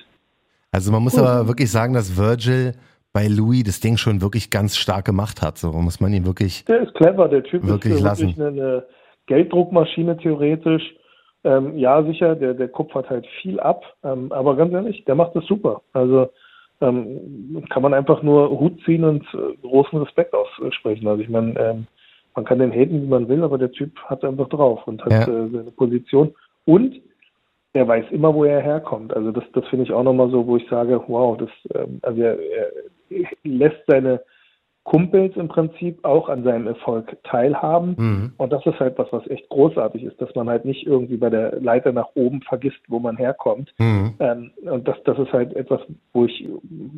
Also 0.72 0.92
man 0.92 1.02
muss 1.02 1.18
aber 1.18 1.48
wirklich 1.48 1.70
sagen, 1.70 1.94
dass 1.94 2.16
Virgil 2.16 2.72
bei 3.12 3.26
Louis 3.26 3.64
das 3.64 3.80
Ding 3.80 3.96
schon 3.96 4.20
wirklich 4.22 4.50
ganz 4.50 4.76
stark 4.76 5.04
gemacht 5.04 5.42
hat. 5.42 5.58
So 5.58 5.72
muss 5.72 6.00
man 6.00 6.12
ihn 6.12 6.26
wirklich. 6.26 6.64
Der 6.66 6.82
ist 6.82 6.94
clever, 6.94 7.28
der 7.28 7.42
Typ 7.42 7.66
Wirklich 7.66 7.94
ist 7.94 8.02
lassen. 8.02 8.28
wirklich 8.28 8.40
eine, 8.40 8.48
eine 8.48 8.86
Gelddruckmaschine 9.26 10.16
theoretisch. 10.18 10.82
Ähm, 11.42 11.76
ja, 11.76 12.02
sicher, 12.04 12.36
der, 12.36 12.54
der 12.54 12.68
kupfert 12.68 13.08
halt 13.08 13.26
viel 13.40 13.58
ab, 13.60 13.82
ähm, 14.04 14.30
aber 14.30 14.56
ganz 14.56 14.72
ehrlich, 14.74 15.04
der 15.06 15.14
macht 15.14 15.34
das 15.34 15.44
super. 15.46 15.80
Also 15.94 16.28
ähm, 16.82 17.64
kann 17.70 17.82
man 17.82 17.94
einfach 17.94 18.22
nur 18.22 18.50
Hut 18.60 18.78
ziehen 18.84 19.04
und 19.04 19.22
äh, 19.34 19.56
großen 19.62 19.98
Respekt 20.00 20.34
aussprechen. 20.34 21.08
Also 21.08 21.22
ich 21.22 21.30
meine, 21.30 21.58
ähm, 21.58 21.86
man 22.36 22.44
kann 22.44 22.58
den 22.58 22.70
haten, 22.72 23.02
wie 23.02 23.06
man 23.06 23.28
will, 23.28 23.42
aber 23.42 23.56
der 23.58 23.72
Typ 23.72 23.98
hat 24.04 24.22
einfach 24.24 24.48
drauf 24.50 24.86
und 24.86 25.02
hat 25.04 25.12
Ja. 25.12 25.22
äh, 25.22 25.48
seine 25.50 25.70
Position. 25.76 26.34
Und 26.66 26.94
er 27.72 27.86
weiß 27.86 28.06
immer, 28.10 28.34
wo 28.34 28.44
er 28.44 28.60
herkommt. 28.60 29.14
Also 29.14 29.30
das, 29.30 29.44
das 29.52 29.66
finde 29.68 29.84
ich 29.84 29.92
auch 29.92 30.02
nochmal 30.02 30.30
so, 30.30 30.46
wo 30.46 30.56
ich 30.56 30.68
sage, 30.68 31.02
wow, 31.06 31.36
das, 31.36 31.50
ähm, 31.74 32.00
also 32.02 32.20
er, 32.20 32.38
er 32.38 32.70
lässt 33.44 33.82
seine 33.86 34.20
Kumpels 34.84 35.36
im 35.36 35.48
Prinzip 35.48 36.04
auch 36.04 36.28
an 36.28 36.42
seinem 36.42 36.66
Erfolg 36.66 37.16
teilhaben. 37.24 37.94
Mhm. 37.98 38.32
Und 38.38 38.52
das 38.52 38.64
ist 38.66 38.80
halt 38.80 38.98
was, 38.98 39.08
was 39.12 39.26
echt 39.28 39.48
großartig 39.50 40.02
ist, 40.04 40.20
dass 40.20 40.34
man 40.34 40.48
halt 40.48 40.64
nicht 40.64 40.86
irgendwie 40.86 41.16
bei 41.16 41.28
der 41.30 41.60
Leiter 41.60 41.92
nach 41.92 42.08
oben 42.14 42.40
vergisst, 42.42 42.80
wo 42.88 42.98
man 42.98 43.16
herkommt. 43.16 43.72
Mhm. 43.78 44.14
Ähm, 44.18 44.50
und 44.62 44.88
das, 44.88 44.96
das 45.04 45.18
ist 45.18 45.32
halt 45.32 45.54
etwas, 45.54 45.80
wo 46.12 46.24
ich 46.24 46.48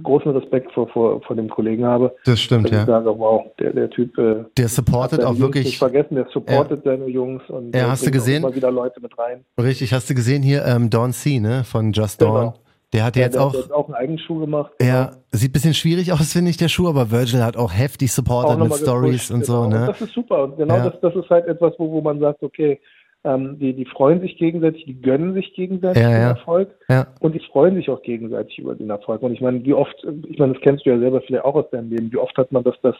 großen 0.05 0.31
Respekt 0.31 0.73
vor, 0.73 0.88
vor, 0.88 1.21
vor 1.23 1.37
dem 1.37 1.49
Kollegen 1.51 1.85
habe. 1.85 2.14
Das 2.25 2.40
stimmt, 2.40 2.66
Dass 2.66 2.73
ich 2.73 2.79
ja. 2.79 2.87
sage, 2.87 3.18
wow, 3.18 3.45
der, 3.59 3.73
der 3.73 3.90
Typ 3.90 4.16
äh, 4.16 4.45
Der 4.57 4.68
supportet 4.68 5.21
auch 5.25 5.31
Jungs 5.31 5.40
wirklich. 5.40 5.64
nicht 5.66 5.79
vergessen, 5.79 6.14
der 6.14 6.27
supportet 6.33 6.85
seine 6.85 7.07
Jungs 7.09 7.42
und 7.49 7.75
Ja, 7.75 7.90
hast 7.90 8.07
du 8.07 8.11
gesehen? 8.11 8.45
immer 8.45 8.55
wieder 8.55 8.71
Leute 8.71 9.01
mit 9.01 9.18
rein. 9.18 9.45
Richtig, 9.61 9.92
hast 9.92 10.09
du 10.09 10.14
gesehen 10.14 10.42
hier 10.42 10.64
ähm, 10.64 10.88
Dawn 10.88 11.12
C, 11.12 11.40
ne? 11.40 11.64
Von 11.64 11.92
Just 11.92 12.21
Genau. 12.21 12.55
Der 12.92 13.05
hat 13.05 13.16
ja 13.16 13.22
jetzt 13.22 13.35
der, 13.35 13.42
auch. 13.42 13.55
hat 13.55 13.72
auch 13.72 13.87
einen 13.87 13.94
Eigenschuh 13.94 14.40
gemacht. 14.40 14.72
Ja, 14.81 15.12
sieht 15.31 15.50
ein 15.50 15.52
bisschen 15.52 15.74
schwierig 15.74 16.12
aus, 16.12 16.33
finde 16.33 16.50
ich, 16.50 16.59
der 16.59 16.68
Schuh, 16.68 16.88
aber 16.88 17.11
Virgil 17.11 17.42
hat 17.42 17.57
auch 17.57 17.72
heftig 17.72 18.11
Auch 18.11 18.14
supportet 18.16 18.59
mit 18.59 18.68
nochmal 18.68 18.78
Stories 18.78 19.31
und 19.31 19.44
so, 19.46 19.62
genau. 19.62 19.78
ne? 19.81 19.87
das 19.87 20.00
ist 20.02 20.12
super. 20.12 20.44
Und 20.44 20.57
genau 20.59 20.76
Ja. 20.76 20.90
das, 20.90 21.00
das 21.00 21.14
ist 21.16 21.31
halt 21.31 21.46
etwas, 21.46 21.72
wo, 21.78 21.90
wo 21.90 22.00
man 22.02 22.20
sagt, 22.20 22.42
okay, 22.42 22.81
ähm, 23.24 23.59
die, 23.59 23.72
die 23.72 23.85
freuen 23.85 24.20
sich 24.20 24.37
gegenseitig, 24.37 24.85
die 24.85 25.00
gönnen 25.00 25.33
sich 25.33 25.55
gegenseitig 25.55 26.02
Ja, 26.02 26.09
den 26.11 26.20
ja. 26.20 26.28
Erfolg 26.31 26.68
Ja. 26.88 27.07
und 27.20 27.35
die 27.35 27.40
freuen 27.40 27.76
sich 27.76 27.88
auch 27.88 28.02
gegenseitig 28.02 28.59
über 28.59 28.74
den 28.74 28.90
Erfolg. 28.90 29.22
Und 29.22 29.33
ich 29.33 29.40
meine, 29.40 29.64
wie 29.64 29.74
oft, 29.74 29.94
ich 30.28 30.38
meine, 30.38 30.52
das 30.55 30.62
kennst 30.62 30.85
du 30.85 30.90
ja 30.90 30.98
selber 30.98 31.20
vielleicht 31.22 31.44
auch 31.44 31.55
aus 31.55 31.70
deinem 31.70 31.90
Leben, 31.90 32.12
wie 32.12 32.18
oft 32.18 32.37
hat 32.37 32.52
man 32.52 32.64
das, 32.64 32.74
dass 32.83 32.96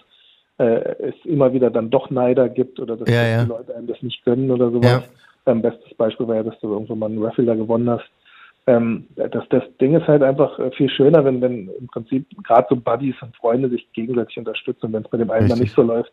äh, 0.59 0.95
es 1.01 1.15
immer 1.25 1.53
wieder 1.53 1.71
dann 1.71 1.91
doch 1.91 2.09
Neider 2.11 2.49
gibt 2.49 2.79
oder 2.79 2.97
dass, 2.97 3.07
die 3.07 3.49
Leute 3.49 3.75
einem 3.75 3.89
das 3.89 4.01
nicht 4.03 4.25
gönnen 4.25 4.51
oder 4.51 4.71
sowas. 4.71 5.03
Ähm, 5.45 5.61
bestes 5.61 5.93
Beispiel 5.95 6.29
war 6.29 6.37
ja, 6.37 6.43
dass 6.45 6.59
du 6.61 6.69
irgendwann 6.69 7.01
mal 7.01 7.07
einen 7.07 7.23
Raffle 7.23 7.45
da 7.45 7.55
gewonnen 7.55 7.91
hast. 7.91 8.05
Ähm, 8.67 9.07
das, 9.17 9.45
das 9.51 9.63
Ding 9.81 9.95
ist 9.95 10.07
halt 10.07 10.23
einfach 10.23 10.57
äh, 10.59 10.71
viel 10.73 10.89
schöner, 10.89 11.25
wenn, 11.25 11.41
wenn 11.41 11.69
im 11.81 11.89
Prinzip 11.89 12.27
gerade 12.45 12.67
so 12.71 12.77
Buddies 12.77 13.17
und 13.21 13.35
Freunde 13.37 13.69
sich 13.69 13.93
gegenseitig 13.93 14.39
unterstützen 14.39 14.87
und 14.87 14.93
wenn 14.93 15.03
es 15.03 15.09
bei 15.11 15.19
dem 15.19 15.31
einen 15.31 15.49
mal 15.49 15.55
Richtig. 15.55 15.61
nicht 15.63 15.75
so 15.75 15.83
läuft, 15.83 16.13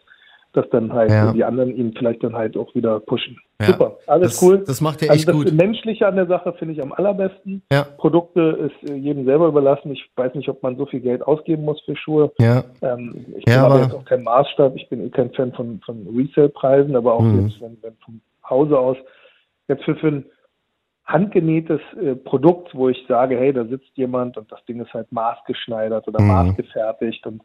dass 0.54 0.68
dann 0.72 0.92
halt 0.92 1.12
Ja. 1.12 1.32
die 1.32 1.44
anderen 1.44 1.76
ihn 1.76 1.94
vielleicht 1.96 2.24
dann 2.24 2.34
halt 2.36 2.58
auch 2.58 2.74
wieder 2.74 3.00
pushen. 3.02 3.38
Ja. 3.62 3.68
Super, 3.68 3.98
alles 4.08 4.32
das, 4.32 4.42
cool. 4.42 4.64
Das 4.66 4.82
macht 4.82 5.04
er 5.04 5.12
Also 5.12 5.20
echt 5.20 5.28
das 5.28 5.36
gut. 5.36 5.52
Menschliche 5.54 6.08
an 6.08 6.16
der 6.16 6.26
Sache 6.26 6.54
finde 6.54 6.74
ich 6.74 6.82
am 6.82 6.92
allerbesten. 6.92 7.62
Ja, 7.72 7.84
Produkte 7.98 8.72
ist 8.82 8.90
äh, 8.90 8.96
jedem 8.96 9.26
selber 9.26 9.48
überlassen. 9.48 9.92
Ich 9.92 10.10
weiß 10.16 10.34
nicht, 10.34 10.50
ob 10.50 10.64
man 10.64 10.76
so 10.76 10.88
viel 10.88 11.02
Geld 11.02 11.22
ausgeben 11.22 11.66
muss 11.66 11.80
für 11.82 11.96
Schuhe. 11.96 12.32
ja, 12.40 12.64
Ähm, 12.82 13.28
ich 13.38 13.44
Ja, 13.48 13.58
bin 13.58 13.64
aber 13.66 13.76
aber- 13.76 13.84
jetzt 13.84 13.94
auch 13.94 14.06
kein 14.06 14.24
Maßstab. 14.24 14.76
Ich 14.76 14.90
bin 14.90 15.06
eh 15.06 15.10
kein 15.12 15.30
Fan 15.34 15.54
von, 15.54 15.80
von 15.86 16.08
Resale-Preisen, 16.18 16.96
aber 16.96 17.14
auch 17.14 17.22
Mhm. 17.22 17.46
jetzt, 17.46 17.62
wenn, 17.62 17.78
wenn 17.84 17.94
vom 18.04 18.20
Hause 18.50 18.80
aus 18.80 18.98
jetzt 19.68 19.84
für, 19.84 19.96
für 19.98 20.08
ein 20.08 20.26
handgenähtes 21.10 21.82
äh, 22.02 22.15
Produkt, 22.15 22.74
wo 22.76 22.88
ich 22.89 23.04
sage, 23.08 23.36
hey, 23.38 23.52
da 23.52 23.65
sitzt 23.65 23.89
jemand 23.95 24.38
und 24.38 24.52
das 24.52 24.63
Ding 24.65 24.80
ist 24.80 24.93
halt 24.93 25.12
maßgeschneidert 25.12 26.08
oder 26.08 26.22
Mhm. 26.22 26.28
maßgefertigt 26.28 27.26
und 27.26 27.41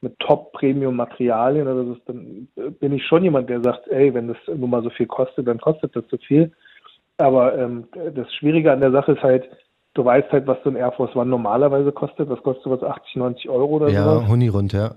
mit 0.00 0.18
Top-Premium-Materialien, 0.18 1.66
oder 1.66 1.84
das 1.84 1.96
ist, 1.98 2.08
dann 2.08 2.48
äh, 2.56 2.70
bin 2.70 2.92
ich 2.92 3.06
schon 3.06 3.22
jemand, 3.22 3.48
der 3.48 3.62
sagt, 3.62 3.88
ey, 3.88 4.12
wenn 4.12 4.28
das 4.28 4.36
nun 4.54 4.68
mal 4.68 4.82
so 4.82 4.90
viel 4.90 5.06
kostet, 5.06 5.46
dann 5.46 5.58
kostet 5.58 5.96
das 5.96 6.04
so 6.10 6.18
viel. 6.18 6.52
Aber 7.16 7.56
ähm, 7.56 7.86
das 8.14 8.32
Schwierige 8.34 8.72
an 8.72 8.80
der 8.80 8.90
Sache 8.90 9.12
ist 9.12 9.22
halt, 9.22 9.48
du 9.94 10.04
weißt 10.04 10.30
halt, 10.32 10.46
was 10.46 10.58
so 10.64 10.70
ein 10.70 10.76
Air 10.76 10.92
Force 10.92 11.14
One 11.14 11.30
normalerweise 11.30 11.92
kostet. 11.92 12.28
Das 12.28 12.42
kostet 12.42 12.66
was 12.66 12.82
80, 12.82 13.16
90 13.16 13.48
Euro 13.48 13.76
oder 13.76 13.90
sowas. 13.90 14.22
ja, 14.22 14.28
Huni 14.28 14.48
rund, 14.48 14.72
ja. 14.72 14.96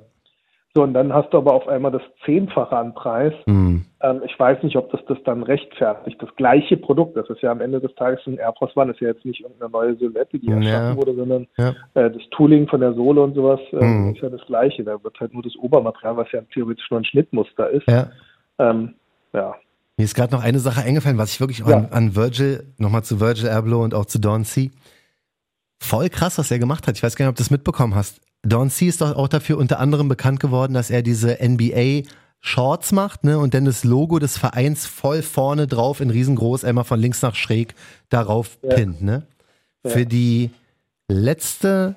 So, 0.78 0.84
und 0.84 0.94
dann 0.94 1.12
hast 1.12 1.34
du 1.34 1.40
aber 1.40 1.54
auf 1.54 1.68
einmal 1.68 1.92
das 1.92 2.04
Zehnfache 2.24 2.78
an 2.78 2.94
Preis. 2.94 3.34
Hm. 3.46 3.84
Ähm, 4.02 4.22
ich 4.24 4.40
weiß 4.40 4.62
nicht, 4.62 4.76
ob 4.76 4.92
das 4.92 5.00
das 5.08 5.18
dann 5.26 5.42
rechtfertigt. 5.42 6.22
Das 6.22 6.30
gleiche 6.36 6.78
Produkt, 6.78 7.18
das 7.18 7.28
ist 7.32 7.42
ja 7.42 7.50
am 7.52 7.62
Ende 7.62 7.80
des 7.80 7.96
Tages 7.96 8.20
ein 8.28 8.38
Air 8.38 8.54
Force 8.60 8.78
One, 8.78 8.92
ist 8.92 9.00
ja 9.00 9.08
jetzt 9.08 9.26
nicht 9.26 9.42
irgendeine 9.42 9.72
neue 9.72 9.96
Silhouette, 9.96 10.38
die 10.38 10.46
Ja. 10.46 10.58
erschaffen 10.58 10.98
wurde, 10.98 11.16
sondern 11.16 11.48
Ja. 11.58 11.70
äh, 11.96 12.12
das 12.12 12.22
Tooling 12.30 12.68
von 12.68 12.80
der 12.80 12.94
Sohle 12.94 13.22
und 13.24 13.34
sowas 13.34 13.60
äh, 13.72 13.84
Mhm. 13.84 14.14
ist 14.14 14.22
ja 14.22 14.30
das 14.30 14.42
gleiche. 14.46 14.84
Da 14.84 15.04
wird 15.04 15.20
halt 15.20 15.34
nur 15.34 15.42
das 15.42 15.56
Obermaterial, 15.56 16.16
was 16.18 16.32
ja 16.32 16.42
theoretisch 16.54 16.86
nur 16.92 17.00
ein 17.00 17.06
Schnittmuster 17.06 17.72
ist. 17.72 17.88
ja. 17.90 18.10
Ähm, 18.60 18.94
ja. 19.34 19.56
Mir 19.98 20.04
ist 20.04 20.14
gerade 20.14 20.36
noch 20.36 20.44
eine 20.44 20.60
Sache 20.60 20.82
eingefallen, 20.86 21.18
was 21.18 21.32
ich 21.34 21.40
wirklich 21.40 21.60
Ja. 21.66 21.76
an, 21.76 21.88
an 21.90 22.16
Virgil, 22.16 22.66
nochmal 22.78 23.02
zu 23.04 23.20
Virgil 23.20 23.50
Abloh 23.50 23.82
und 23.82 23.96
auch 23.96 24.06
zu 24.06 24.20
Dawn 24.22 24.44
C. 24.44 24.70
Voll 25.80 26.10
krass, 26.10 26.38
was 26.38 26.52
er 26.52 26.60
gemacht 26.60 26.86
hat. 26.88 26.98
Ich 26.98 27.02
weiß 27.02 27.16
gar 27.16 27.26
nicht, 27.26 27.30
ob 27.32 27.36
du 27.36 27.42
das 27.42 27.50
mitbekommen 27.50 27.96
hast. 27.96 28.22
Dawn 28.44 28.70
C 28.70 28.88
ist 28.88 29.02
doch 29.02 29.16
auch 29.16 29.28
dafür 29.28 29.58
unter 29.58 29.80
anderem 29.80 30.08
bekannt 30.08 30.40
geworden, 30.40 30.74
dass 30.74 30.90
er 30.90 31.02
diese 31.02 31.38
NBA 31.42 32.08
Shorts 32.40 32.92
macht, 32.92 33.24
ne, 33.24 33.40
und 33.40 33.54
dann 33.54 33.66
das 33.66 33.84
Logo 33.84 34.20
des 34.20 34.38
Vereins 34.38 34.86
voll 34.86 35.22
vorne 35.24 35.68
drauf 35.68 36.00
in 36.02 36.10
riesengroß 36.12 36.64
einmal 36.64 36.84
von 36.84 37.00
links 37.00 37.22
nach 37.22 37.36
schräg 37.36 37.74
darauf 38.10 38.58
Ja. 38.62 38.76
pinnt, 38.76 39.02
ne? 39.02 39.24
Ja. 39.84 39.90
Für 39.92 40.06
die 40.06 40.52
letzte 41.08 41.96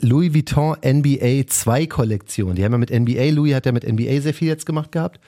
Louis 0.00 0.32
Vuitton 0.32 0.76
NBA 0.82 1.46
2 1.46 1.86
Kollektion. 1.86 2.54
Die 2.54 2.64
haben 2.64 2.72
ja 2.72 2.78
mit 2.78 2.90
NBA, 2.90 3.30
Louis 3.30 3.54
hat 3.54 3.66
ja 3.66 3.72
mit 3.72 3.86
NBA 3.86 4.20
sehr 4.20 4.32
viel 4.34 4.48
jetzt 4.48 4.64
gemacht 4.64 4.90
gehabt. 4.90 5.20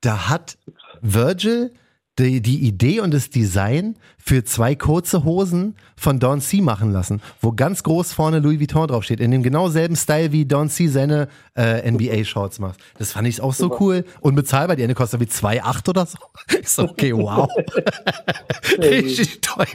Da 0.00 0.28
hat 0.28 0.58
Virgil 1.00 1.72
die, 2.18 2.42
die 2.42 2.60
Idee 2.66 3.00
und 3.00 3.14
das 3.14 3.30
Design 3.30 3.96
für 4.18 4.44
zwei 4.44 4.74
kurze 4.74 5.24
Hosen 5.24 5.74
von 5.96 6.18
Don 6.18 6.40
C 6.40 6.60
machen 6.60 6.92
lassen, 6.92 7.22
wo 7.40 7.52
ganz 7.52 7.82
groß 7.82 8.12
vorne 8.12 8.40
Louis 8.40 8.60
Vuitton 8.60 8.88
draufsteht, 8.88 9.20
in 9.20 9.30
dem 9.30 9.42
genau 9.42 9.68
selben 9.68 9.96
Style 9.96 10.32
wie 10.32 10.44
Don 10.44 10.68
C 10.68 10.88
seine 10.88 11.28
äh, 11.56 11.90
NBA-Shorts 11.90 12.58
macht. 12.58 12.80
Das 12.98 13.12
fand 13.12 13.26
ich 13.26 13.40
auch 13.40 13.54
so 13.54 13.64
Super. 13.64 13.80
cool. 13.80 14.04
Und 14.20 14.34
bezahlbar, 14.34 14.76
die 14.76 14.84
eine 14.84 14.94
kostet 14.94 15.20
wie 15.20 15.24
2,8 15.24 15.88
oder 15.88 16.06
so. 16.06 16.18
Ist 16.60 16.78
okay, 16.78 17.14
wow. 17.16 17.48
Richtig 18.78 19.40
teuer. 19.40 19.66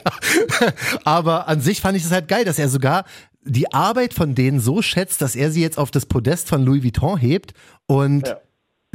Aber 1.04 1.48
an 1.48 1.62
sich 1.62 1.82
fand 1.82 1.98
ich 1.98 2.04
es 2.04 2.12
halt 2.12 2.28
geil, 2.28 2.46
dass 2.46 2.60
er 2.60 2.70
sogar 2.70 3.06
die 3.44 3.72
Arbeit 3.74 4.14
von 4.14 4.36
denen 4.36 4.60
so 4.60 4.82
schätzt, 4.82 5.22
dass 5.22 5.36
er 5.36 5.52
sie 5.52 5.62
jetzt 5.62 5.78
auf 5.78 5.92
das 5.92 6.06
Podest 6.06 6.50
von 6.50 6.64
Louis 6.64 6.84
Vuitton 6.84 7.18
hebt 7.18 7.54
und 7.88 8.28
Ja. 8.28 8.38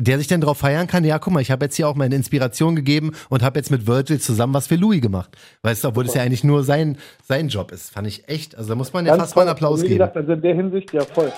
Der 0.00 0.18
sich 0.18 0.26
dann 0.26 0.40
darauf 0.40 0.58
feiern 0.58 0.86
kann, 0.86 1.04
ja, 1.04 1.18
guck 1.18 1.32
mal, 1.32 1.40
ich 1.40 1.50
habe 1.50 1.64
jetzt 1.66 1.76
hier 1.76 1.88
auch 1.88 1.94
meine 1.94 2.14
Inspiration 2.14 2.74
gegeben 2.74 3.12
und 3.28 3.42
habe 3.42 3.58
jetzt 3.58 3.70
mit 3.70 3.86
Virgil 3.86 4.18
zusammen 4.20 4.54
was 4.54 4.66
für 4.66 4.76
Louis 4.76 5.00
gemacht. 5.00 5.30
Weißt 5.62 5.84
du, 5.84 5.88
obwohl 5.88 6.04
das 6.04 6.14
ja 6.14 6.22
eigentlich 6.22 6.44
nur 6.44 6.62
sein, 6.64 6.96
sein 7.22 7.48
Job 7.48 7.70
ist. 7.72 7.92
Fand 7.92 8.06
ich 8.06 8.28
echt, 8.28 8.56
also 8.56 8.70
da 8.70 8.74
muss 8.74 8.92
man 8.92 9.04
ja 9.06 9.12
Ganz 9.12 9.22
fast 9.24 9.36
mal 9.36 9.42
einen. 9.42 9.50
Applaus 9.50 9.80
Wie 9.82 9.88
geben. 9.88 9.98
gesagt, 9.98 10.16
also 10.16 10.32
in 10.32 10.42
der 10.42 10.54
Hinsicht, 10.54 10.92
ja 10.92 11.02
voll. 11.02 11.32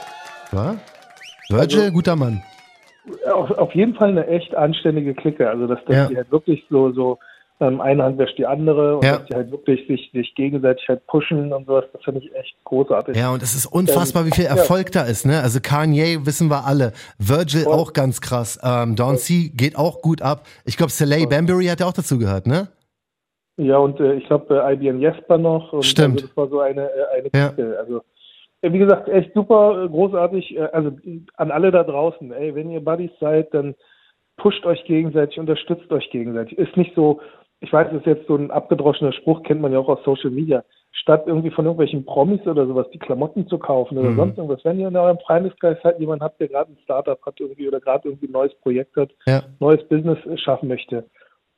Ja? 0.53 0.77
Virgil, 1.49 1.81
Also- 1.81 1.93
guter 1.93 2.17
Mann. 2.17 2.43
Auf, 3.35 3.51
auf 3.51 3.75
jeden 3.75 3.97
Fall 3.97 4.11
eine 4.11 4.27
echt 4.29 4.55
anständige 4.55 5.13
Clique. 5.15 5.49
Also 5.51 5.67
dass, 5.67 5.85
dass 5.87 5.97
Ja. 5.97 6.07
die 6.07 6.17
halt 6.17 6.31
wirklich 6.31 6.65
so, 6.71 6.93
so 6.93 7.19
ähm, 7.63 7.81
eine 7.81 8.03
Hand 8.03 8.19
wäscht 8.19 8.37
die 8.39 8.47
andere 8.47 8.97
und 8.97 9.05
Ja. 9.05 9.19
dass 9.19 9.27
die 9.29 9.35
halt 9.35 9.51
wirklich 9.53 9.87
sich, 9.87 10.11
sich 10.13 10.35
gegenseitig 10.35 10.89
halt 10.89 11.07
pushen 11.07 11.53
und 11.53 11.67
sowas, 11.67 11.85
das 11.93 12.03
finde 12.03 12.21
ich 12.21 12.35
echt 12.35 12.57
großartig. 12.65 13.17
Ja, 13.17 13.33
und 13.33 13.43
es 13.43 13.55
ist 13.55 13.67
unfassbar, 13.67 14.27
wie 14.27 14.33
viel 14.33 14.45
ja. 14.45 14.51
Erfolg 14.51 14.91
da 14.91 15.05
ist, 15.05 15.25
ne? 15.25 15.41
Also 15.41 15.61
Kanye 15.61 16.27
wissen 16.27 16.49
wir 16.49 16.67
alle. 16.67 16.93
Virgil 17.19 17.63
Voll. 17.63 17.73
auch 17.73 17.93
ganz 17.93 18.21
krass. 18.21 18.59
Ähm, 18.65 18.97
Dawn 18.97 19.17
C 19.17 19.51
geht 19.55 19.77
auch 19.77 20.03
gut 20.03 20.23
ab. 20.23 20.47
Ich 20.65 20.77
glaube, 20.77 20.91
Soleil 20.91 21.27
Bambury 21.29 21.67
hat 21.67 21.81
ja 21.81 21.87
auch 21.87 21.93
dazu 21.93 22.19
gehört, 22.19 22.47
ne? 22.47 22.69
Ja, 23.59 23.77
und 23.77 24.01
äh, 24.01 24.15
ich 24.15 24.27
glaube, 24.27 24.61
äh, 24.61 24.75
IBM 24.75 25.01
Jesper 25.01 25.39
noch. 25.39 25.73
Und 25.73 25.85
Stimmt. 25.85 26.17
Also 26.17 26.27
das 26.27 26.37
war 26.37 26.49
so 26.49 26.61
eine, 26.61 26.83
äh, 26.91 27.19
eine 27.19 27.31
Ja. 27.35 27.79
Also, 27.79 28.03
äh, 28.63 28.73
wie 28.73 28.79
gesagt, 28.79 29.09
echt 29.09 29.35
super, 29.35 29.85
äh, 29.85 29.89
großartig. 29.89 30.57
Äh, 30.57 30.69
also 30.73 30.93
an 31.37 31.51
alle 31.51 31.71
da 31.71 31.85
draußen, 31.85 32.33
ey, 32.33 32.55
wenn 32.55 32.71
ihr 32.71 32.83
Buddies 32.83 33.11
seid, 33.21 33.55
dann 33.55 33.75
pusht 34.37 34.65
euch 34.65 34.83
gegenseitig, 34.85 35.39
unterstützt 35.39 35.93
euch 35.93 36.11
gegenseitig. 36.11 36.59
Ist 36.59 36.77
nicht 36.77 36.95
so, 36.97 37.21
ich 37.63 37.73
weiß, 37.73 37.89
das 37.91 38.01
ist 38.01 38.07
jetzt 38.07 38.27
so 38.27 38.35
ein 38.35 38.51
abgedroschener 38.51 39.13
Spruch, 39.13 39.43
kennt 39.45 39.61
man 39.61 39.73
ja 39.73 39.79
auch 39.79 39.89
aus 39.89 40.03
Social 40.05 40.31
Media. 40.31 40.65
Statt 40.91 41.25
irgendwie 41.27 41.51
von 41.51 41.65
irgendwelchen 41.65 42.05
Promis 42.05 42.45
oder 42.47 42.67
sowas 42.67 42.87
die 42.93 42.99
Klamotten 42.99 43.47
zu 43.47 43.57
kaufen 43.57 43.97
oder 43.97 44.11
Mhm. 44.11 44.17
sonst 44.17 44.37
irgendwas, 44.37 44.65
wenn 44.65 44.81
ihr 44.81 44.89
in 44.89 44.97
eurem 44.97 45.19
Freundeskreis 45.21 45.79
halt 45.83 45.99
jemanden 46.01 46.25
habt, 46.25 46.41
der 46.41 46.49
gerade 46.49 46.73
ein 46.73 46.79
Startup 46.83 47.25
hat 47.25 47.41
irgendwie 47.41 47.67
oder 47.69 47.81
gerade 47.81 48.09
irgendwie 48.09 48.27
ein 48.27 48.33
neues 48.33 48.55
Projekt 48.57 48.97
hat, 48.97 49.11
Ja. 49.27 49.43
neues 49.61 49.83
Business 49.89 50.19
schaffen 50.41 50.69
möchte, 50.69 51.05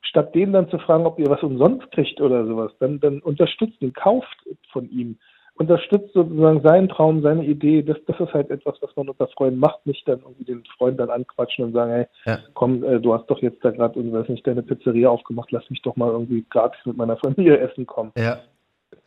statt 0.01 0.33
den 0.35 0.53
dann 0.53 0.69
zu 0.69 0.77
fragen, 0.77 1.05
ob 1.05 1.19
ihr 1.19 1.29
was 1.29 1.41
umsonst 1.43 1.91
kriegt 1.91 2.21
oder 2.21 2.45
sowas, 2.45 2.71
dann, 2.79 2.99
dann 2.99 3.19
unterstützt 3.19 3.81
ihn, 3.81 3.93
kauft 3.93 4.37
von 4.71 4.89
ihm, 4.89 5.17
unterstützt 5.57 6.13
sozusagen 6.13 6.61
seinen 6.61 6.89
Traum, 6.89 7.21
seine 7.21 7.43
Idee. 7.45 7.81
Das, 7.81 7.97
das 8.07 8.19
ist 8.19 8.33
halt 8.33 8.49
etwas, 8.51 8.75
was 8.81 8.93
man 8.95 9.07
unter 9.09 9.27
Freunden 9.27 9.59
macht, 9.59 9.85
nicht 9.85 10.07
dann 10.07 10.19
irgendwie 10.19 10.43
den 10.43 10.63
Freund 10.77 10.99
dann 10.99 11.09
anquatschen 11.09 11.65
und 11.65 11.73
sagen, 11.73 11.91
hey, 11.91 12.05
Ja. 12.25 12.39
komm, 12.53 12.83
äh, 12.83 12.99
du 12.99 13.13
hast 13.13 13.27
doch 13.27 13.41
jetzt 13.41 13.63
da 13.63 13.71
gerade 13.71 13.97
irgendwas 13.97 14.27
nicht 14.27 14.45
deine 14.45 14.63
Pizzeria 14.63 15.09
aufgemacht, 15.09 15.51
lass 15.51 15.69
mich 15.69 15.81
doch 15.81 15.95
mal 15.95 16.11
irgendwie 16.11 16.45
gratis 16.49 16.79
mit 16.85 16.97
meiner 16.97 17.17
Familie 17.17 17.57
essen 17.71 17.85
kommen. 17.85 18.11
Ja. 18.17 18.39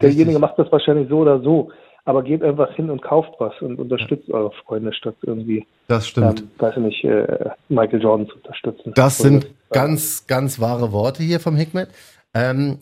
Derjenige 0.00 0.38
macht 0.38 0.58
das 0.58 0.70
wahrscheinlich 0.72 1.08
so 1.08 1.18
oder 1.18 1.40
so, 1.40 1.70
aber 2.04 2.22
geht 2.22 2.42
einfach 2.42 2.72
hin 2.74 2.88
und 2.88 3.02
kauft 3.02 3.32
was 3.38 3.52
und 3.60 3.78
unterstützt 3.78 4.30
eure 4.30 4.52
Freunde, 4.64 4.92
statt 4.94 5.16
irgendwie, 5.22 5.66
Das 5.88 6.08
stimmt. 6.08 6.40
ähm, 6.40 6.50
weiß 6.58 6.76
ich 6.76 6.82
nicht, 6.82 7.04
äh, 7.04 7.50
Michael 7.68 8.00
Jordan 8.00 8.26
zu 8.28 8.36
unterstützen. 8.36 8.92
Das 8.94 9.18
sind 9.18 9.48
ganz, 9.70 10.26
ganz 10.26 10.60
wahre 10.60 10.92
Worte 10.92 11.22
hier 11.22 11.40
vom 11.40 11.56
Hikmet. 11.56 11.88
Ähm, 12.34 12.78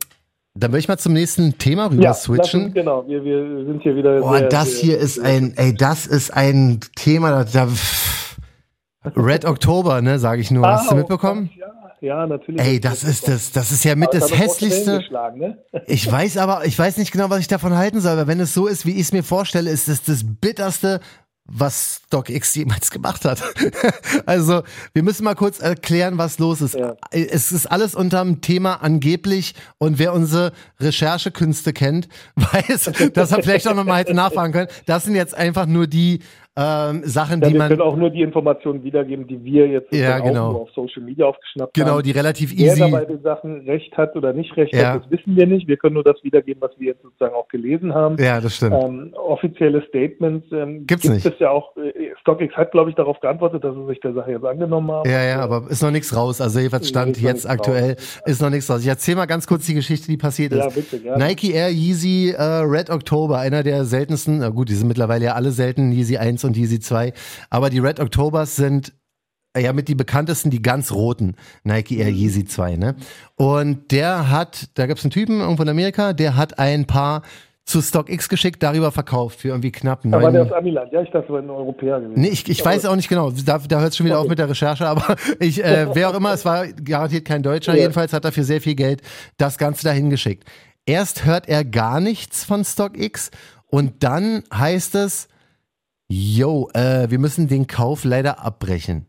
dann 0.59 0.73
will 0.73 0.79
ich 0.81 0.89
mal 0.89 0.99
zum 0.99 1.13
nächsten 1.13 1.59
Thema 1.59 1.91
rüber 1.91 2.03
ja, 2.03 2.15
switchen. 2.15 2.67
uns- 2.67 2.75
genau, 2.75 3.07
wir, 3.07 3.23
wir 3.25 3.65
sind 3.67 3.83
hier 3.83 3.97
wieder. 3.97 4.21
Boah, 4.21 4.41
das 4.41 4.73
sehr- 4.73 4.81
hier 4.81 4.99
ist 4.99 5.19
ein, 5.19 5.53
ey, 5.57 5.75
das 5.75 6.07
ist 6.07 6.33
ein 6.33 6.81
Thema, 6.95 7.45
da, 7.45 7.69
Red 9.17 9.45
Oktober, 9.45 10.03
ne, 10.03 10.19
sage 10.19 10.41
ich 10.41 10.51
nur. 10.51 10.67
Ah, 10.67 10.79
Hast 10.79 10.91
du 10.91 10.95
oh 10.95 10.99
mitbekommen? 10.99 11.51
Ja, 11.57 11.67
ja, 12.01 12.27
natürlich. 12.27 12.61
Ey, 12.61 12.81
das 12.81 13.05
ist 13.05 13.29
das, 13.29 13.53
das 13.53 13.71
ist 13.73 13.85
ja 13.85 13.95
mit 13.95 14.13
das 14.13 14.29
doch 14.29 14.39
hässlichste. 14.39 15.03
Ne? 15.37 15.59
Ich 15.87 16.11
weiß 16.11 16.37
aber, 16.39 16.65
ich 16.67 16.79
weiß 16.79 16.97
nicht 16.97 17.13
genau, 17.13 17.31
was 17.31 17.41
ich 17.41 17.49
davon 17.49 17.77
halten 17.77 18.01
soll, 18.01 18.13
aber 18.13 18.27
wenn 18.27 18.41
es 18.41 18.53
so 18.53 18.67
ist, 18.67 18.85
wie 18.85 18.93
ich 18.93 19.03
es 19.03 19.13
mir 19.13 19.23
vorstelle, 19.23 19.71
ist 19.71 19.89
es 19.89 20.03
das 20.03 20.23
bitterste, 20.25 21.01
was 21.49 22.03
StockX 22.07 22.55
jemals 22.55 22.91
gemacht 22.91 23.25
hat. 23.25 23.43
also, 24.27 24.63
wir 24.93 25.03
müssen 25.03 25.25
mal 25.25 25.35
kurz 25.35 25.61
erklären, 25.61 26.19
was 26.19 26.39
los 26.39 26.61
ist. 26.61 26.75
Ja. 26.75 26.97
Es 27.11 27.53
ist 27.53 27.67
alles 27.67 27.95
unterm 27.95 28.41
Thema 28.41 28.83
angeblich 28.83 29.55
und 29.79 29.99
wer 29.99 30.13
unsere 30.13 30.53
Recherchekünste 30.81 31.73
kennt, 31.73 32.09
weiß, 32.37 32.91
dass 33.13 33.33
er 33.33 33.43
vielleicht 33.43 33.69
auch 33.69 33.75
nochmal 33.75 34.01
hätte 34.01 34.15
nachfragen 34.15 34.53
können. 34.53 34.69
Das 34.87 35.05
sind 35.05 35.15
jetzt 35.15 35.35
einfach 35.35 35.67
nur 35.67 35.87
die 35.87 36.21
ähm, 36.59 37.03
Sachen, 37.05 37.41
Ja, 37.43 37.49
die 37.49 37.53
wir 37.55 37.59
man, 37.59 37.69
können 37.69 37.81
auch 37.83 37.97
nur 37.97 38.11
die 38.11 38.23
Informationen 38.23 38.83
wiedergeben, 38.83 39.27
die 39.27 39.43
wir 39.45 39.67
jetzt 39.69 39.93
Ja, 39.93 40.19
genau. 40.19 40.47
auch 40.49 40.53
nur 40.53 40.61
auf 40.63 40.71
Social 40.75 41.03
Media 41.03 41.27
aufgeschnappt 41.27 41.75
genau, 41.75 41.93
haben. 41.97 42.03
die 42.03 42.13
relativ 42.13 42.53
Wer 42.57 42.67
easy. 42.73 42.81
da 42.81 42.89
bei 42.89 43.05
den 43.05 43.23
Sachen 43.23 43.61
recht 43.67 43.97
hat 43.97 44.17
oder 44.17 44.33
nicht 44.33 44.57
recht 44.57 44.75
Ja. 44.75 44.95
hat, 44.95 45.05
das 45.05 45.11
wissen 45.11 45.37
wir 45.37 45.47
nicht. 45.47 45.69
Wir 45.69 45.77
können 45.77 45.95
nur 45.95 46.05
das 46.05 46.17
wiedergeben, 46.23 46.63
was 46.63 46.71
wir 46.79 46.89
jetzt 46.89 47.03
sozusagen 47.03 47.35
auch 47.35 47.49
gelesen 47.49 47.95
haben. 47.95 48.17
Ja, 48.19 48.41
das 48.41 48.57
stimmt. 48.57 48.75
Ähm, 48.83 49.13
offizielle 49.15 49.83
Statements 49.89 50.47
ähm, 50.53 50.87
Gibt's 50.87 51.03
gibt 51.03 51.15
nicht. 51.15 51.27
es 51.27 51.39
ja 51.39 51.51
auch. 51.51 51.77
Äh, 51.77 51.93
StockX 52.21 52.55
hat, 52.57 52.73
glaube 52.73 52.91
ich, 52.91 52.97
darauf 52.97 53.21
geantwortet, 53.21 53.63
dass 53.63 53.75
sie 53.75 53.87
sich 53.87 54.01
der 54.01 54.15
Sache 54.15 54.33
jetzt 54.33 54.45
angenommen 54.45 54.91
haben. 54.91 55.11
Ja, 55.11 55.23
ja, 55.25 55.41
aber 55.41 55.65
ist 55.69 55.83
noch 55.83 55.91
nichts 55.91 56.17
raus. 56.17 56.41
Also 56.41 56.59
jedenfalls 56.59 56.89
stand 56.89 57.21
jetzt 57.21 57.49
aktuell, 57.49 57.91
raus. 57.93 58.21
ist 58.25 58.41
noch 58.43 58.51
nichts 58.51 58.71
raus. 58.71 58.81
Ich 58.81 58.89
erzähle 58.89 59.19
mal 59.19 59.27
ganz 59.27 59.47
kurz 59.47 59.67
die 59.67 59.75
Geschichte, 59.75 60.07
die 60.09 60.17
passiert 60.17 60.53
ist. 60.53 60.59
Ja, 60.59 60.69
bitte, 60.69 60.99
gerne. 61.01 61.23
Nike 61.23 61.53
Air 61.53 61.69
Yeezy 61.71 62.31
äh, 62.37 62.43
Red 62.43 62.89
October, 62.91 63.39
einer 63.39 63.63
der 63.63 63.85
seltensten, 63.85 64.39
na 64.39 64.49
gut, 64.49 64.69
die 64.71 64.75
sind 64.75 64.89
mittlerweile 64.89 65.27
ja 65.27 65.33
alle 65.35 65.51
selten, 65.51 65.93
Yeezy 65.93 66.17
1 66.17 66.46
und 66.47 66.57
Yeezy 66.57 66.81
2, 66.81 67.13
aber 67.51 67.71
die 67.71 67.79
Red 67.79 68.01
Octobers 68.01 68.57
sind 68.57 68.93
äh, 69.57 69.63
ja 69.63 69.73
mit 69.73 69.89
die 69.89 69.95
bekanntesten, 69.95 70.51
die 70.51 70.63
ganz 70.63 70.93
roten 70.93 71.37
Nike 71.65 71.99
Air 71.99 72.11
Yeezy 72.11 72.45
2, 72.45 72.77
ne? 72.77 72.97
Und 73.37 73.91
der 73.93 74.31
hat, 74.31 74.71
da 74.75 74.87
gibt's 74.87 75.05
einen 75.05 75.11
Typen 75.11 75.41
irgendwo 75.41 75.63
in 75.63 75.69
Amerika, 75.69 76.13
der 76.13 76.37
hat 76.37 76.59
ein 76.59 76.87
paar 76.87 77.23
zu 77.67 77.83
StockX 77.83 78.29
geschickt, 78.29 78.63
darüber 78.63 78.93
verkauft 78.93 79.41
für 79.41 79.49
irgendwie 79.49 79.73
knapp 79.73 80.03
Da 80.05 80.23
war 80.23 80.31
der 80.31 80.43
aus 80.43 80.49
neun. 80.51 80.59
Amiland. 80.59 80.93
Ja, 80.93 81.03
ich 81.03 81.11
dachte, 81.11 81.27
es 81.27 81.33
war 81.33 81.41
ein 81.41 81.51
Europäer 81.51 82.01
gewesen. 82.01 82.21
Nee, 82.21 82.29
ich, 82.29 82.49
ich 82.49 82.65
weiß 82.65 82.87
auch 82.87 82.95
nicht 82.95 83.09
genau. 83.09 83.33
Da, 83.45 83.59
da 83.59 83.81
hört 83.81 83.91
es 83.91 83.97
schon 83.97 84.07
wieder 84.07 84.21
auf 84.21 84.29
mit 84.29 84.39
der 84.39 84.49
Recherche, 84.49 84.87
aber 84.87 85.17
ich, 85.41 85.63
äh, 85.65 85.89
wer 85.95 86.11
auch 86.11 86.15
immer, 86.15 86.33
es 86.33 86.45
war 86.45 86.69
garantiert 86.69 87.25
kein 87.25 87.43
Deutscher. 87.43 87.75
Ja. 87.75 87.81
Jedenfalls 87.81 88.13
hat 88.13 88.25
er 88.25 88.31
für 88.31 88.45
sehr 88.45 88.61
viel 88.61 88.77
Geld 88.77 89.03
das 89.37 89.59
Ganze 89.59 89.85
dahin 89.85 90.11
geschickt. 90.11 90.45
Erst 90.87 91.25
hört 91.25 91.49
er 91.49 91.65
gar 91.65 92.01
nichts 92.01 92.45
von 92.45 92.65
StockX 92.65 93.33
und 93.67 94.05
dann 94.05 94.45
heißt 94.55 94.95
es, 94.95 95.29
yo, 96.09 96.71
äh, 96.75 97.11
wir 97.11 97.19
müssen 97.19 97.49
den 97.49 97.67
Kauf 97.67 98.05
leider 98.05 98.41
abbrechen. 98.45 99.07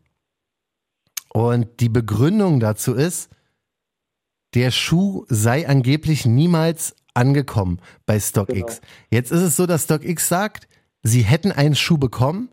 Und 1.32 1.80
die 1.80 1.88
Begründung 1.88 2.58
dazu 2.60 2.94
ist, 2.94 3.30
der 4.54 4.70
Schuh 4.70 5.24
sei 5.28 5.68
angeblich 5.68 6.24
niemals 6.26 6.96
angekommen 7.14 7.80
bei 8.06 8.18
StockX. 8.18 8.54
Genau. 8.80 8.92
Jetzt 9.10 9.30
ist 9.30 9.42
es 9.42 9.56
so, 9.56 9.66
dass 9.66 9.84
StockX 9.84 10.28
sagt, 10.28 10.68
sie 11.02 11.22
hätten 11.22 11.52
einen 11.52 11.74
Schuh 11.74 11.98
bekommen, 11.98 12.48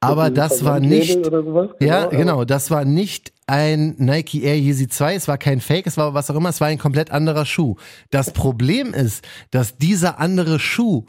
aber 0.00 0.30
das 0.30 0.64
war 0.64 0.80
nicht, 0.80 1.24
sowas. 1.24 1.70
ja, 1.80 2.04
aber- 2.04 2.16
genau, 2.16 2.44
das 2.44 2.70
war 2.70 2.84
nicht 2.84 3.32
ein 3.46 3.94
Nike 3.98 4.42
Air 4.44 4.58
Yeezy 4.58 4.88
2, 4.88 5.14
es 5.14 5.28
war 5.28 5.38
kein 5.38 5.60
Fake, 5.60 5.86
es 5.86 5.96
war 5.96 6.14
was 6.14 6.30
auch 6.30 6.36
immer, 6.36 6.48
es 6.50 6.60
war 6.60 6.68
ein 6.68 6.78
komplett 6.78 7.10
anderer 7.10 7.44
Schuh. 7.46 7.76
Das 8.10 8.32
Problem 8.32 8.94
ist, 8.94 9.26
dass 9.50 9.76
dieser 9.76 10.18
andere 10.18 10.58
Schuh 10.60 11.06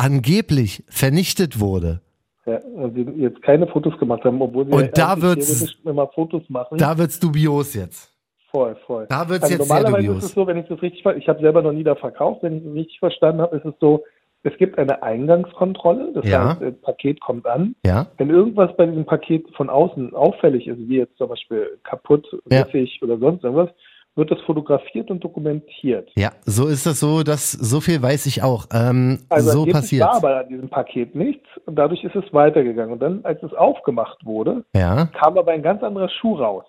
angeblich 0.00 0.82
vernichtet 0.88 1.60
wurde. 1.60 2.00
Ja, 2.46 2.58
sie 2.94 3.02
jetzt 3.18 3.42
keine 3.42 3.66
Fotos 3.66 3.96
gemacht 3.98 4.24
haben, 4.24 4.40
obwohl 4.40 4.66
sie 4.66 4.72
Und 4.72 4.96
da 4.98 5.20
wird's- 5.20 5.76
immer 5.84 6.08
Fotos 6.08 6.42
machen. 6.48 6.78
Da 6.78 6.96
wird's 6.98 7.20
dubios 7.20 7.74
jetzt. 7.74 8.10
voll, 8.50 8.74
voll. 8.86 9.06
Da 9.08 9.28
wird's 9.28 9.44
Also 9.44 9.54
jetzt 9.54 9.68
normalerweise 9.68 10.06
dubios. 10.06 10.24
ist 10.24 10.30
es 10.30 10.34
so, 10.34 10.44
wenn 10.46 10.56
ich 10.56 10.66
das 10.66 10.82
richtig 10.82 11.04
ich 11.18 11.28
habe 11.28 11.40
selber 11.40 11.62
noch 11.62 11.70
nie 11.72 11.84
da 11.84 11.94
verkauft, 11.94 12.42
wenn 12.42 12.56
ich 12.58 12.64
es 12.64 12.74
richtig 12.74 12.98
verstanden 12.98 13.40
habe, 13.42 13.56
ist 13.56 13.64
es 13.64 13.74
so, 13.80 14.02
es 14.42 14.56
gibt 14.58 14.76
eine 14.78 15.02
Eingangskontrolle, 15.04 16.12
das 16.14 16.26
Ja. 16.26 16.48
heißt, 16.50 16.62
das 16.62 16.74
Paket 16.80 17.20
kommt 17.20 17.46
an. 17.46 17.76
Ja, 17.86 18.06
Wenn 18.18 18.30
irgendwas 18.30 18.74
bei 18.76 18.86
diesem 18.86 19.04
Paket 19.04 19.44
von 19.54 19.70
außen 19.70 20.14
auffällig 20.14 20.66
ist, 20.66 20.78
wie 20.88 20.96
jetzt 20.96 21.16
zum 21.18 21.28
Beispiel 21.28 21.78
kaputt, 21.84 22.26
Ja. 22.50 22.66
oder 23.02 23.18
sonst 23.18 23.44
irgendwas, 23.44 23.70
wird 24.16 24.30
das 24.30 24.40
fotografiert 24.40 25.10
und 25.10 25.22
dokumentiert. 25.22 26.10
ja, 26.16 26.32
so 26.44 26.66
ist 26.66 26.84
das 26.86 27.00
so, 27.00 27.22
dass 27.22 27.52
so 27.52 27.80
viel 27.80 28.02
weiß 28.02 28.26
ich 28.26 28.42
auch. 28.42 28.66
Ähm, 28.72 29.20
Also 29.28 29.50
so 29.52 29.66
passiert. 29.66 30.02
war 30.06 30.16
aber 30.16 30.40
an 30.40 30.48
diesem 30.48 30.68
Paket 30.68 31.14
nichts 31.14 31.46
und 31.66 31.76
dadurch 31.76 32.02
ist 32.04 32.14
es 32.16 32.24
weitergegangen. 32.32 32.92
Und 32.92 33.00
dann, 33.00 33.24
als 33.24 33.42
es 33.42 33.52
aufgemacht 33.54 34.24
wurde, 34.26 34.64
Ja, 34.74 35.06
kam 35.06 35.38
aber 35.38 35.52
ein 35.52 35.62
ganz 35.62 35.82
anderer 35.82 36.08
Schuh 36.20 36.34
raus. 36.34 36.64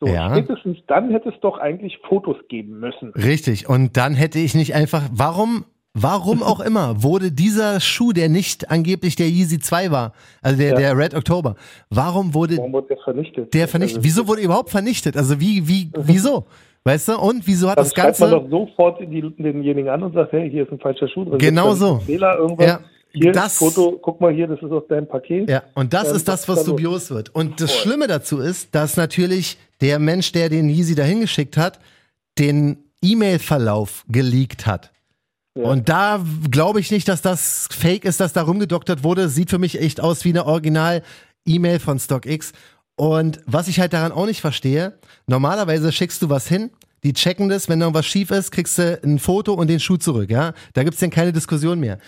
So, 0.00 0.06
Ja. 0.08 0.30
spätestens 0.30 0.78
dann 0.86 1.10
hätte 1.10 1.28
es 1.28 1.34
doch 1.40 1.58
eigentlich 1.58 1.98
Fotos 2.08 2.36
geben 2.48 2.78
müssen. 2.80 3.10
richtig. 3.14 3.68
Und 3.68 3.96
dann 3.96 4.14
hätte 4.14 4.38
ich 4.38 4.54
nicht 4.54 4.74
einfach, 4.74 5.02
warum, 5.12 5.64
warum 5.94 6.42
auch 6.42 6.60
immer, 6.60 7.02
wurde 7.02 7.32
dieser 7.32 7.80
Schuh, 7.80 8.12
der 8.12 8.28
nicht 8.28 8.70
angeblich 8.70 9.16
der 9.16 9.28
Yeezy 9.28 9.58
2 9.58 9.90
war, 9.90 10.12
also 10.40 10.56
der, 10.56 10.70
Ja. 10.70 10.76
der 10.76 10.96
Red 10.96 11.14
October, 11.14 11.56
warum 11.90 12.32
wurde 12.34 12.56
Warum 12.56 12.72
wurde 12.72 12.88
der 12.88 12.98
vernichtet? 12.98 13.52
der 13.54 13.66
vernichtet? 13.68 13.98
Also, 13.98 14.08
Wieso 14.08 14.28
wurde 14.28 14.40
er 14.40 14.44
überhaupt 14.46 14.70
vernichtet? 14.70 15.16
Also 15.16 15.38
wie, 15.40 15.66
wie, 15.68 15.90
wieso? 15.96 16.46
Weißt 16.88 17.08
du? 17.08 17.18
Und 17.18 17.46
wieso 17.46 17.68
hat 17.68 17.78
Dann 17.78 17.84
das 17.84 17.92
schreibt 17.94 18.18
man 18.20 18.30
Ganze. 18.30 18.48
doch 18.48 18.66
sofort 18.68 19.00
die, 19.00 19.20
denjenigen 19.38 19.88
an 19.90 20.02
und 20.02 20.14
sagt, 20.14 20.32
hey, 20.32 20.50
hier 20.50 20.62
ist 20.64 20.72
ein 20.72 20.78
falscher 20.80 21.06
Schuh 21.08 21.24
drin. 21.24 21.38
Genau 21.38 21.74
so. 21.74 21.98
Fehler, 22.00 22.36
irgendwas. 22.38 22.66
Ja, 22.66 22.80
hier 23.12 23.32
das- 23.32 23.58
das 23.58 23.74
Foto, 23.74 23.98
guck 24.00 24.20
mal 24.20 24.32
hier, 24.32 24.46
das 24.46 24.60
ist 24.62 24.70
aus 24.70 24.84
deinem 24.88 25.06
Paket. 25.06 25.50
Ja, 25.50 25.62
und 25.74 25.92
das 25.92 26.08
Ähm, 26.10 26.16
ist 26.16 26.28
das, 26.28 26.48
was 26.48 26.64
dubios 26.64 27.10
wird. 27.10 27.34
Und 27.34 27.60
das. 27.60 27.74
Schlimme 27.76 28.06
dazu 28.06 28.38
ist, 28.38 28.74
dass 28.74 28.96
natürlich 28.96 29.58
der 29.80 29.98
Mensch, 29.98 30.32
der 30.32 30.48
den 30.48 30.68
Yeezy 30.70 30.94
dahin 30.94 31.20
geschickt 31.20 31.56
hat, 31.56 31.78
den 32.38 32.78
E-Mail-Verlauf 33.02 34.04
geleakt 34.08 34.66
hat. 34.66 34.90
Ja. 35.56 35.64
Und 35.64 35.88
da 35.88 36.20
glaube 36.50 36.80
ich 36.80 36.90
nicht, 36.90 37.08
dass 37.08 37.20
das 37.20 37.68
Fake 37.70 38.04
ist, 38.04 38.20
dass 38.20 38.32
da 38.32 38.42
rumgedoktert 38.42 39.04
wurde. 39.04 39.28
Sieht 39.28 39.50
für 39.50 39.58
mich 39.58 39.80
echt 39.80 40.00
aus 40.00 40.24
wie 40.24 40.30
eine 40.30 40.46
Original-E-Mail 40.46 41.80
von 41.80 41.98
StockX. 41.98 42.52
Und 42.96 43.40
was 43.46 43.68
ich 43.68 43.78
halt 43.78 43.92
daran 43.92 44.10
auch 44.12 44.26
nicht 44.26 44.40
verstehe, 44.40 44.94
normalerweise 45.26 45.92
schickst 45.92 46.20
du 46.22 46.28
was 46.30 46.48
hin, 46.48 46.70
die 47.04 47.12
checken 47.12 47.48
das, 47.48 47.68
wenn 47.68 47.80
da 47.80 47.92
was 47.94 48.06
schief 48.06 48.30
ist, 48.30 48.50
kriegst 48.50 48.78
du 48.78 48.98
ein 49.02 49.18
Foto 49.18 49.54
und 49.54 49.68
den 49.68 49.80
Schuh 49.80 49.96
zurück, 49.96 50.30
ja? 50.30 50.52
Da 50.74 50.84
gibt's 50.84 51.00
dann 51.00 51.10
keine 51.10 51.32
Diskussion 51.32 51.80
mehr. 51.80 51.98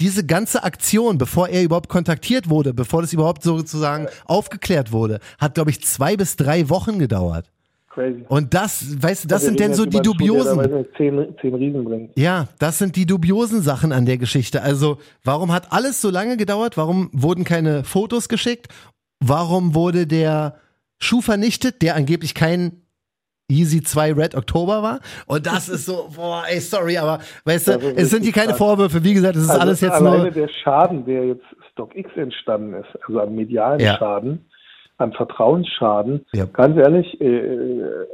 Diese 0.00 0.26
ganze 0.26 0.64
Aktion, 0.64 1.18
bevor 1.18 1.48
er 1.48 1.62
überhaupt 1.62 1.88
kontaktiert 1.88 2.48
wurde, 2.48 2.74
bevor 2.74 3.02
das 3.02 3.12
überhaupt 3.12 3.42
sozusagen 3.42 4.08
aufgeklärt 4.24 4.90
wurde, 4.90 5.20
hat, 5.38 5.54
glaube 5.54 5.70
ich, 5.70 5.82
zwei 5.82 6.16
bis 6.16 6.36
drei 6.36 6.68
Wochen 6.68 6.98
gedauert. 6.98 7.52
Crazy. 7.92 8.24
Und 8.28 8.54
das, 8.54 9.02
weißt 9.02 9.24
du, 9.24 9.28
das 9.28 9.42
Wir 9.42 9.46
sind 9.46 9.60
reden 9.60 9.70
denn 9.70 9.76
so 9.76 9.84
die 9.84 9.98
Schuh, 9.98 10.02
dubiosen. 10.02 10.58
Nicht, 10.58 10.88
zehn, 10.96 11.34
zehn 11.40 11.54
Riesen 11.54 11.84
bringt. 11.84 12.18
Ja, 12.18 12.48
das 12.58 12.78
sind 12.78 12.96
die 12.96 13.04
dubiosen 13.04 13.60
Sachen 13.60 13.92
an 13.92 14.06
der 14.06 14.16
Geschichte. 14.16 14.62
Also, 14.62 14.98
warum 15.24 15.52
hat 15.52 15.72
alles 15.72 16.00
so 16.00 16.08
lange 16.08 16.38
gedauert? 16.38 16.78
Warum 16.78 17.10
wurden 17.12 17.44
keine 17.44 17.84
Fotos 17.84 18.30
geschickt? 18.30 18.68
Warum 19.20 19.74
wurde 19.74 20.06
der 20.06 20.56
Schuh 20.98 21.20
vernichtet, 21.20 21.82
der 21.82 21.94
angeblich 21.94 22.34
kein 22.34 22.82
Easy 23.52 23.82
2 23.82 24.12
Red 24.14 24.34
Oktober 24.34 24.82
war? 24.82 25.00
Und 25.26 25.46
das 25.46 25.68
ist 25.68 25.86
so, 25.86 26.08
boah, 26.16 26.42
ey, 26.48 26.60
sorry, 26.60 26.96
aber 26.98 27.18
weißt 27.44 27.68
du, 27.68 27.72
es 27.96 28.10
sind 28.10 28.22
hier 28.24 28.32
keine. 28.32 28.54
Vorwürfe. 28.54 29.02
Wie 29.04 29.14
gesagt, 29.14 29.36
es 29.36 29.44
ist 29.44 29.50
also 29.50 29.60
alles 29.62 29.80
jetzt 29.80 29.92
alleine 29.92 30.22
nur. 30.24 30.30
der 30.30 30.48
Schaden, 30.62 31.04
der 31.06 31.24
jetzt 31.26 31.44
StockX 31.72 32.10
entstanden 32.16 32.74
ist, 32.74 32.88
also 33.06 33.20
am 33.20 33.34
medialen 33.34 33.80
Ja. 33.80 33.96
Schaden, 33.96 34.44
am 34.98 35.12
Vertrauensschaden, 35.12 36.26
Ja. 36.34 36.44
ganz 36.46 36.76
ehrlich, 36.76 37.18
äh, 37.20 37.26
äh, 37.26 38.06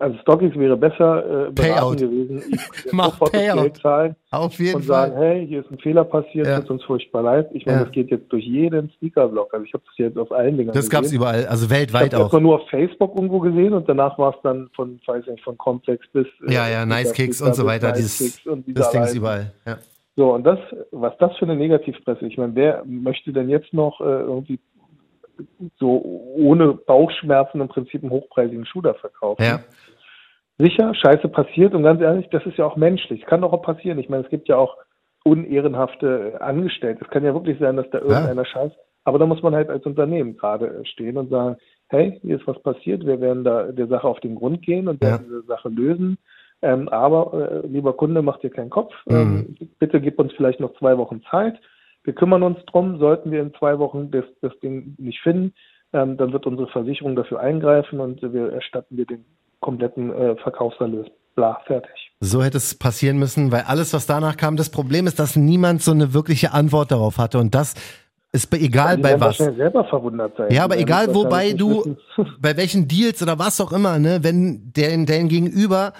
also 0.00 0.18
StockX 0.22 0.56
wäre 0.58 0.76
besser 0.76 1.48
äh, 1.48 1.50
beraten 1.52 1.54
Payout. 1.54 1.96
gewesen, 1.98 2.42
Mach 2.92 3.10
sofort 3.12 3.34
das 3.34 3.40
Payout. 3.40 3.60
Geld 3.62 3.76
zahlen 3.76 4.16
Auf 4.32 4.58
jeden 4.58 4.74
und 4.76 4.82
sagen, 4.84 5.12
Fall. 5.12 5.22
hey, 5.22 5.46
hier 5.46 5.60
ist 5.60 5.70
ein 5.70 5.78
Fehler 5.78 6.04
passiert, 6.04 6.46
Ja. 6.46 6.60
tut 6.60 6.70
uns 6.70 6.84
furchtbar 6.84 7.22
leid. 7.22 7.48
Ich 7.52 7.64
meine, 7.66 7.78
Ja. 7.78 7.84
das 7.84 7.92
geht 7.92 8.10
jetzt 8.10 8.32
durch 8.32 8.44
jeden 8.44 8.90
Sneaker-Blog. 8.98 9.54
Also 9.54 9.64
ich 9.66 9.72
habe 9.74 9.84
das 9.86 9.96
jetzt 9.98 10.18
auf 10.18 10.32
allen 10.32 10.56
Dingern 10.56 10.74
Das 10.74 10.90
gab's 10.90 11.04
gesehen. 11.04 11.18
überall, 11.20 11.46
also 11.46 11.66
Ich 11.66 11.70
weltweit 11.70 12.12
habe 12.14 12.16
auch. 12.16 12.20
erstmal 12.26 12.42
nur 12.42 12.54
auf 12.56 12.68
Facebook 12.70 13.14
irgendwo 13.14 13.38
gesehen 13.38 13.72
und 13.74 13.88
danach 13.88 14.18
war 14.18 14.30
es 14.34 14.40
dann 14.42 14.68
von, 14.74 14.98
weiß 15.06 15.26
nicht, 15.26 15.44
von 15.44 15.56
Complex 15.58 16.04
bis 16.12 16.26
äh, 16.48 16.52
Ja, 16.52 16.68
ja, 16.68 16.84
Nice 16.86 17.12
Kicks 17.12 17.40
und 17.40 17.54
so 17.54 17.64
weiter. 17.66 17.88
Nice 17.90 17.98
Dieses, 17.98 18.42
das 18.68 18.90
Ding 18.90 19.02
ist 19.02 19.14
überall. 19.14 19.52
Ja. 19.66 19.78
So, 20.16 20.34
und 20.34 20.44
das, 20.44 20.58
was 20.90 21.16
das 21.18 21.34
für 21.38 21.44
eine 21.46 21.56
Negativpresse? 21.56 22.26
Ich 22.26 22.36
meine, 22.36 22.54
wer 22.54 22.82
möchte 22.84 23.32
denn 23.32 23.48
jetzt 23.48 23.72
noch 23.72 24.00
äh, 24.00 24.04
irgendwie 24.04 24.58
so 25.78 26.02
ohne 26.36 26.74
Bauchschmerzen 26.74 27.60
im 27.60 27.68
Prinzip 27.68 28.02
einen 28.02 28.12
hochpreisigen 28.12 28.66
Schuh 28.66 28.82
da 28.82 28.94
verkaufen? 28.94 29.42
ja. 29.42 29.60
Sicher, 30.58 30.94
Scheiße 30.94 31.28
passiert 31.28 31.72
und 31.72 31.84
ganz 31.84 32.02
ehrlich, 32.02 32.28
das 32.30 32.44
ist 32.44 32.58
ja 32.58 32.66
auch 32.66 32.76
menschlich. 32.76 33.24
Kann 33.24 33.40
doch 33.40 33.54
auch 33.54 33.62
passieren. 33.62 33.98
Ich 33.98 34.10
meine, 34.10 34.24
es 34.24 34.28
gibt 34.28 34.46
ja 34.46 34.56
auch 34.56 34.76
unehrenhafte 35.24 36.38
Angestellte. 36.42 37.02
Es 37.02 37.10
kann 37.10 37.24
ja 37.24 37.32
wirklich 37.32 37.58
sein, 37.58 37.76
dass 37.76 37.88
da 37.90 37.98
irgendeiner 37.98 38.44
scheißt. 38.44 38.76
Aber 39.04 39.18
da 39.18 39.26
muss 39.26 39.42
man 39.42 39.54
halt 39.54 39.70
als 39.70 39.86
Unternehmen 39.86 40.36
gerade 40.36 40.66
äh, 40.66 40.84
stehen 40.84 41.16
und 41.16 41.30
sagen, 41.30 41.56
hey, 41.88 42.18
hier 42.22 42.36
ist 42.36 42.46
was 42.46 42.60
passiert, 42.62 43.06
wir 43.06 43.20
werden 43.20 43.42
da 43.42 43.72
der 43.72 43.86
Sache 43.86 44.06
auf 44.06 44.20
den 44.20 44.34
Grund 44.34 44.62
gehen 44.62 44.86
und 44.86 45.00
werden 45.00 45.26
diese 45.26 45.42
Sache 45.42 45.68
lösen. 45.68 46.18
Ähm, 46.62 46.88
aber, 46.90 47.62
äh, 47.64 47.66
lieber 47.66 47.94
Kunde, 47.94 48.20
mach 48.20 48.38
dir 48.40 48.50
keinen 48.50 48.70
Kopf. 48.70 48.92
Ähm, 49.08 49.56
bitte 49.78 50.00
gib 50.00 50.18
uns 50.18 50.32
vielleicht 50.34 50.60
noch 50.60 50.74
zwei 50.78 50.98
Wochen 50.98 51.22
Zeit. 51.30 51.58
Wir 52.04 52.14
kümmern 52.14 52.42
uns 52.42 52.58
drum. 52.66 52.98
Sollten 52.98 53.30
wir 53.30 53.42
in 53.42 53.52
zwei 53.54 53.78
Wochen 53.78 54.10
das, 54.10 54.24
das 54.40 54.52
Ding 54.60 54.94
nicht 54.98 55.20
finden, 55.20 55.52
ähm, 55.92 56.16
dann 56.16 56.32
wird 56.32 56.46
unsere 56.46 56.68
Versicherung 56.68 57.16
dafür 57.16 57.40
eingreifen 57.40 58.00
und 58.00 58.22
wir 58.22 58.52
erstatten 58.52 58.96
dir 58.96 59.06
den 59.06 59.24
kompletten 59.60 60.12
äh, 60.12 60.36
Verkaufserlös. 60.36 61.06
Bla, 61.34 61.60
fertig. 61.66 62.12
So 62.20 62.42
hätte 62.42 62.58
es 62.58 62.78
passieren 62.78 63.18
müssen, 63.18 63.52
weil 63.52 63.62
alles, 63.62 63.92
was 63.92 64.06
danach 64.06 64.36
kam, 64.36 64.56
das 64.56 64.70
Problem 64.70 65.06
ist, 65.06 65.18
dass 65.18 65.36
niemand 65.36 65.82
so 65.82 65.92
eine 65.92 66.12
wirkliche 66.12 66.52
Antwort 66.52 66.90
darauf 66.90 67.18
hatte. 67.18 67.38
Und 67.38 67.54
das 67.54 67.74
ist 68.32 68.50
bei, 68.50 68.58
egal 68.58 68.96
Die 68.96 69.02
bei 69.02 69.10
werden 69.10 69.20
was. 69.20 69.36
selber 69.38 69.84
verwundert 69.84 70.36
sein. 70.36 70.52
Ja, 70.52 70.64
aber 70.64 70.74
werden 70.74 70.82
egal, 70.82 71.14
wobei 71.14 71.52
du, 71.52 71.96
bei 72.40 72.56
welchen 72.56 72.88
Deals 72.88 73.22
oder 73.22 73.38
was 73.38 73.60
auch 73.60 73.72
immer, 73.72 73.98
ne, 73.98 74.20
wenn 74.22 74.72
der, 74.74 74.96
der 75.04 75.24
Gegenüber 75.24 75.92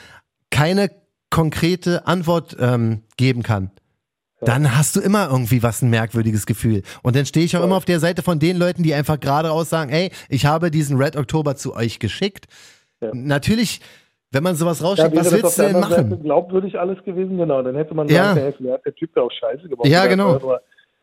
keine 0.50 0.90
konkrete 1.30 2.06
Antwort 2.06 2.56
ähm, 2.60 3.02
geben 3.16 3.42
kann, 3.42 3.70
dann 4.40 4.76
hast 4.76 4.96
du 4.96 5.00
immer 5.00 5.28
irgendwie 5.30 5.62
was 5.62 5.82
ein 5.82 5.90
merkwürdiges 5.90 6.46
Gefühl. 6.46 6.82
Und 7.02 7.14
dann 7.16 7.26
stehe 7.26 7.44
ich 7.44 7.56
auch 7.56 7.64
immer 7.64 7.76
auf 7.76 7.84
der 7.84 8.00
Seite 8.00 8.22
von 8.22 8.38
den 8.38 8.56
Leuten, 8.56 8.82
die 8.82 8.94
einfach 8.94 9.20
geradeaus 9.20 9.68
sagen, 9.70 9.90
ey, 9.90 10.10
ich 10.28 10.46
habe 10.46 10.70
diesen 10.70 10.96
Red 10.96 11.16
Oktober 11.16 11.56
zu 11.56 11.74
euch 11.74 11.98
geschickt. 11.98 12.46
Ja. 13.00 13.10
Natürlich, 13.12 13.80
wenn 14.32 14.42
man 14.42 14.54
sowas 14.56 14.82
rausschickt, 14.82 15.14
was 15.14 15.32
willst 15.32 15.58
du 15.58 15.62
denn 15.62 15.74
anderen 15.76 15.90
Seite 15.94 16.08
machen? 16.08 16.22
glaubwürdig 16.22 16.78
alles 16.78 17.02
gewesen, 17.04 17.36
genau. 17.36 17.62
Dann 17.62 17.74
hätte 17.76 17.94
man 17.94 18.08
Ja. 18.08 18.34
sagen, 18.34 18.54
hey, 18.58 18.70
hat 18.72 18.84
der 18.86 18.94
Typ 18.94 19.10
da 19.14 19.22
auch 19.22 19.32
Scheiße 19.32 19.68
gebaut. 19.68 19.86
Ja, 19.86 20.06
genau. 20.06 20.38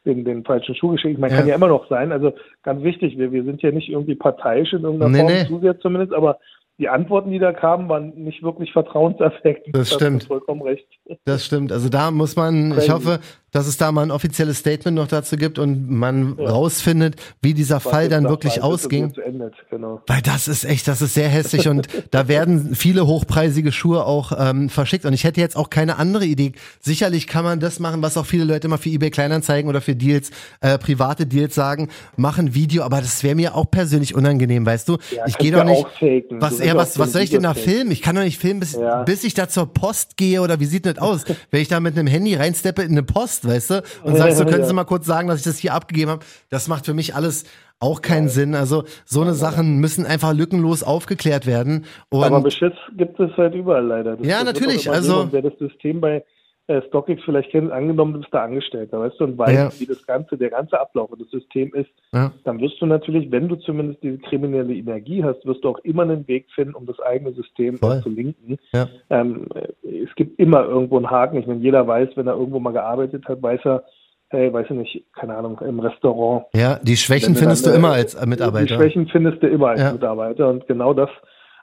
Den, 0.06 0.24
den 0.24 0.46
falschen 0.46 0.74
Schuh 0.74 0.92
geschickt. 0.94 1.20
Man 1.20 1.30
Ja. 1.30 1.38
kann 1.38 1.48
ja 1.48 1.56
immer 1.56 1.68
noch 1.68 1.90
sein. 1.90 2.12
Also 2.14 2.34
ganz 2.64 2.82
wichtig, 2.82 3.18
wir, 3.18 3.32
wir 3.34 3.44
sind 3.44 3.62
ja 3.62 3.72
nicht 3.72 3.90
irgendwie 3.90 4.16
parteiisch 4.16 4.72
in 4.72 4.84
irgendeiner 4.84 5.12
Nee, 5.12 5.20
Form, 5.20 5.32
nee. 5.34 5.48
zu 5.48 5.60
sehr 5.60 5.80
zumindest, 5.80 6.14
aber 6.14 6.40
die 6.80 6.90
Antworten, 6.90 7.32
die 7.32 7.40
da 7.40 7.54
kamen, 7.54 7.90
waren 7.90 8.14
nicht 8.16 8.44
wirklich 8.44 8.72
vertrauenserweckend. 8.72 9.76
Das 9.76 9.94
stimmt. 9.94 10.26
vollkommen 10.26 10.62
recht. 10.62 10.88
Das 11.26 11.46
stimmt. 11.46 11.72
Also 11.72 11.90
da 11.90 12.12
muss 12.12 12.36
man, 12.36 12.78
ich 12.78 12.92
hoffe, 12.92 13.20
dass 13.58 13.66
es 13.66 13.78
da 13.78 13.92
mal 13.92 14.04
ein 14.04 14.12
offizielles 14.12 14.60
Statement 14.60 14.96
noch 14.96 15.08
dazu 15.08 15.36
gibt 15.36 15.58
und 15.58 15.90
man 15.90 16.38
ja. 16.38 16.48
rausfindet, 16.48 17.16
wie 17.42 17.56
dieser 17.56 17.80
Fall 17.80 18.08
dann 18.08 18.30
wirklich 18.30 18.62
ausging. 18.62 19.12
Endet, 19.26 19.56
genau. 19.72 20.00
Weil 20.06 20.22
das 20.22 20.48
ist 20.48 20.64
echt, 20.64 20.88
das 20.88 21.02
ist 21.02 21.16
sehr 21.16 21.28
hässlich 21.28 21.68
und 21.68 21.88
da 22.12 22.28
werden 22.28 22.76
viele 22.76 23.08
hochpreisige 23.08 23.72
Schuhe 23.72 24.06
auch 24.06 24.32
ähm, 24.38 24.70
verschickt 24.70 25.06
und 25.06 25.14
ich 25.14 25.24
hätte 25.24 25.42
jetzt 25.42 25.58
auch 25.58 25.72
keine 25.72 25.98
andere 25.98 26.26
Idee. 26.26 26.52
Sicherlich 26.82 27.26
kann 27.26 27.44
man 27.44 27.60
das 27.60 27.80
machen, 27.80 28.04
was 28.04 28.16
auch 28.16 28.28
viele 28.28 28.44
Leute 28.44 28.68
immer 28.68 28.78
für 28.78 28.90
eBay 28.90 29.10
Kleinanzeigen 29.10 29.68
oder 29.68 29.82
für 29.82 29.96
Deals, 29.96 30.30
äh, 30.62 30.78
private 30.78 31.26
Deals 31.26 31.56
sagen, 31.56 31.90
machen 32.16 32.54
Video, 32.54 32.84
aber 32.84 33.02
das 33.02 33.24
wäre 33.24 33.34
mir 33.34 33.56
auch 33.56 33.72
persönlich 33.72 34.14
unangenehm, 34.14 34.68
weißt 34.68 34.88
du? 34.88 34.98
Ja, 35.16 35.26
ich 35.26 35.40
gehe 35.40 35.52
doch 35.52 35.64
nicht, 35.64 35.84
was, 36.30 36.60
ja, 36.60 36.76
was, 36.76 37.00
was 37.00 37.12
soll 37.12 37.24
ich 37.24 37.32
denn 37.32 37.42
da 37.42 37.56
filmen? 37.56 37.90
Ich 37.90 38.04
kann 38.04 38.16
doch 38.16 38.22
nicht 38.22 38.40
filmen, 38.40 38.60
bis, 38.60 38.78
bis 39.08 39.24
ich 39.24 39.34
da 39.34 39.50
zur 39.50 39.74
Post 39.74 40.16
gehe 40.16 40.44
oder 40.44 40.60
wie 40.60 40.66
sieht 40.66 40.86
das 40.86 40.98
aus? 41.00 41.24
Wenn 41.50 41.62
ich 41.64 41.70
da 41.70 41.80
mit 41.80 41.98
einem 41.98 42.06
Handy 42.06 42.36
reinsteppe 42.36 42.84
in 42.84 42.92
eine 42.92 43.02
Post, 43.02 43.47
weißt 43.48 43.70
du, 43.72 43.84
und 44.04 44.16
sagst, 44.16 44.38
so 44.38 44.46
können 44.46 44.66
Sie 44.66 44.74
mal 44.74 44.86
kurz 44.86 45.06
sagen, 45.06 45.28
dass 45.28 45.40
ich 45.40 45.46
das 45.46 45.58
hier 45.58 45.74
abgegeben 45.74 46.12
habe, 46.12 46.26
das 46.50 46.68
macht 46.68 46.86
für 46.86 46.94
mich 46.94 47.16
alles 47.16 47.46
auch 47.80 48.02
keinen. 48.02 48.28
Sinn. 48.28 48.56
Also 48.56 48.84
so 49.06 49.22
eine 49.22 49.34
Sachen 49.34 49.78
müssen 49.78 50.06
einfach 50.06 50.34
lückenlos 50.34 50.84
aufgeklärt 50.84 51.46
werden. 51.46 51.86
Und 52.10 52.24
Aber 52.24 52.42
Beschiss 52.42 52.74
gibt 52.96 53.20
es 53.20 53.36
halt 53.38 53.54
überall 53.54 53.86
leider. 53.86 54.18
Das 54.18 54.28
ja, 54.28 54.44
natürlich. 54.44 54.90
Also 54.90 55.28
wer 55.32 55.42
das 55.42 55.58
System 55.60 56.02
bei 56.02 56.26
äh, 56.68 56.82
StockX 56.88 57.24
vielleicht 57.24 57.52
kennt, 57.52 57.72
angenommen, 57.72 58.14
du 58.14 58.20
bist 58.20 58.34
da 58.34 58.44
Angestellter, 58.44 59.00
weißt 59.00 59.20
du, 59.20 59.24
und 59.24 59.38
weißt, 59.38 59.54
ja. 59.54 59.80
wie 59.80 59.86
das 59.86 60.06
ganze, 60.06 60.38
der 60.38 60.50
ganze 60.50 60.80
Ablauf 60.80 61.10
des 61.18 61.30
Systems 61.32 61.74
ist, 61.74 61.90
ja. 62.14 62.32
dann 62.44 62.60
wirst 62.60 62.82
du 62.82 62.86
natürlich, 62.86 63.32
wenn 63.32 63.48
du 63.48 63.56
zumindest 63.56 64.04
diese 64.04 64.18
kriminelle 64.18 64.74
Energie 64.74 65.24
hast, 65.24 65.46
wirst 65.46 65.64
du 65.64 65.70
auch 65.70 65.80
immer 65.80 66.04
einen 66.04 66.28
Weg 66.28 66.48
finden, 66.54 66.76
um 66.76 66.86
das 66.86 67.00
eigene 67.00 67.32
System 67.34 67.78
zu 67.78 68.10
linken. 68.10 68.58
Ja. 68.74 68.88
Ähm, 69.10 69.48
es 69.82 70.14
gibt 70.16 70.40
immer 70.40 70.66
irgendwo 70.66 70.98
einen 70.98 71.10
Haken. 71.10 71.38
Ich 71.38 71.48
meine, 71.48 71.62
jeder 71.62 71.88
weiß, 71.88 72.10
wenn 72.16 72.28
er 72.28 72.36
irgendwo 72.36 72.60
mal 72.60 72.74
gearbeitet 72.74 73.26
hat, 73.28 73.42
weiß 73.42 73.62
er, 73.64 73.84
hey, 74.30 74.52
weiß 74.52 74.66
ich 74.70 74.76
nicht, 74.76 75.06
keine 75.14 75.36
Ahnung, 75.36 75.60
im 75.60 75.80
Restaurant. 75.80 76.46
Ja, 76.54 76.80
die 76.82 76.98
Schwächen 76.98 77.36
findest 77.36 77.66
dann, 77.66 77.74
du 77.74 77.80
immer 77.80 77.94
als 77.94 78.26
Mitarbeiter. 78.26 78.66
Die 78.66 78.74
Schwächen 78.74 79.08
findest 79.08 79.42
du 79.42 79.48
immer 79.48 79.70
als 79.70 79.80
ja. 79.80 79.94
Mitarbeiter 79.94 80.50
und 80.50 80.68
genau 80.68 80.94
das, 80.94 81.10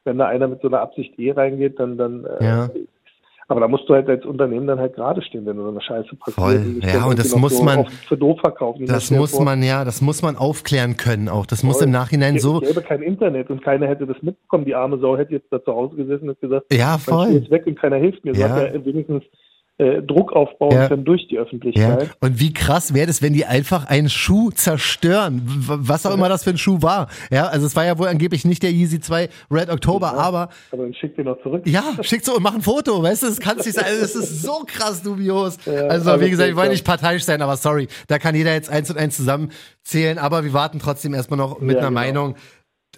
wenn 0.05 0.19
da 0.19 0.27
einer 0.27 0.49
mit 0.49 0.63
so 0.63 0.69
einer 0.69 0.81
Absicht 0.81 1.19
eh 1.19 1.33
reingeht, 1.33 1.79
dann, 1.79 1.99
dann 1.99 2.25
äh, 2.25 2.45
ja. 2.45 2.71
Aber 3.49 3.61
da 3.61 3.69
musst 3.69 3.89
du 3.89 3.95
halt 3.95 4.09
als 4.09 4.25
Unternehmen 4.25 4.67
dann 4.67 4.79
halt 4.79 4.95
gerade 4.95 5.23
stehen, 5.23 5.45
wenn 5.45 5.57
du 5.57 5.65
so 5.65 5.69
eine 5.69 5.81
Scheiße 5.81 6.17
passiert. 6.17 6.35
Voll. 6.35 6.81
Ja, 6.83 7.05
und 7.05 7.19
das 7.19 7.35
muss 7.37 7.59
so 7.59 7.63
man, 7.63 7.87
für 7.87 8.17
doof 8.17 8.41
verkaufen. 8.41 8.87
Das 8.87 9.11
muss 9.11 9.33
vor. 9.33 9.45
man, 9.45 9.63
ja, 9.63 9.85
das 9.85 10.01
muss 10.01 10.23
man 10.23 10.37
aufklären 10.37 10.97
können 10.97 11.29
auch. 11.29 11.45
Das 11.45 11.61
Voll. 11.61 11.69
muss 11.69 11.83
im 11.83 11.91
Nachhinein 11.91 12.39
so. 12.39 12.63
Es 12.63 12.69
gäbe 12.69 12.83
kein 12.83 13.03
Internet 13.03 13.51
und 13.51 13.63
keiner 13.63 13.87
hätte 13.87 14.07
das 14.07 14.17
mitbekommen. 14.23 14.65
Die 14.65 14.75
arme 14.75 14.99
Sau 14.99 15.17
hätte 15.17 15.35
jetzt 15.35 15.53
da 15.53 15.63
zu 15.63 15.73
Hause 15.73 15.97
gesessen 15.97 16.31
und 16.31 16.41
gesagt, 16.41 16.73
ja, 16.73 16.97
voll. 16.99 17.29
Ich 17.29 17.35
jetzt 17.35 17.51
weg 17.51 17.67
und 17.67 17.79
keiner 17.79 17.97
hilft 17.97 18.25
mir. 18.25 18.35
Ja. 18.35 18.65
ja 18.65 18.85
wenigstens 18.85 19.23
äh, 19.79 20.03
Druck 20.03 20.33
aufbauen 20.33 20.73
ja. 20.73 20.89
können 20.89 21.05
durch 21.05 21.27
die 21.27 21.37
Öffentlichkeit. 21.37 22.03
Ja. 22.03 22.09
Und 22.21 22.39
wie 22.39 22.53
krass 22.53 22.95
wäre 22.95 23.09
das, 23.09 23.23
wenn 23.23 23.33
die 23.33 23.45
einfach 23.45 23.87
einen 23.87 24.09
Schuh 24.09 24.51
zerstören, 24.51 25.43
was 25.45 26.07
auch 26.07 26.15
immer 26.15 26.29
das 26.29 26.45
für 26.45 26.51
ein 26.51 26.59
Schuh 26.59 26.81
war. 26.81 27.09
Ja, 27.33 27.47
also 27.47 27.67
es 27.67 27.75
war 27.75 27.85
ja 27.85 27.99
wohl 27.99 28.07
angeblich 28.07 28.45
nicht 28.45 28.63
der 28.63 28.71
Yeezy 28.71 29.01
2 29.01 29.29
Red 29.51 29.71
October, 29.71 30.13
ja, 30.15 30.19
aber. 30.19 30.49
Aber 30.71 30.85
dann 30.85 30.95
schickt 30.95 31.19
den 31.19 31.25
noch 31.25 31.43
zurück. 31.43 31.67
Ja, 31.67 31.83
schickt 32.03 32.25
so 32.25 32.37
und 32.37 32.43
mach 32.45 32.55
ein 32.55 32.63
Foto, 32.63 33.03
weißt 33.03 33.25
du, 33.25 33.27
das 33.27 33.41
kann 33.41 33.57
nicht 33.57 33.73
sein. 33.73 33.85
Das 34.01 34.15
ist 34.15 34.43
so 34.43 34.63
krass 34.65 35.03
dubios. 35.03 35.59
also 35.67 36.21
wie 36.21 36.31
gesagt, 36.31 36.51
ich 36.51 36.57
wollte 36.57 36.71
nicht 36.71 36.87
parteiisch 36.87 37.25
sein, 37.25 37.43
aber 37.43 37.57
sorry, 37.57 37.89
da 38.07 38.21
kann 38.21 38.37
jeder 38.37 38.53
jetzt 38.53 38.71
eins 38.71 38.91
und 38.91 38.99
eins 38.99 39.17
zusammenzählen, 39.17 40.19
aber 40.19 40.45
wir 40.45 40.53
warten 40.53 40.79
trotzdem 40.79 41.15
erstmal 41.15 41.39
noch 41.39 41.61
mit 41.61 41.77
einer 41.77 41.89
genau. 41.89 42.01
Meinung 42.01 42.35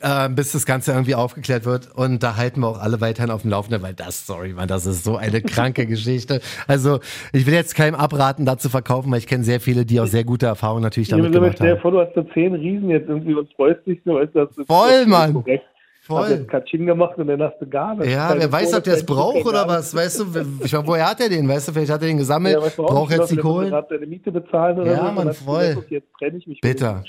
äh, 0.02 0.28
bis 0.28 0.52
das 0.52 0.66
Ganze 0.66 0.92
irgendwie 0.92 1.14
aufgeklärt 1.14 1.64
wird. 1.64 1.94
Und 1.94 2.22
da 2.22 2.36
halten 2.36 2.60
wir 2.60 2.68
auch 2.68 2.80
alle 2.80 3.00
weiterhin 3.00 3.30
auf 3.30 3.42
dem 3.42 3.50
Laufenden, 3.50 3.82
weil 3.82 3.94
das, 3.94 4.26
sorry, 4.26 4.52
man, 4.52 4.68
das 4.68 4.86
ist 4.86 5.04
so 5.04 5.16
eine 5.16 5.40
kranke 5.40 5.86
Geschichte. 5.86 6.40
Also 6.66 7.00
ich 7.32 7.46
will 7.46 7.54
jetzt 7.54 7.74
keinem 7.74 7.94
abraten, 7.94 8.44
da 8.44 8.58
zu 8.58 8.68
verkaufen, 8.68 9.10
weil 9.10 9.18
ich 9.18 9.26
kenne 9.26 9.44
sehr 9.44 9.60
viele, 9.60 9.84
die 9.84 10.00
auch 10.00 10.06
sehr 10.06 10.24
gute 10.24 10.46
Erfahrungen 10.46 10.82
natürlich 10.82 11.08
damit 11.08 11.26
ja, 11.26 11.40
gemacht 11.40 11.60
haben. 11.60 11.78
Vor, 11.80 11.90
du 11.90 12.00
hast 12.00 12.14
da 12.14 12.24
zehn 12.34 12.54
Riesen 12.54 12.90
jetzt 12.90 13.08
irgendwie 13.08 13.34
und 13.34 13.52
freust 13.54 13.86
dich 13.86 14.00
so, 14.04 14.14
weißt 14.14 14.34
du, 14.34 14.46
das 14.46 14.66
Voll, 14.66 15.06
Mann. 15.06 15.34
Korrekt. 15.34 15.64
Voll. 16.06 16.44
Katsching 16.44 16.86
gemacht 16.86 17.18
und 17.18 17.26
dann 17.26 17.42
hast 17.42 17.58
du 17.58 17.68
gar 17.68 17.96
nichts. 17.96 18.12
Ja, 18.12 18.32
wer 18.38 18.52
weiß, 18.52 18.74
ob 18.74 18.84
der 18.84 18.94
es 18.94 19.04
braucht 19.04 19.44
oder 19.44 19.66
was, 19.66 19.92
weißt 19.92 20.20
du? 20.20 20.24
Ich 20.64 20.72
meine, 20.72 20.86
woher 20.86 21.10
hat 21.10 21.20
er 21.20 21.28
den? 21.28 21.48
Weißt 21.48 21.66
du, 21.66 21.72
vielleicht 21.72 21.90
hat 21.90 22.00
er 22.00 22.06
den 22.06 22.18
gesammelt, 22.18 22.56
ja, 22.62 22.70
braucht 22.76 23.10
jetzt 23.10 23.32
die 23.32 23.36
Kohlen. 23.36 23.74
Hat 23.74 23.90
er 23.90 23.96
eine 23.96 24.06
Miete 24.06 24.30
bezahlen 24.30 24.78
oder 24.78 24.92
ja, 24.92 25.06
so, 25.08 25.12
man, 25.12 25.34
voll. 25.34 25.84
Jetzt 25.88 26.06
trenne 26.16 26.38
ich 26.38 26.46
mich 26.46 26.60
Bitter. 26.60 27.02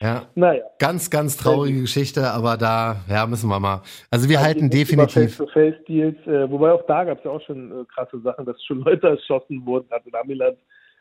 Ja. 0.00 0.26
Naja. 0.34 0.62
Ganz, 0.78 1.10
ganz 1.10 1.36
traurige 1.36 1.80
Geschichte, 1.80 2.30
aber 2.30 2.56
da, 2.56 3.00
ja, 3.08 3.26
müssen 3.26 3.48
wir 3.48 3.58
mal. 3.58 3.82
Also 4.10 4.28
wir 4.28 4.36
ja, 4.36 4.42
halten 4.42 4.70
definitiv. 4.70 5.36
Face-to-Face-Deals, 5.36 6.26
äh, 6.26 6.50
wobei 6.50 6.72
auch 6.72 6.86
da 6.86 7.04
gab 7.04 7.18
es 7.18 7.24
ja 7.24 7.32
auch 7.32 7.40
schon 7.42 7.72
äh, 7.72 7.84
krasse 7.92 8.20
Sachen, 8.20 8.46
dass 8.46 8.62
schon 8.64 8.78
Leute 8.84 9.08
erschossen 9.08 9.66
wurden, 9.66 9.88
gerade 9.88 10.08
in 10.08 10.14
Amiland. 10.14 10.58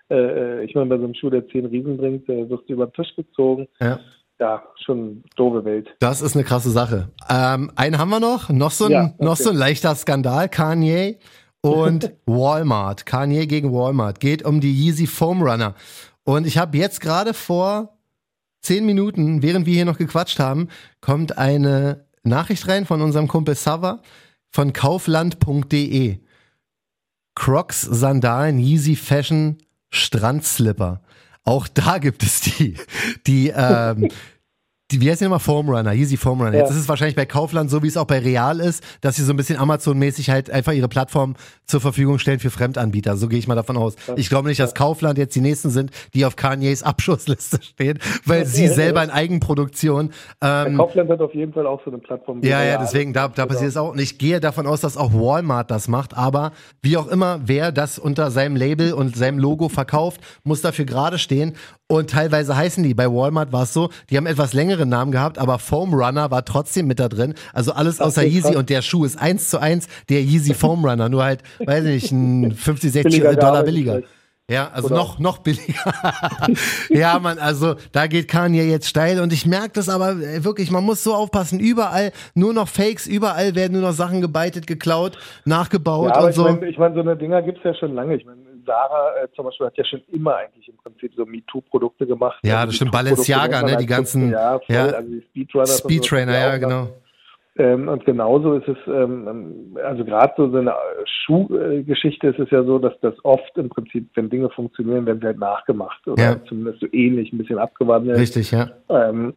Äh, 0.10 0.16
äh, 0.16 0.64
ich 0.64 0.74
meine, 0.74 0.88
bei 0.88 0.98
so 0.98 1.04
einem 1.04 1.14
Schuh, 1.14 1.30
der 1.30 1.48
zehn 1.48 1.66
Riesen 1.66 1.98
bringt, 1.98 2.28
wirst 2.28 2.68
du 2.68 2.74
über 2.74 2.88
den 2.88 2.94
Tisch 2.94 3.16
gezogen. 3.16 3.68
Ja. 3.80 4.00
Ja, 4.40 4.62
schon 4.86 5.24
doofe 5.36 5.66
Welt. 5.66 5.90
Das 6.00 6.22
ist 6.22 6.36
eine 6.36 6.44
krasse 6.44 6.70
Sache. 6.70 7.10
Ähm, 7.28 7.72
einen 7.76 7.98
haben 7.98 8.10
wir 8.10 8.20
noch, 8.20 8.50
noch 8.50 8.70
so 8.70 8.86
ein, 8.86 8.92
ja, 8.92 9.04
okay. 9.06 9.26
noch 9.26 9.36
so 9.36 9.50
ein 9.50 9.56
leichter 9.56 9.96
Skandal, 9.96 10.48
Kanye 10.48 11.18
und 11.62 12.14
Walmart. 12.28 13.08
Kanye 13.08 13.48
gegen 13.48 13.74
Walmart. 13.74 14.20
Geht 14.20 14.46
um 14.46 14.62
die 14.62 14.72
Yeezy 14.72 15.08
Foam 15.08 15.42
Runner. 15.42 15.74
Und 16.24 16.46
ich 16.46 16.60
habe 16.60 16.78
jetzt 16.78 17.02
gerade 17.02 17.34
vor 17.34 17.97
zehn 18.62 18.86
Minuten, 18.86 19.42
während 19.42 19.66
wir 19.66 19.74
hier 19.74 19.86
noch 19.86 19.98
gequatscht 19.98 20.40
haben, 20.40 20.70
kommt 21.02 21.38
eine 21.38 22.06
Nachricht 22.24 22.68
rein 22.68 22.86
von 22.86 23.02
unserem 23.02 23.28
Kumpel 23.28 23.56
Sava 23.56 24.02
von 24.50 24.74
kaufland.de. 24.74 26.20
Crocs, 27.36 27.82
Sandalen, 27.82 28.58
Yeezy 28.58 28.96
Fashion, 28.96 29.58
Strandslipper. 29.92 31.02
Auch 31.44 31.68
da 31.68 32.00
gibt 32.00 32.24
es 32.24 32.42
die, 32.42 32.76
die, 33.28 33.54
ähm, 33.56 34.10
die, 34.92 35.02
wie 35.02 35.12
heißt 35.12 35.20
die 35.20 35.26
nochmal? 35.26 35.40
Foamrunner, 35.40 35.94
Easy 35.94 36.16
Foamrunner. 36.16 36.54
Ja. 36.54 36.60
Jetzt 36.62 36.72
ist 36.72 36.78
es 36.78 36.90
wahrscheinlich 36.90 37.16
bei 37.16 37.26
Kaufland 37.26 37.70
so, 37.70 37.84
wie 37.84 37.88
es 37.88 37.98
auch 37.98 38.06
bei 38.06 38.20
Real 38.20 38.62
ist, 38.62 38.84
dass 39.02 39.18
sie 39.18 39.24
so 39.24 39.34
ein 39.34 39.38
bisschen 39.38 39.60
Amazon-mäßig 39.60 40.30
halt 40.30 40.50
einfach 40.50 40.72
ihre 40.72 40.88
Plattform 40.88 41.36
zur 41.66 41.82
Verfügung 41.82 42.20
stellen 42.20 42.40
für 42.40 42.50
Fremdanbieter. 42.50 43.18
So 43.18 43.28
gehe 43.28 43.38
ich 43.38 43.50
mal 43.50 43.56
davon 43.56 43.76
aus. 43.76 43.98
Ich 44.16 44.30
glaube 44.30 44.48
nicht, 44.48 44.62
dass 44.62 44.74
Kaufland 44.74 45.18
jetzt 45.18 45.36
die 45.36 45.42
nächsten 45.42 45.70
sind, 45.72 45.92
die 46.14 46.24
auf 46.26 46.38
Kanyes 46.38 46.84
Abschussliste 46.84 47.62
stehen, 47.62 48.00
weil 48.26 48.46
sie 48.46 48.68
selber 48.70 49.04
in 49.04 49.10
Eigenproduktion. 49.10 50.12
Ähm, 50.42 50.78
Kaufland 50.78 51.10
hat 51.10 51.20
auf 51.20 51.34
jeden 51.36 51.52
Fall 51.52 51.68
auch 51.68 51.82
so 51.84 51.92
eine 51.92 52.00
Plattform. 52.00 52.42
Ja, 52.44 52.64
ja, 52.64 52.78
deswegen, 52.78 53.12
da, 53.12 53.28
da 53.28 53.46
passiert 53.46 53.72
es 53.72 53.78
auch. 53.78 53.92
Und 53.92 54.00
ich 54.00 54.18
gehe 54.18 54.40
davon 54.40 54.68
aus, 54.68 54.80
dass 54.80 54.96
auch 54.96 55.12
Walmart 55.14 55.70
das 55.70 55.90
macht. 55.90 56.16
Aber 56.16 56.54
wie 56.82 56.96
auch 56.96 57.08
immer, 57.08 57.42
wer 57.44 57.74
das 57.74 58.00
unter 58.00 58.32
seinem 58.32 58.56
Label 58.56 58.94
und 58.94 59.18
seinem 59.18 59.38
Logo 59.38 59.68
verkauft, 59.68 60.22
muss 60.46 60.62
dafür 60.62 60.86
gerade 60.86 61.18
stehen. 61.20 61.56
Und 61.90 62.10
teilweise 62.10 62.58
heißen 62.58 62.84
die, 62.84 62.94
bei 62.94 63.08
Walmart 63.08 63.54
war 63.54 63.64
es 63.64 63.74
so, 63.74 63.90
die 64.10 64.18
haben 64.18 64.26
etwas 64.26 64.52
längeren 64.52 64.90
Namen 64.90 65.14
gehabt, 65.14 65.40
aber 65.40 65.58
Foam 65.58 65.94
Runner 65.94 66.30
war 66.32 66.44
trotzdem 66.44 66.86
mit 66.86 67.00
da 67.00 67.08
drin. 67.08 67.34
Also 67.54 67.72
alles 67.72 68.02
außer 68.02 68.24
Yeezy 68.24 68.58
und 68.58 68.70
der 68.70 68.82
Schuh 68.82 69.06
ist 69.06 69.18
eins 69.18 69.50
zu 69.50 69.62
eins 69.62 69.88
der 70.10 70.22
Yeezy 70.22 70.54
Foam 70.54 70.84
Runner, 70.84 71.08
nur 71.08 71.24
halt, 71.24 71.44
weiß 71.60 71.86
ich 71.86 72.12
nicht, 72.12 72.12
ein 72.12 72.52
50, 72.56 72.92
60 72.92 73.22
billiger 73.22 73.36
Dollar 73.40 73.64
billiger. 73.64 74.02
Ja, 74.50 74.70
also 74.74 74.88
Oder? 74.88 74.96
noch, 74.96 75.20
noch 75.20 75.38
billiger. 75.40 75.94
ja, 76.90 77.20
man, 77.20 77.38
also 77.38 77.76
da 77.92 78.08
geht 78.08 78.30
Kanye 78.30 78.64
jetzt 78.64 78.88
steil 78.88 79.20
und 79.22 79.32
ich 79.32 79.46
merke 79.46 79.72
das 79.74 79.90
aber 79.90 80.20
wirklich, 80.20 80.72
man 80.72 80.86
muss 80.86 81.04
so 81.04 81.14
aufpassen. 81.14 81.60
Überall 81.60 82.12
nur 82.34 82.54
noch 82.54 82.70
Fakes, 82.70 83.08
überall 83.08 83.56
werden 83.56 83.74
nur 83.74 83.82
noch 83.82 83.92
Sachen 83.92 84.22
gebeitet, 84.22 84.66
geklaut, 84.66 85.18
nachgebaut 85.44 86.16
ja, 86.16 86.22
und 86.22 86.34
so. 86.34 86.48
Ich 86.48 86.54
meine, 86.54 86.68
ich 86.68 86.78
mein, 86.78 86.94
so 86.94 87.02
eine 87.02 87.18
Dinger 87.18 87.42
gibt's 87.42 87.62
ja 87.66 87.74
schon 87.74 87.94
lange. 87.94 88.16
Ich 88.16 88.26
meine, 88.26 88.40
Sarah 88.68 89.24
äh, 89.24 89.28
zum 89.36 89.46
Beispiel 89.46 89.66
hat 89.66 89.78
ja 89.78 89.86
schon 89.86 90.02
immer 90.12 90.36
eigentlich 90.36 90.68
im 90.68 90.78
Prinzip 90.78 91.14
so 91.16 91.26
MeToo-Produkte 91.26 92.06
gemacht. 92.06 92.40
Ja, 92.44 92.58
also 92.58 92.68
das 92.68 92.76
stimmt. 92.76 92.92
Balenciaga, 92.92 93.64
ne? 93.64 93.78
Die 93.78 93.88
ganzen. 93.88 94.30
Ja, 94.30 94.60
voll, 94.60 94.76
ja. 94.76 94.86
Also 94.88 95.10
die 95.10 95.22
Speedrunner. 95.30 95.66
Speedtrainer, 95.66 96.34
ja, 96.34 96.58
genau. 96.58 96.90
Ähm, 97.60 97.88
und 97.88 98.06
genauso 98.06 98.54
ist 98.54 98.68
es, 98.68 98.78
ähm, 98.86 99.76
also 99.84 100.06
gerade 100.06 100.32
so, 100.38 100.52
so 100.52 100.58
eine 100.58 100.76
Schuhgeschichte 101.26 102.28
ist 102.28 102.40
es 102.40 102.52
ja 102.52 102.64
so, 102.64 102.78
dass 102.78 102.94
das 103.02 103.16
oft 103.24 103.58
im 103.58 103.70
Prinzip, 103.70 104.08
wenn 104.14 104.30
Dinge 104.30 104.52
funktionieren, 104.52 105.08
werden 105.08 105.20
sie 105.22 105.26
halt 105.26 105.40
nachgemacht 105.40 106.08
oder 106.08 106.22
ja. 106.22 106.46
zumindest 106.46 106.82
so 106.82 106.88
ähnlich, 106.92 107.34
ein 107.34 107.40
bisschen 107.40 107.58
abgewandelt. 107.58 108.20
Richtig, 108.20 108.52
ja. 108.52 108.70
Ähm, 108.90 109.34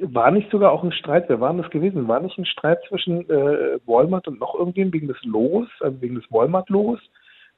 war 0.00 0.30
nicht 0.30 0.50
sogar 0.50 0.72
auch 0.72 0.84
ein 0.84 0.92
Streit, 0.92 1.24
wer 1.28 1.40
war 1.40 1.50
denn 1.50 1.62
das 1.62 1.70
gewesen? 1.70 2.06
War 2.06 2.20
nicht 2.20 2.36
ein 2.38 2.44
Streit 2.44 2.80
zwischen 2.86 3.28
äh, 3.30 3.78
Walmart 3.86 4.28
und 4.28 4.38
noch 4.40 4.54
irgendwem 4.54 4.92
wegen 4.92 5.08
des 5.08 5.22
Logos, 5.24 5.68
also 5.80 6.00
wegen 6.02 6.16
des 6.16 6.30
Walmart-Logos? 6.30 7.00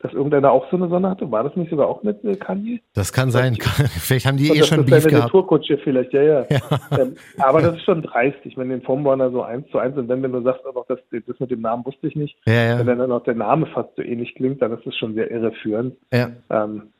Dass 0.01 0.14
irgendeiner 0.14 0.51
auch 0.51 0.70
so 0.70 0.76
eine 0.76 0.88
Sonne 0.88 1.11
hatte? 1.11 1.30
War 1.30 1.44
das 1.44 1.55
nicht 1.57 1.70
sogar 1.70 1.86
auch 1.86 2.03
mit 2.03 2.24
äh, 2.24 2.34
Kanye? 2.36 2.80
Das 2.94 3.12
kann 3.12 3.30
sein. 3.30 3.57
vielleicht 3.61 4.26
haben 4.26 4.38
die 4.38 4.48
eh 4.48 4.62
schon 4.62 4.84
Beef 4.84 5.07
gehabt. 5.07 5.30
Tourkutsche 5.30 5.78
vielleicht, 5.78 6.12
ja, 6.12 6.22
ja. 6.22 6.46
ja. 6.51 6.61
Ähm, 6.98 7.14
aber 7.38 7.61
das 7.61 7.76
ist 7.76 7.84
schon 7.84 8.03
dreist. 8.03 8.38
Ich 8.44 8.57
meine, 8.57 8.70
den 8.70 8.82
Formwarner 8.82 9.30
so 9.30 9.42
eins 9.42 9.68
zu 9.70 9.78
eins 9.78 9.96
und 9.96 10.09
wenn, 10.09 10.22
wenn 10.22 10.32
du 10.32 10.42
sagst, 10.42 10.64
auch 10.66 10.86
das, 10.86 10.98
das 11.11 11.40
mit 11.40 11.51
dem 11.51 11.61
Namen 11.61 11.84
wusste 11.84 12.07
ich 12.07 12.16
nicht, 12.16 12.36
ja, 12.46 12.78
ja. 12.78 12.86
wenn 12.86 12.98
dann 12.98 13.12
auch 13.12 13.24
der 13.24 13.34
Name 13.34 13.66
fast 13.66 13.94
so 13.96 14.03
ähnlich 14.03 14.34
klingt, 14.34 14.62
dann 14.62 14.72
ist 14.72 14.86
das 14.86 14.96
schon 14.96 15.14
sehr 15.14 15.30
irreführend. 15.30 15.96
Ja. 16.12 16.30
Ähm, 16.48 16.90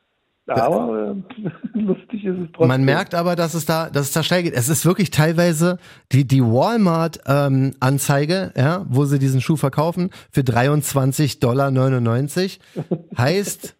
aber 0.47 1.15
äh, 1.15 1.49
lustig 1.79 2.25
ist 2.25 2.37
es 2.37 2.47
trotzdem. 2.53 2.67
Man 2.67 2.83
merkt 2.83 3.15
aber, 3.15 3.35
dass 3.35 3.53
es 3.53 3.65
da, 3.65 3.89
dass 3.89 4.07
es 4.07 4.11
da 4.11 4.23
steil 4.23 4.43
geht. 4.43 4.53
Es 4.53 4.69
ist 4.69 4.85
wirklich 4.85 5.11
teilweise 5.11 5.77
die, 6.11 6.27
die 6.27 6.41
Walmart-Anzeige, 6.41 8.51
ähm, 8.55 8.63
ja, 8.63 8.85
wo 8.89 9.05
sie 9.05 9.19
diesen 9.19 9.41
Schuh 9.41 9.55
verkaufen, 9.55 10.09
für 10.31 10.41
23,99 10.41 11.39
Dollar 11.39 11.71
heißt 13.17 13.75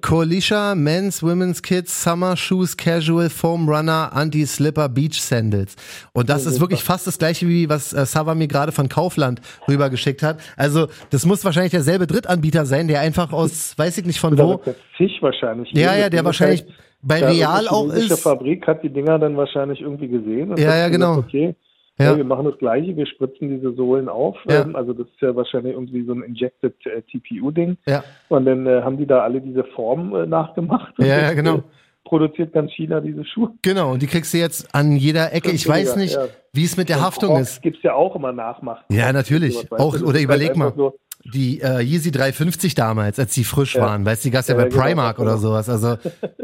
Coalition 0.00 0.82
Men's, 0.82 1.22
Women's 1.22 1.62
Kids, 1.62 2.02
Summer 2.02 2.36
Shoes, 2.36 2.76
Casual, 2.76 3.28
Foam 3.28 3.68
Runner, 3.68 4.10
Anti-Slipper, 4.14 4.88
Beach 4.88 5.20
Sandals. 5.20 5.76
Und 6.12 6.30
das 6.30 6.46
ist 6.46 6.60
wirklich 6.60 6.82
fast 6.82 7.06
das 7.06 7.18
gleiche, 7.18 7.46
wie 7.48 7.68
was 7.68 7.92
äh, 7.92 8.06
Sava 8.06 8.34
mir 8.34 8.48
gerade 8.48 8.72
von 8.72 8.88
Kaufland 8.88 9.40
rübergeschickt 9.68 10.22
hat. 10.22 10.38
Also, 10.56 10.86
das 11.10 11.26
muss 11.26 11.44
wahrscheinlich 11.44 11.72
derselbe 11.72 12.06
Drittanbieter 12.06 12.64
sein, 12.64 12.88
der 12.88 13.00
einfach 13.00 13.32
aus, 13.32 13.76
weiß 13.76 13.98
ich 13.98 14.06
nicht 14.06 14.20
von 14.20 14.38
wo. 14.38 14.60
Fisch 14.96 15.20
wahrscheinlich. 15.20 15.70
Ja, 15.72 15.94
ja, 15.94 16.08
der 16.08 16.24
wahrscheinlich 16.24 16.64
bei 17.02 17.24
Real 17.24 17.68
auch 17.68 17.88
ist. 17.92 18.10
Die 18.10 18.16
Fabrik 18.16 18.66
hat 18.66 18.82
die 18.82 18.90
Dinger 18.90 19.18
dann 19.18 19.36
wahrscheinlich 19.36 19.80
irgendwie 19.80 20.08
gesehen. 20.08 20.56
ja, 20.56 20.76
ja, 20.76 20.88
genau. 20.88 21.16
Gesagt, 21.16 21.28
okay, 21.28 21.56
ja. 22.04 22.16
wir 22.16 22.24
machen 22.24 22.46
das 22.46 22.58
Gleiche, 22.58 22.96
wir 22.96 23.06
spritzen 23.06 23.48
diese 23.48 23.72
Sohlen 23.74 24.08
auf. 24.08 24.36
Ja. 24.48 24.62
Ähm, 24.62 24.76
also 24.76 24.92
das 24.92 25.06
ist 25.06 25.20
ja 25.20 25.34
wahrscheinlich 25.34 25.74
irgendwie 25.74 26.04
so 26.04 26.12
ein 26.12 26.22
Injected 26.22 26.74
äh, 26.86 27.02
TPU-Ding. 27.02 27.76
Ja. 27.86 28.04
Und 28.28 28.44
dann 28.46 28.66
äh, 28.66 28.82
haben 28.82 28.96
die 28.98 29.06
da 29.06 29.20
alle 29.20 29.40
diese 29.40 29.64
Form 29.64 30.14
äh, 30.14 30.26
nachgemacht. 30.26 30.94
Ja, 30.98 31.32
genau. 31.32 31.56
Äh, 31.56 31.62
produziert 32.04 32.52
ganz 32.52 32.72
China 32.72 33.00
diese 33.00 33.24
Schuhe. 33.24 33.52
Genau, 33.62 33.92
und 33.92 34.02
die 34.02 34.06
kriegst 34.06 34.32
du 34.32 34.38
jetzt 34.38 34.74
an 34.74 34.96
jeder 34.96 35.32
Ecke. 35.32 35.50
Ich 35.50 35.68
weiß 35.68 35.96
nicht, 35.96 36.18
wie 36.52 36.64
es 36.64 36.76
mit 36.76 36.88
der 36.88 36.96
Und 36.98 37.02
Haftung 37.04 37.34
Crocs 37.34 37.52
ist. 37.52 37.62
gibt's 37.62 37.82
ja 37.82 37.94
auch 37.94 38.16
immer 38.16 38.32
Nachmachen. 38.32 38.84
Ja, 38.90 39.12
natürlich. 39.12 39.70
Auch, 39.72 40.00
oder 40.00 40.18
ist 40.18 40.24
überleg 40.24 40.48
halt 40.48 40.56
mal. 40.56 40.72
So, 40.74 40.94
die 41.34 41.60
äh, 41.60 41.80
Yeezy 41.80 42.10
350 42.10 42.74
damals, 42.74 43.18
als 43.18 43.34
die 43.34 43.44
frisch 43.44 43.74
Ja. 43.74 43.82
waren, 43.82 44.04
weißt 44.04 44.24
du, 44.24 44.28
die 44.28 44.30
gab's 44.32 44.48
ja, 44.48 44.56
Ja, 44.56 44.62
bei 44.62 44.68
genau. 44.68 44.82
Primark 44.82 45.18
oder 45.18 45.38
sowas. 45.38 45.68
Also 45.68 45.96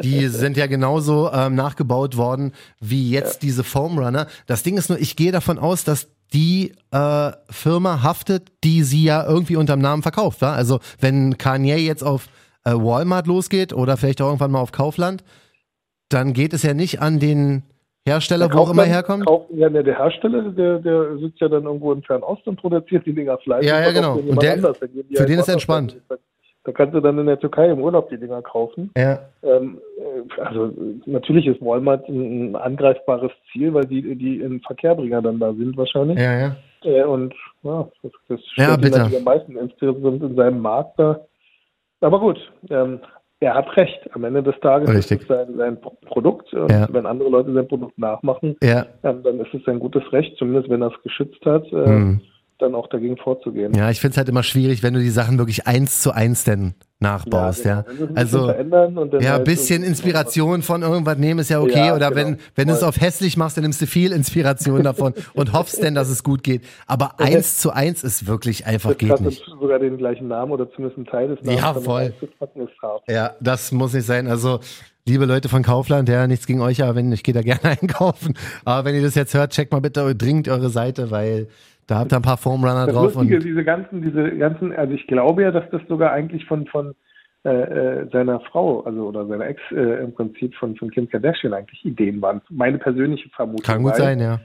die 0.02 0.28
sind 0.28 0.56
ja 0.56 0.66
genauso 0.66 1.30
ähm, 1.32 1.54
nachgebaut 1.54 2.16
worden 2.16 2.52
wie 2.80 3.10
jetzt 3.10 3.42
diese 3.42 3.64
Foam 3.64 3.98
Runner. 3.98 4.26
Das 4.46 4.62
Ding 4.62 4.76
ist 4.76 4.88
nur, 4.90 4.98
ich 5.00 5.16
gehe 5.16 5.32
davon 5.32 5.58
aus, 5.58 5.84
dass 5.84 6.08
die 6.32 6.72
äh, 6.90 7.32
Firma 7.50 8.02
haftet, 8.02 8.50
die 8.64 8.82
sie 8.82 9.04
ja 9.04 9.24
irgendwie 9.24 9.56
unterm 9.56 9.80
Namen 9.80 10.02
verkauft. 10.02 10.40
Wa? 10.42 10.54
Also 10.54 10.80
wenn 11.00 11.38
Kanye 11.38 11.76
jetzt 11.76 12.02
auf 12.02 12.28
äh, 12.64 12.72
Walmart 12.72 13.26
losgeht 13.26 13.72
oder 13.72 13.96
vielleicht 13.96 14.20
auch 14.20 14.26
irgendwann 14.26 14.50
mal 14.50 14.60
auf 14.60 14.72
Kaufland, 14.72 15.22
dann 16.08 16.32
geht 16.32 16.52
es 16.52 16.62
ja 16.62 16.74
nicht 16.74 17.00
an 17.00 17.18
den 17.20 17.62
Hersteller, 18.06 18.52
wo 18.52 18.58
auch 18.58 18.70
immer 18.70 18.84
herkommt. 18.84 19.26
Kauf, 19.26 19.46
ja, 19.50 19.70
ne, 19.70 19.82
der 19.82 19.98
Hersteller, 19.98 20.42
der, 20.50 20.78
der 20.78 21.16
sitzt 21.18 21.40
ja 21.40 21.48
dann 21.48 21.64
irgendwo 21.64 21.92
in 21.92 22.02
Fernost 22.02 22.46
und 22.46 22.56
produziert 22.60 23.06
die 23.06 23.14
Dinger 23.14 23.38
Fleisch. 23.38 23.64
Ja, 23.64 23.80
ja, 23.80 23.92
genau. 23.92 24.16
Und 24.16 24.42
der- 24.42 24.58
für 24.58 24.74
halt 25.18 25.28
den 25.28 25.38
ist 25.38 25.48
entspannt. 25.48 25.96
Da 26.66 26.72
kannst 26.72 26.94
du 26.94 27.00
dann 27.00 27.18
in 27.18 27.26
der 27.26 27.38
Türkei 27.38 27.68
im 27.68 27.80
Urlaub 27.80 28.08
die 28.08 28.16
Dinger 28.18 28.40
kaufen. 28.40 28.90
Ja. 28.96 29.18
Ähm, 29.42 29.78
äh, 29.98 30.40
also 30.40 30.72
natürlich 31.04 31.46
ist 31.46 31.60
Walmart 31.60 32.08
ein, 32.08 32.56
angreifbares 32.56 33.32
Ziel, 33.52 33.74
weil 33.74 33.84
die, 33.84 34.16
die 34.16 34.40
in 34.40 34.60
Verkehrbringer 34.62 35.20
dann 35.20 35.38
da 35.38 35.52
sind 35.52 35.76
wahrscheinlich. 35.76 36.18
Ja, 36.18 36.38
ja. 36.38 36.56
Äh, 36.82 37.04
und 37.04 37.34
ja, 37.62 37.86
das, 38.02 38.12
das 38.28 38.40
Ja, 38.56 38.74
stellt 38.76 38.92
natürlich 38.94 39.18
am 39.18 39.24
meisten 39.24 39.56
insgesamt 39.58 40.22
in 40.22 40.36
seinem 40.36 40.60
Markt 40.60 40.98
da. 40.98 41.20
Aber 42.00 42.18
gut, 42.20 42.38
ähm, 42.70 43.00
er 43.40 43.54
hat 43.54 43.76
recht. 43.76 44.08
Am 44.14 44.24
Ende 44.24 44.42
des 44.42 44.58
Tages 44.60 44.88
Richtig. 44.90 45.22
ist 45.22 45.30
es 45.30 45.36
sein, 45.36 45.56
sein 45.56 45.80
Pro- 45.80 45.96
Produkt. 46.06 46.52
Und 46.54 46.70
Ja. 46.70 46.86
wenn 46.90 47.06
andere 47.06 47.28
Leute 47.28 47.52
sein 47.52 47.68
Produkt 47.68 47.98
nachmachen, 47.98 48.56
Ja. 48.62 48.86
ähm, 49.02 49.22
dann 49.22 49.40
ist 49.40 49.52
es 49.52 49.62
sein 49.64 49.78
gutes 49.80 50.10
Recht, 50.12 50.36
zumindest 50.38 50.68
wenn 50.70 50.82
er 50.82 50.88
es 50.94 51.02
geschützt 51.02 51.44
hat, 51.44 51.64
äh, 51.72 51.86
Hm. 51.86 52.20
Dann 52.58 52.74
auch 52.74 52.88
dagegen 52.88 53.16
vorzugehen. 53.16 53.74
Ja, 53.74 53.90
ich 53.90 54.00
find's 54.00 54.16
halt 54.16 54.28
immer 54.28 54.42
schwierig, 54.42 54.82
wenn 54.82 54.94
du 54.94 55.00
die 55.00 55.10
Sachen 55.10 55.38
wirklich 55.38 55.66
eins 55.66 56.00
zu 56.00 56.12
eins 56.12 56.44
denn 56.44 56.74
nachbaust, 57.00 57.64
ja. 57.64 57.82
genau. 57.82 57.92
Es 58.14 58.34
ein 58.34 58.48
bisschen 58.48 58.74
Also, 58.74 59.18
ja, 59.18 59.32
halt 59.32 59.44
bisschen 59.44 59.82
Inspiration 59.82 60.62
von 60.62 60.82
irgendwas 60.82 61.18
nehmen 61.18 61.40
ist 61.40 61.50
ja 61.50 61.60
okay. 61.60 61.88
Ja, 61.88 61.94
Oder 61.96 62.10
genau. 62.10 62.28
wenn, 62.28 62.38
wenn 62.54 62.68
du 62.68 62.74
es 62.74 62.82
auf 62.82 63.00
hässlich 63.00 63.36
machst, 63.36 63.56
dann 63.56 63.62
nimmst 63.62 63.82
du 63.82 63.86
viel 63.86 64.12
Inspiration 64.12 64.82
davon 64.84 65.14
und 65.34 65.52
hoffst 65.52 65.82
denn, 65.82 65.94
dass 65.94 66.08
es 66.08 66.22
gut 66.22 66.42
geht. 66.42 66.62
Aber 66.86 67.20
eins 67.20 67.58
zu 67.58 67.72
eins 67.72 68.02
ist 68.02 68.26
wirklich 68.26 68.66
einfach 68.66 68.90
Das 68.90 68.98
geht 68.98 69.20
nicht. 69.20 69.44
sogar 69.60 69.78
den 69.78 69.98
gleichen 69.98 70.28
Namen 70.28 70.52
oder 70.52 70.70
zumindest 70.70 70.96
einen 70.98 71.06
Teil 71.06 71.28
des 71.28 71.42
Namens. 71.42 71.60
Ja, 71.60 71.74
voll. 71.74 72.14
Ja, 73.08 73.34
das 73.40 73.72
muss 73.72 73.92
nicht 73.92 74.06
sein. 74.06 74.26
Also, 74.26 74.60
liebe 75.06 75.26
Leute 75.26 75.48
von 75.48 75.62
Kaufland, 75.62 76.08
ja, 76.08 76.26
nichts 76.26 76.46
gegen 76.46 76.60
euch, 76.60 76.82
aber 76.82 76.94
wenn, 76.94 77.12
ich 77.12 77.22
gehe 77.22 77.34
da 77.34 77.42
gerne 77.42 77.64
einkaufen. 77.80 78.34
Aber 78.64 78.86
wenn 78.86 78.94
ihr 78.94 79.02
das 79.02 79.14
jetzt 79.14 79.34
hört, 79.34 79.52
checkt 79.52 79.72
mal 79.72 79.80
bitte 79.80 80.14
dringend 80.14 80.48
eure 80.48 80.70
Seite, 80.70 81.10
weil 81.10 81.48
da 81.86 81.98
habt 81.98 82.12
ihr 82.12 82.16
ein 82.16 82.22
paar 82.22 82.36
Foam 82.36 82.64
Runner 82.64 82.86
Das 82.86 82.94
drauf 82.94 83.14
Lustige, 83.14 83.36
und 83.36 83.44
diese 83.44 83.64
ganzen, 83.64 84.02
diese 84.02 84.36
ganzen, 84.36 84.72
also 84.74 84.92
ich 84.94 85.06
glaube 85.06 85.42
ja, 85.42 85.50
dass 85.50 85.68
das 85.70 85.82
sogar 85.88 86.12
eigentlich 86.12 86.44
von, 86.46 86.66
von 86.66 86.94
äh, 87.44 87.50
äh, 87.50 88.08
seiner 88.10 88.40
Frau, 88.40 88.80
also 88.84 89.06
oder 89.06 89.26
seiner 89.26 89.46
Ex 89.46 89.60
äh, 89.70 90.02
im 90.02 90.14
Prinzip 90.14 90.54
von, 90.54 90.76
von 90.76 90.90
Kim 90.90 91.08
Kardashian 91.08 91.52
eigentlich 91.52 91.84
Ideen 91.84 92.22
waren. 92.22 92.40
Meine 92.48 92.78
persönliche 92.78 93.28
Vermutung. 93.30 93.64
kann 93.64 93.82
gut 93.82 93.96
sein, 93.96 94.18
ja. 94.18 94.40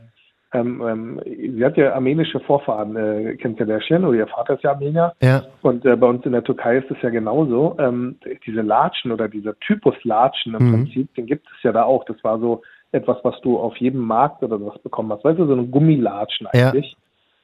Ähm, 0.52 0.82
ähm, 0.82 1.22
sie 1.26 1.64
hat 1.64 1.78
ja 1.78 1.94
armenische 1.94 2.40
Vorfahren, 2.40 2.96
äh, 2.96 3.36
Kim 3.36 3.56
Kardashian, 3.56 4.04
oder 4.04 4.18
ihr 4.18 4.28
Vater 4.28 4.56
ist 4.56 4.64
ja 4.64 4.72
Armenier. 4.72 5.14
Ja, 5.22 5.44
Und 5.62 5.86
äh, 5.86 5.96
bei 5.96 6.08
uns 6.08 6.26
in 6.26 6.32
der 6.32 6.44
Türkei 6.44 6.78
ist 6.80 6.90
es 6.90 6.98
ja 7.04 7.10
genauso. 7.10 7.78
Ähm, 7.80 8.18
diese 8.46 8.62
Latschen 8.62 9.12
oder 9.12 9.28
dieser 9.30 9.58
Typus 9.60 9.96
Latschen 10.04 10.56
im 10.56 10.66
Mhm. 10.66 10.72
Prinzip, 10.72 11.14
den 11.16 11.28
gibt 11.28 11.46
es 11.56 11.64
ja 11.64 11.72
da 11.72 11.84
auch. 11.84 12.04
Das 12.06 12.22
war 12.24 12.40
so 12.40 12.64
etwas, 12.92 13.18
was 13.24 13.40
du 13.42 13.60
auf 13.60 13.78
jedem 13.78 14.02
Markt 14.02 14.42
oder 14.42 14.60
was 14.60 14.80
bekommen 14.80 15.12
hast. 15.14 15.24
Weißt 15.24 15.38
du, 15.38 15.46
so 15.46 15.54
ein 15.54 15.70
Gummilatschen 15.70 16.48
Ja. 16.54 16.74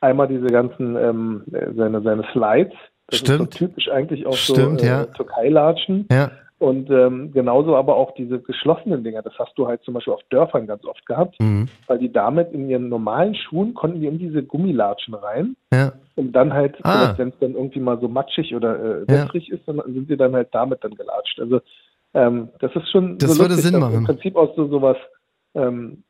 Einmal 0.05 0.27
diese 0.27 0.47
ganzen, 0.47 0.95
ähm, 0.95 1.43
äh, 1.51 1.73
seine, 1.75 2.01
seine 2.01 2.23
Slides. 2.31 2.73
Das 3.07 3.19
Stimmt. 3.19 3.41
ist 3.41 3.53
so 3.59 3.65
typisch 3.67 3.89
eigentlich 3.89 4.25
auch 4.25 4.33
Stimmt, 4.33 4.79
so 4.79 4.85
äh, 4.85 4.89
ja. 4.89 5.05
Türkei-Latschen. 5.05 6.07
ja, 6.11 6.31
Und 6.57 6.89
ähm, 6.89 7.31
genauso 7.33 7.75
aber 7.75 7.95
auch 7.95 8.13
diese 8.15 8.39
geschlossenen 8.39 9.03
Dinger. 9.03 9.21
Das 9.21 9.33
hast 9.37 9.53
du 9.57 9.67
halt 9.67 9.81
zum 9.83 9.93
Beispiel 9.93 10.13
auf 10.13 10.21
Dörfern 10.29 10.65
ganz 10.67 10.85
oft 10.85 11.05
gehabt, 11.05 11.39
mhm. 11.39 11.67
weil 11.87 11.99
die 11.99 12.11
damit 12.11 12.51
in 12.53 12.69
ihren 12.69 12.87
normalen 12.89 13.35
Schuhen 13.35 13.73
konnten 13.73 13.99
die 14.01 14.07
in 14.07 14.17
diese 14.19 14.41
Gummilatschen 14.43 15.13
rein 15.13 15.55
ja. 15.73 15.91
um 16.15 16.31
dann 16.31 16.53
halt, 16.53 16.75
Ah. 16.83 17.13
wenn 17.17 17.29
es 17.29 17.35
dann 17.39 17.53
irgendwie 17.55 17.79
mal 17.79 17.99
so 17.99 18.07
matschig 18.07 18.55
oder 18.55 18.71
äh, 18.79 18.99
Ja. 19.01 19.23
wässrig 19.25 19.49
ist, 19.51 19.67
dann 19.67 19.81
sind 19.85 20.07
sie 20.07 20.17
dann 20.17 20.33
halt 20.33 20.49
damit 20.51 20.83
dann 20.83 20.95
gelatscht. 20.95 21.39
Also 21.39 21.59
ähm, 22.13 22.49
das 22.59 22.73
ist 22.75 22.89
schon 22.91 23.17
Das 23.17 23.31
so 23.35 23.41
würde 23.43 23.55
lustig, 23.55 23.71
Sinn 23.71 23.79
machen. 23.79 23.95
Im 23.95 24.03
Prinzip 24.05 24.35
aus 24.35 24.49
so 24.55 24.67
sowas 24.67 24.97
ähm, 25.53 26.03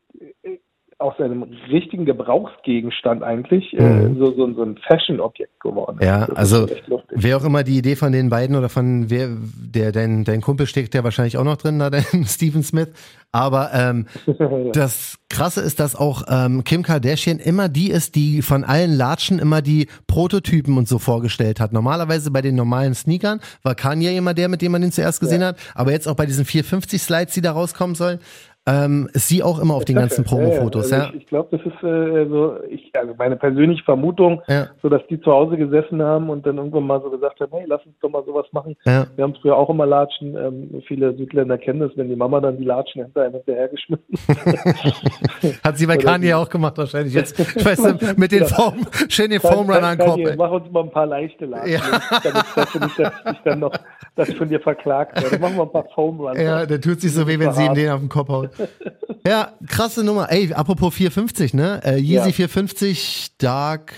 äh, 0.43 0.57
aus 0.97 1.19
einem 1.19 1.43
richtigen 1.69 2.05
Gebrauchsgegenstand 2.05 3.21
eigentlich 3.21 3.73
äh, 3.73 3.81
Mhm. 3.81 4.17
so, 4.17 4.33
so, 4.33 4.53
so 4.53 4.63
ein 4.63 4.77
Fashion-Objekt 4.87 5.59
geworden. 5.59 5.97
Ja, 6.01 6.25
Das 6.25 6.37
also 6.37 6.67
wer 7.09 7.35
auch 7.35 7.43
immer 7.43 7.63
die 7.63 7.77
Idee 7.77 7.97
von 7.97 8.13
den 8.13 8.29
beiden 8.29 8.55
oder 8.55 8.69
von 8.69 9.09
wer, 9.09 9.27
der, 9.29 9.91
dein, 9.91 10.23
dein 10.23 10.39
Kumpel 10.39 10.67
steckt 10.67 10.93
ja 10.95 11.03
wahrscheinlich 11.03 11.37
auch 11.37 11.43
noch 11.43 11.57
drin, 11.57 11.79
da, 11.79 11.89
dein 11.91 12.23
Steven 12.25 12.63
Smith. 12.63 12.87
Aber 13.33 13.71
ähm, 13.73 14.05
das 14.73 15.17
Krasse 15.29 15.59
ist, 15.59 15.81
dass 15.81 15.97
auch 15.97 16.23
ähm, 16.29 16.63
Kim 16.63 16.81
Kardashian 16.83 17.39
immer 17.39 17.67
die 17.67 17.89
ist, 17.91 18.15
die 18.15 18.41
von 18.41 18.63
allen 18.63 18.93
Latschen 18.95 19.39
immer 19.39 19.61
die 19.61 19.87
Prototypen 20.07 20.77
und 20.77 20.87
so 20.87 20.97
vorgestellt 20.97 21.59
hat. 21.59 21.73
Normalerweise 21.73 22.31
bei 22.31 22.41
den 22.41 22.55
normalen 22.55 22.93
Sneakern 22.93 23.41
war 23.63 23.75
Kanye 23.75 24.15
immer 24.15 24.33
der, 24.33 24.47
mit 24.47 24.61
dem 24.61 24.71
man 24.71 24.81
den 24.81 24.93
zuerst 24.93 25.19
gesehen 25.19 25.43
hat. 25.43 25.57
Aber 25.73 25.91
jetzt 25.91 26.07
auch 26.07 26.15
bei 26.15 26.25
diesen 26.25 26.45
450 26.45 27.01
Slides, 27.01 27.33
die 27.33 27.41
da 27.41 27.51
rauskommen 27.51 27.95
sollen, 27.95 28.19
ähm, 28.67 29.09
sie 29.13 29.43
auch 29.43 29.59
immer 29.59 29.75
auf 29.75 29.85
den 29.85 29.95
ganzen 29.95 30.23
Promo-Fotos. 30.23 30.91
Ja, 30.91 30.97
Ja. 30.97 31.03
Also 31.05 31.17
ich 31.17 31.25
ich 31.25 31.29
glaube, 31.29 31.57
das 31.57 31.65
ist 31.65 31.83
äh, 31.83 32.27
so, 32.29 32.57
ich, 32.69 32.91
also 32.93 33.15
meine 33.17 33.35
persönliche 33.35 33.83
Vermutung, 33.83 34.43
ja, 34.47 34.67
so 34.83 34.89
dass 34.89 35.01
die 35.09 35.19
zu 35.19 35.31
Hause 35.31 35.57
gesessen 35.57 36.01
haben 36.03 36.29
und 36.29 36.45
dann 36.45 36.57
irgendwann 36.57 36.85
mal 36.85 37.01
so 37.01 37.09
gesagt 37.09 37.39
haben, 37.39 37.51
hey, 37.51 37.65
lass 37.67 37.83
uns 37.83 37.95
doch 37.99 38.09
mal 38.09 38.23
sowas 38.25 38.45
machen. 38.51 38.75
ja. 38.85 39.07
Wir 39.15 39.23
haben 39.23 39.33
früher 39.41 39.57
auch 39.57 39.69
immer 39.71 39.87
Latschen. 39.87 40.37
Ähm, 40.37 40.83
viele 40.87 41.15
Südländer 41.17 41.57
kennen 41.57 41.79
das, 41.79 41.91
wenn 41.95 42.09
die 42.09 42.15
Mama 42.15 42.39
dann 42.41 42.57
die 42.57 42.63
Latschen 42.63 43.03
hinter 43.03 43.23
einem 43.23 43.33
hinterhergeschmissen. 43.33 44.05
Hat 45.63 45.77
sie 45.79 45.87
bei 45.87 45.97
Kanye 45.97 46.35
auch 46.35 46.47
gemacht 46.47 46.77
wahrscheinlich. 46.77 47.15
Jetzt, 47.15 47.37
weißt 47.65 47.85
du, 47.85 48.13
mit 48.17 48.31
den. 48.31 48.45
Foam, 48.45 48.85
schön 49.09 49.31
den 49.31 49.39
Foam 49.39 49.67
Runner 49.67 49.87
an 49.87 49.97
den 49.97 50.07
Kopf. 50.07 50.19
ey. 50.19 50.35
Mach 50.37 50.51
uns 50.51 50.71
mal 50.71 50.83
ein 50.83 50.91
paar 50.91 51.07
leichte 51.07 51.45
Latschen. 51.45 51.73
Ja. 51.73 51.81
Damit 52.23 52.45
dass 52.55 52.71
du 52.71 52.79
nicht, 52.79 52.99
dass 52.99 53.13
ich 53.33 53.39
dann 53.43 53.59
noch, 53.59 53.73
ich 54.15 54.37
von 54.37 54.47
dir 54.47 54.59
verklagt 54.59 55.21
werde. 55.21 55.39
Machen 55.39 55.55
wir 55.55 55.63
ein 55.63 55.71
paar 55.71 55.87
Foam 55.95 56.19
Runs. 56.19 56.39
Ja, 56.39 56.65
der 56.67 56.79
tut 56.79 57.01
sich 57.01 57.11
so 57.13 57.27
weh, 57.27 57.39
wenn 57.39 57.51
sie 57.51 57.65
ihm 57.65 57.73
den 57.73 57.89
auf 57.89 57.99
den 57.99 58.09
Kopf 58.09 58.29
haut. 58.29 58.51
Ja, 59.27 59.53
krasse 59.67 60.03
Nummer. 60.03 60.31
Ey, 60.31 60.53
apropos 60.53 60.93
450, 60.93 61.53
ne? 61.55 61.81
Äh, 61.83 61.95
Yeezy 61.97 62.13
Ja. 62.13 62.31
450 62.31 63.31
Dark, 63.39 63.93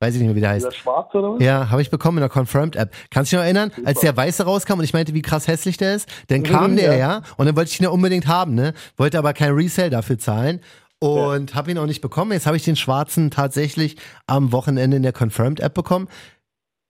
weiß 0.00 0.14
ich 0.14 0.20
nicht 0.20 0.28
mehr, 0.28 0.36
wie 0.36 0.40
der 0.40 0.54
Dieser 0.54 0.68
heißt. 0.68 0.76
Schwarz 0.78 1.14
oder 1.14 1.34
was? 1.34 1.42
Ja, 1.42 1.68
habe 1.68 1.82
ich 1.82 1.90
bekommen 1.90 2.16
in 2.18 2.22
der 2.22 2.30
Confirmed-App. 2.30 2.90
Kannst 3.10 3.30
du 3.30 3.36
dich 3.36 3.40
noch 3.40 3.44
erinnern, 3.44 3.70
als 3.84 4.00
der 4.00 4.16
Weiße 4.16 4.44
rauskam 4.44 4.78
und 4.78 4.84
ich 4.84 4.94
meinte, 4.94 5.12
wie 5.12 5.20
krass 5.20 5.46
hässlich 5.46 5.76
der 5.76 5.94
ist? 5.94 6.08
Dann 6.28 6.42
kam 6.42 6.72
Mhm, 6.72 6.76
der 6.76 6.92
ja. 6.96 6.98
ja 6.98 7.22
und 7.36 7.44
dann 7.46 7.54
wollte 7.56 7.70
ich 7.70 7.78
ihn 7.80 7.84
ja 7.84 7.90
unbedingt 7.90 8.26
haben, 8.28 8.54
ne? 8.54 8.72
Wollte 8.96 9.18
aber 9.18 9.34
kein 9.34 9.52
Resale 9.52 9.90
dafür 9.90 10.18
zahlen 10.18 10.60
und 11.00 11.54
habe 11.54 11.70
ihn 11.70 11.76
auch 11.78 11.84
nicht 11.86 12.00
bekommen. 12.00 12.32
Jetzt 12.32 12.46
habe 12.46 12.56
ich 12.56 12.64
den 12.64 12.76
Schwarzen 12.76 13.30
tatsächlich 13.30 13.96
am 14.26 14.52
Wochenende 14.52 14.96
in 14.96 15.02
der 15.02 15.12
Confirmed-App 15.12 15.74
bekommen. 15.74 16.08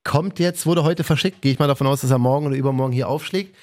Kommt 0.04 0.38
jetzt, 0.38 0.66
wurde 0.66 0.84
heute 0.84 1.02
verschickt. 1.02 1.42
Gehe 1.42 1.50
ich 1.52 1.58
mal 1.58 1.66
davon 1.66 1.86
aus, 1.88 2.02
dass 2.02 2.10
er 2.12 2.18
morgen 2.18 2.46
oder 2.46 2.54
übermorgen 2.56 2.92
hier 2.92 3.08
aufschlägt. 3.08 3.56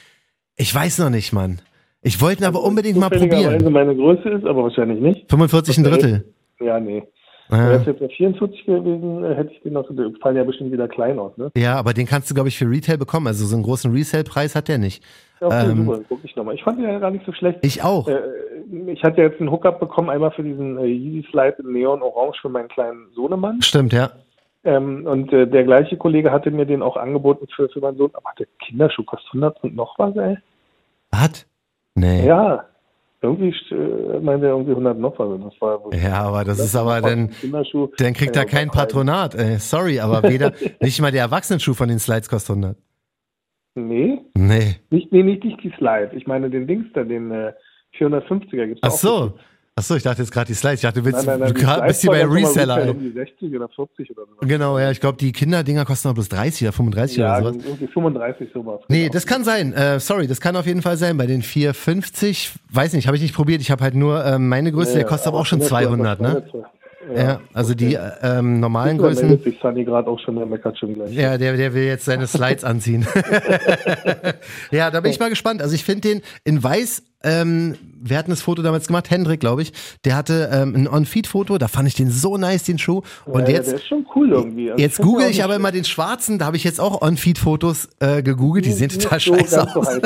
Ich 0.58 0.76
weiß 0.76 0.98
noch 1.00 1.10
nicht, 1.10 1.32
Mann. 1.34 1.60
Ich 2.06 2.22
wollte 2.22 2.44
ihn 2.44 2.46
aber 2.46 2.64
unbedingt 2.64 2.98
mal 2.98 3.10
probieren. 3.10 3.74
meine 3.74 3.96
Größe 3.96 4.30
ist, 4.30 4.46
aber 4.46 4.64
wahrscheinlich 4.64 5.00
nicht. 5.02 5.30
45 5.30 5.80
ein 5.80 5.84
Drittel. 5.84 6.26
Ja, 6.60 6.80
nee. 6.80 7.04
Ja. 7.50 7.58
Wäre 7.58 7.80
es 7.82 7.86
jetzt 7.86 8.00
bei 8.00 8.08
44 8.10 8.66
gewesen, 8.66 9.24
äh, 9.24 9.36
hätte 9.36 9.52
ich 9.52 9.62
den 9.62 9.74
noch, 9.74 9.88
die 9.90 10.20
fallen 10.22 10.36
ja 10.36 10.44
bestimmt 10.44 10.72
wieder 10.72 10.88
klein 10.88 11.20
aus, 11.20 11.36
ne? 11.38 11.52
Ja, 11.56 11.76
aber 11.76 11.94
den 11.94 12.08
kannst 12.08 12.30
du, 12.30 12.34
glaube 12.34 12.50
ich, 12.50 12.58
für 12.58 12.70
Retail 12.70 12.98
bekommen. 12.98 13.28
Also 13.28 13.46
so 13.46 13.56
einen 13.56 13.64
großen 13.64 13.92
Resale-Preis 13.92 14.56
hat 14.56 14.68
der 14.68 14.78
nicht. 14.78 15.04
Ja, 15.42 15.48
okay, 15.48 15.70
Ähm, 15.72 15.86
super, 15.86 16.00
guck 16.10 16.20
ich 16.24 16.36
nochmal. 16.36 16.56
Ich 16.56 16.64
fand 16.64 16.80
den 16.80 16.86
ja 16.86 16.98
gar 17.00 17.12
nicht 17.12 17.26
so 17.26 17.34
schlecht. 17.34 17.60
Ich 17.64 17.84
auch. 17.84 18.08
Äh, 18.08 18.20
ich 18.88 19.04
hatte 19.04 19.22
jetzt 19.22 19.40
einen 19.40 19.52
Hookup 19.52 19.80
bekommen, 19.80 20.10
einmal 20.10 20.32
für 20.32 20.44
diesen 20.44 20.78
äh, 20.78 20.86
Yeezy 20.86 21.28
Slide 21.30 21.58
in 21.60 21.72
Neon 21.72 22.02
Orange 22.02 22.40
für 22.42 22.50
meinen 22.50 22.68
kleinen 22.68 23.08
Sohnemann. 23.14 23.62
Stimmt, 23.62 23.94
ja. 23.94 24.12
Ähm, 24.64 25.06
und 25.06 25.32
äh, 25.32 25.48
der 25.48 25.64
gleiche 25.64 25.98
Kollege 25.98 26.32
hatte 26.32 26.50
mir 26.50 26.66
den 26.66 26.82
auch 26.82 26.98
angeboten 26.98 27.48
für, 27.56 27.70
für 27.70 27.80
meinen 27.80 27.98
Sohn. 27.98 28.12
Aber 28.14 28.30
der 28.40 28.48
Kinderschuh 28.66 29.04
kostet 29.04 29.30
100 29.30 29.64
und 29.64 29.76
noch 29.76 29.98
was, 30.00 30.16
ey? 30.18 30.38
Was? 31.12 31.46
Nee. 31.96 32.26
Ja. 32.28 32.66
Irgendwie 33.22 33.56
äh, 33.74 34.20
meinte 34.20 34.46
er 34.46 34.52
irgendwie 34.52 34.72
100 34.72 35.00
noch 35.00 35.18
was. 35.18 35.40
Das 35.52 35.62
war 35.62 35.84
wohl- 35.84 35.96
Ja, 35.96 36.24
aber 36.26 36.44
das 36.44 36.60
ist 36.60 36.76
aber 36.76 37.02
dann, 37.02 37.32
dann 37.98 38.14
kriegt 38.14 38.36
Ja, 38.36 38.44
er 38.44 38.48
kein. 38.48 38.70
Patronat. 38.70 39.34
Ey. 39.34 39.58
Sorry, 39.58 40.00
aber 40.00 40.22
weder, 40.24 40.52
nicht 40.82 41.02
mal 41.02 41.12
der 41.12 41.22
Erwachsenenschuh 41.24 41.74
von 41.74 41.88
den 41.90 41.98
Slides 42.00 42.30
kostet 42.30 42.56
100. 42.58 42.78
Nee, 43.78 44.20
Nee. 44.36 44.76
nicht, 44.90 45.12
nee, 45.12 45.24
nicht, 45.24 45.44
nicht 45.44 45.64
die 45.64 45.74
Slide. 45.78 46.12
Ich 46.14 46.28
meine 46.28 46.50
den 46.50 46.68
Dings 46.68 46.86
da, 46.94 47.04
den 47.04 47.32
äh, 47.32 47.52
450er 47.98 48.68
gibt's 48.68 48.82
Ach 48.84 48.90
auch. 48.90 48.94
so. 48.98 49.34
Ach 49.36 49.42
so, 49.82 49.96
ich 49.98 50.04
dachte 50.04 50.22
jetzt 50.22 50.32
gerade 50.32 50.48
die 50.48 50.54
Slides. 50.54 50.76
Ich 50.80 50.82
dachte, 50.84 51.00
du 51.02 51.06
willst, 51.06 51.26
Nein, 51.26 51.38
nein, 51.38 51.40
nein, 51.42 51.48
du 51.54 51.54
die 51.60 51.66
grad- 51.66 51.86
bist 51.86 52.00
hier 52.02 52.12
bei 52.12 52.24
Reseller. 52.26 52.90
Um 52.92 53.00
die 53.00 53.12
60 53.12 53.54
oder 53.56 53.68
40 53.68 54.10
oder 54.12 54.22
so. 54.42 54.48
Genau, 54.48 54.80
ja, 54.80 54.90
ich 54.90 55.02
glaube, 55.02 55.18
die 55.18 55.34
Kinderdinger 55.34 55.84
kosten 55.84 56.08
noch 56.08 56.16
bloß 56.16 56.30
30 56.30 56.62
oder 56.68 56.72
35 56.72 57.18
Ja, 57.18 57.38
oder 57.40 57.52
sowas. 57.54 57.66
irgendwie 57.66 57.88
35 57.88 58.50
sowas. 58.54 58.80
Nee, 58.88 59.02
Genau. 59.02 59.14
das 59.14 59.26
kann 59.28 59.44
sein. 59.44 59.74
Äh, 59.74 60.00
sorry, 60.00 60.28
das 60.28 60.40
kann 60.40 60.56
auf 60.56 60.66
jeden 60.66 60.82
Fall 60.82 60.96
sein. 60.96 61.18
Bei 61.18 61.26
den 61.28 61.42
450, 61.42 62.52
weiß 62.72 62.94
nicht, 62.94 63.08
habe 63.08 63.18
ich 63.18 63.24
nicht 63.24 63.36
probiert. 63.36 63.60
Ich 63.60 63.70
habe 63.70 63.84
halt 63.84 63.96
nur 63.96 64.24
ähm, 64.26 64.48
meine 64.48 64.72
Größe, 64.72 64.94
der 64.94 65.02
Ja, 65.02 65.08
kostet 65.08 65.28
aber 65.28 65.40
auch 65.40 65.46
schon 65.46 65.60
das 65.60 65.70
war- 65.72 65.82
200, 65.82 66.22
das 66.22 66.28
war 66.28 66.34
ne? 66.42 66.46
so. 66.52 66.66
Ja, 67.16 67.40
also 67.54 67.76
die 67.76 67.94
äh, 67.94 68.00
ähm, 68.24 68.60
normalen 68.60 68.98
Da 68.98 69.04
Größen. 69.04 69.28
meldet 69.28 69.44
sich 69.44 69.60
Sunny 69.62 69.84
gerade 69.86 70.08
auch 70.10 70.20
schon, 70.22 70.38
der 70.38 70.48
meckert 70.48 70.80
schon 70.80 70.96
gleich. 70.96 71.14
Ja, 71.14 71.38
der, 71.38 71.56
der 71.56 71.72
will 71.76 71.84
jetzt 71.84 72.06
seine 72.06 72.26
Slides 72.28 72.64
anziehen. 72.64 73.06
ja, 74.72 74.90
da 74.90 75.02
bin 75.02 75.12
ich 75.12 75.20
mal 75.20 75.30
gespannt. 75.30 75.62
Also 75.62 75.76
ich 75.76 75.84
finde 75.84 76.02
den 76.02 76.22
in 76.46 76.64
weiß, 76.64 77.04
ähm, 77.26 77.76
wir 78.00 78.18
hatten 78.18 78.30
das 78.30 78.42
Foto 78.42 78.62
damals 78.62 78.88
gemacht, 78.88 79.10
Hendrik, 79.10 79.40
glaube 79.40 79.64
ich, 79.64 79.74
der 80.06 80.16
hatte 80.16 80.50
ähm, 80.54 80.76
ein 80.76 80.88
On-Feed-Foto, 80.88 81.58
da 81.58 81.68
fand 81.68 81.88
ich 81.88 81.96
den 81.96 82.12
so 82.12 82.38
nice, 82.38 82.64
den 82.64 82.78
Schuh. 82.78 83.02
Und 83.26 83.42
ja, 83.42 83.46
der 83.46 83.56
jetzt, 83.56 83.74
ist 83.74 83.88
schon 83.88 84.06
cool 84.16 84.32
irgendwie. 84.32 84.72
Also 84.72 84.82
jetzt 84.82 85.00
google 85.00 85.28
ich 85.30 85.44
aber 85.44 85.56
immer 85.56 85.72
den 85.72 85.86
schwarzen, 85.86 86.38
da 86.38 86.46
habe 86.46 86.56
ich 86.56 86.64
jetzt 86.64 86.80
auch 86.80 87.02
On-Feed-Fotos 87.02 87.90
äh, 88.00 88.22
gegoogelt, 88.22 88.66
die 88.66 88.72
sehen 88.72 88.90
total 88.90 89.20
so 89.20 89.36
scheiße 89.36 89.76
aus. 89.76 89.88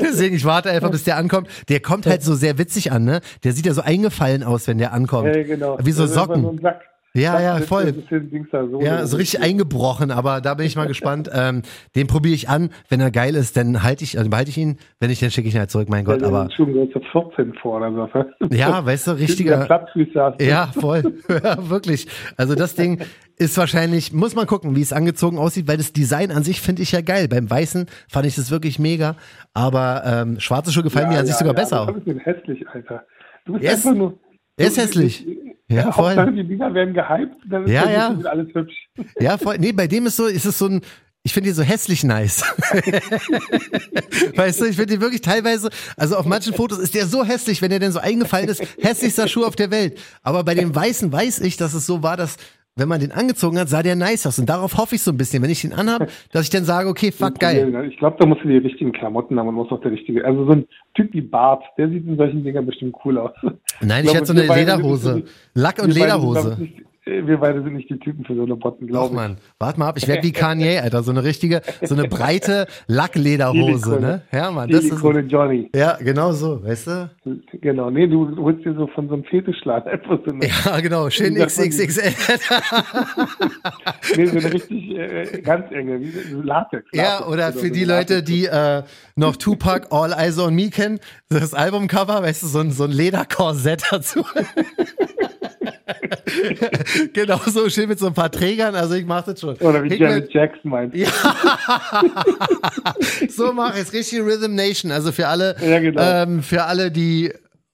Deswegen, 0.00 0.36
ich 0.36 0.44
warte 0.44 0.70
einfach, 0.70 0.90
bis 0.90 1.04
der 1.04 1.16
ankommt. 1.16 1.48
Der 1.68 1.80
kommt 1.80 2.06
halt 2.06 2.22
so 2.22 2.34
sehr 2.34 2.58
witzig 2.58 2.92
an, 2.92 3.04
ne? 3.04 3.20
Der 3.42 3.52
sieht 3.52 3.64
ja 3.64 3.72
so 3.72 3.80
eingefallen 3.80 4.42
aus, 4.42 4.66
wenn 4.68 4.78
der 4.78 4.92
ankommt. 4.92 5.34
Ja, 5.34 5.42
genau. 5.42 5.78
Wie 5.82 5.92
so 5.92 6.06
Socken. 6.06 6.42
So. 6.42 6.68
Ja, 7.16 7.40
ja, 7.40 7.58
voll. 7.58 7.84
ein 7.86 7.94
bisschen 7.94 8.48
so 8.70 8.80
Ja, 8.80 9.06
so 9.06 9.16
richtig 9.16 9.40
eingebrochen, 9.40 10.10
aber 10.10 10.40
da 10.40 10.54
bin 10.54 10.66
ich 10.66 10.74
mal 10.74 10.86
gespannt. 10.88 11.30
Ähm, 11.32 11.62
den 11.94 12.08
probiere 12.08 12.34
ich 12.34 12.48
an. 12.48 12.70
Wenn 12.88 13.00
er 13.00 13.12
geil 13.12 13.36
ist, 13.36 13.56
dann 13.56 13.84
halte 13.84 14.02
ich, 14.02 14.18
also 14.18 14.28
behalte 14.28 14.50
ich 14.50 14.58
ihn. 14.58 14.78
Wenn 14.98 15.10
nicht, 15.10 15.22
dann 15.22 15.30
schicke 15.30 15.46
ich 15.48 15.54
ihn 15.54 15.60
halt 15.60 15.70
zurück, 15.70 15.88
mein 15.88 16.04
Gott. 16.04 16.24
Aber 16.24 16.48
Schuhgröße 16.50 17.00
14 17.12 17.54
vor 17.62 17.76
oder 17.76 18.10
so. 18.40 18.46
ja, 18.54 18.84
weißt 18.84 19.06
du, 19.06 19.12
richtiger. 19.12 19.66
Ja, 20.40 20.66
voll. 20.78 21.14
ja, 21.28 21.70
wirklich. 21.70 22.08
Also 22.36 22.56
das 22.56 22.74
Ding 22.74 23.00
ist 23.36 23.56
wahrscheinlich, 23.58 24.12
muss 24.12 24.34
man 24.34 24.46
gucken, 24.46 24.74
wie 24.74 24.82
es 24.82 24.92
angezogen 24.92 25.38
aussieht, 25.38 25.68
weil 25.68 25.76
das 25.76 25.92
Design 25.92 26.32
an 26.32 26.42
sich 26.42 26.60
finde 26.60 26.82
ich 26.82 26.90
ja 26.90 27.00
geil. 27.00 27.28
Beim 27.28 27.48
Weißen 27.48 27.86
fand 28.08 28.26
ich 28.26 28.34
das 28.34 28.50
wirklich 28.50 28.80
mega, 28.80 29.14
aber 29.52 30.02
ähm, 30.04 30.40
schwarze 30.40 30.72
Schuhe 30.72 30.82
gefallen 30.82 31.10
mir 31.10 31.18
an 31.20 31.26
sich 31.26 31.36
sogar 31.36 31.54
besser. 31.54 31.86
Das 31.86 31.96
ist 32.16 32.26
hässlich, 32.26 32.68
Alter. 32.68 33.04
Du 33.44 33.52
bist 33.52 33.64
ist- 33.64 33.86
einfach 33.86 33.94
nur. 33.96 34.18
Er 34.56 34.66
ist 34.66 34.76
hässlich. 34.76 35.26
Ja, 35.68 35.92
voll. 35.92 36.10
Hauptsache, 36.14 36.32
die 36.32 36.44
Dinger 36.44 36.74
werden 36.74 36.94
gehypt, 36.94 37.36
dann 37.48 37.64
ist 37.64 37.70
Ja, 37.70 37.90
ja. 37.90 38.18
alles 38.24 38.54
hübsch. 38.54 38.74
Ja, 39.18 39.38
voll. 39.38 39.56
Nee, 39.58 39.72
bei 39.72 39.86
dem 39.86 40.06
ist 40.06 40.16
so, 40.16 40.26
ist 40.26 40.44
es 40.44 40.58
so 40.58 40.66
ein, 40.66 40.82
ich 41.22 41.32
finde 41.32 41.48
die 41.48 41.54
so 41.54 41.62
hässlich 41.62 42.04
nice. 42.04 42.42
weißt 44.36 44.60
du, 44.60 44.66
ich 44.66 44.76
finde 44.76 44.94
die 44.94 45.00
wirklich 45.00 45.22
teilweise, 45.22 45.70
also 45.96 46.16
auf 46.16 46.26
manchen 46.26 46.54
Fotos 46.54 46.78
ist 46.78 46.94
der 46.94 47.06
so 47.06 47.24
hässlich, 47.24 47.62
wenn 47.62 47.70
der 47.70 47.78
denn 47.78 47.92
so 47.92 47.98
eingefallen 47.98 48.48
ist, 48.48 48.62
hässlichster 48.78 49.26
Schuh 49.26 49.44
auf 49.44 49.56
der 49.56 49.70
Welt. 49.70 49.98
Aber 50.22 50.44
bei 50.44 50.54
dem 50.54 50.74
Weißen 50.74 51.10
weiß 51.10 51.40
ich, 51.40 51.56
dass 51.56 51.72
es 51.72 51.86
so 51.86 52.02
war, 52.02 52.16
dass 52.18 52.36
wenn 52.76 52.88
man 52.88 53.00
den 53.00 53.12
angezogen 53.12 53.58
hat, 53.58 53.68
sah 53.68 53.82
der 53.82 53.94
nice 53.96 54.26
aus. 54.26 54.38
Und 54.38 54.48
darauf 54.48 54.76
hoffe 54.76 54.96
ich 54.96 55.02
so 55.02 55.12
ein 55.12 55.16
bisschen, 55.16 55.42
wenn 55.42 55.50
ich 55.50 55.62
den 55.62 55.72
anhab, 55.72 56.08
dass 56.32 56.42
ich 56.42 56.50
dann 56.50 56.64
sage, 56.64 56.88
okay, 56.88 57.12
fuck, 57.12 57.38
geil. 57.38 57.86
Ich 57.90 57.98
glaube, 57.98 58.16
da 58.18 58.26
musst 58.26 58.42
du 58.42 58.48
die 58.48 58.56
richtigen 58.58 58.92
Klamotten 58.92 59.38
haben 59.38 59.48
und 59.48 59.54
muss 59.54 59.70
auch 59.70 59.80
der 59.80 59.92
richtige. 59.92 60.24
Also 60.24 60.44
so 60.46 60.52
ein 60.52 60.66
Typ 60.94 61.12
wie 61.12 61.20
Bart, 61.20 61.62
der 61.78 61.88
sieht 61.88 62.06
in 62.06 62.16
solchen 62.16 62.42
Dingern 62.42 62.66
bestimmt 62.66 62.96
cool 63.04 63.18
aus. 63.18 63.30
Nein, 63.80 64.04
ich 64.04 64.10
glaube, 64.10 64.16
hätte 64.18 64.26
so 64.26 64.32
eine 64.32 64.42
beide 64.48 64.60
Lederhose. 64.60 65.14
nicht- 65.16 65.28
Lack- 65.54 65.82
und 65.82 65.94
wir 65.94 66.06
beide 66.06 66.56
Wir 67.06 67.36
beide 67.36 67.62
sind 67.62 67.74
nicht 67.74 67.90
die 67.90 67.98
Typen 67.98 68.24
für 68.24 68.34
so 68.34 68.44
eine 68.44 68.56
Botten, 68.56 68.86
glaube 68.86 69.08
ich. 69.08 69.12
Mann. 69.12 69.36
Warte 69.58 69.78
mal 69.78 69.88
ab, 69.88 69.98
ich 69.98 70.08
werde 70.08 70.22
wie 70.22 70.32
Kanye, 70.32 70.78
Alter. 70.78 71.02
So 71.02 71.10
eine 71.10 71.22
richtige, 71.22 71.60
so 71.82 71.94
eine 71.94 72.08
breite 72.08 72.66
Lacklederhose, 72.86 74.00
ne? 74.00 74.22
Ja, 74.32 74.50
Mann. 74.50 74.70
Das 74.70 74.84
ist, 74.84 74.90
Silikone 74.90 75.20
Johnny. 75.20 75.70
ja, 75.74 75.98
genau 76.00 76.32
so, 76.32 76.64
weißt 76.64 76.86
du? 76.86 77.10
Genau. 77.60 77.90
Nee, 77.90 78.06
du 78.06 78.34
holst 78.38 78.64
dir 78.64 78.74
so 78.74 78.86
von 78.86 79.08
so 79.08 79.14
einem 79.14 79.24
Fetischladen 79.24 79.92
etwas 79.92 80.18
eine, 80.26 80.46
Ja, 80.46 80.80
genau. 80.80 81.10
Schön? 81.10 81.34
XXXL. 81.34 82.04
nee, 84.16 84.26
so 84.26 84.38
eine 84.38 84.52
richtig 84.54 84.90
äh, 84.96 85.42
ganz 85.42 85.70
enge, 85.72 86.00
wie 86.00 86.10
so 86.10 86.40
Latex. 86.40 86.86
Ja, 86.94 87.26
oder 87.26 87.52
für 87.52 87.70
die 87.70 87.84
Leute, 87.84 88.22
die 88.22 88.46
äh, 88.46 88.82
noch 89.14 89.36
Tupac 89.36 89.88
All 89.90 90.12
Eyes 90.12 90.38
on 90.38 90.54
Me 90.54 90.70
kennen, 90.70 91.00
das 91.28 91.52
Albumcover, 91.52 92.22
weißt 92.22 92.44
du, 92.44 92.46
so 92.46 92.60
ein, 92.60 92.70
so 92.70 92.84
ein 92.84 92.92
Lederkorsett 92.92 93.82
dazu. 93.90 94.24
genau 97.12 97.38
so 97.46 97.68
schön 97.68 97.88
mit 97.88 97.98
so 97.98 98.06
ein 98.06 98.14
paar 98.14 98.30
Trägern, 98.30 98.74
also 98.74 98.94
ich 98.94 99.06
mach 99.06 99.24
das 99.24 99.40
schon. 99.40 99.56
Oder 99.56 99.82
wie 99.84 99.94
Janet 99.94 100.32
Jackson 100.32 100.70
meint. 100.70 100.94
Ja. 100.94 101.08
so 103.28 103.52
mache 103.52 103.74
ich 103.78 103.84
es. 103.84 103.92
Richtig 103.92 104.20
Rhythm 104.20 104.54
Nation. 104.54 104.90
Also 104.90 105.12
für 105.12 105.28
alle, 105.28 105.56
Ja, 105.60 105.78
genau. 105.80 106.02
ähm, 106.02 106.42
für 106.42 106.64
alle, 106.64 106.90
die 106.90 107.32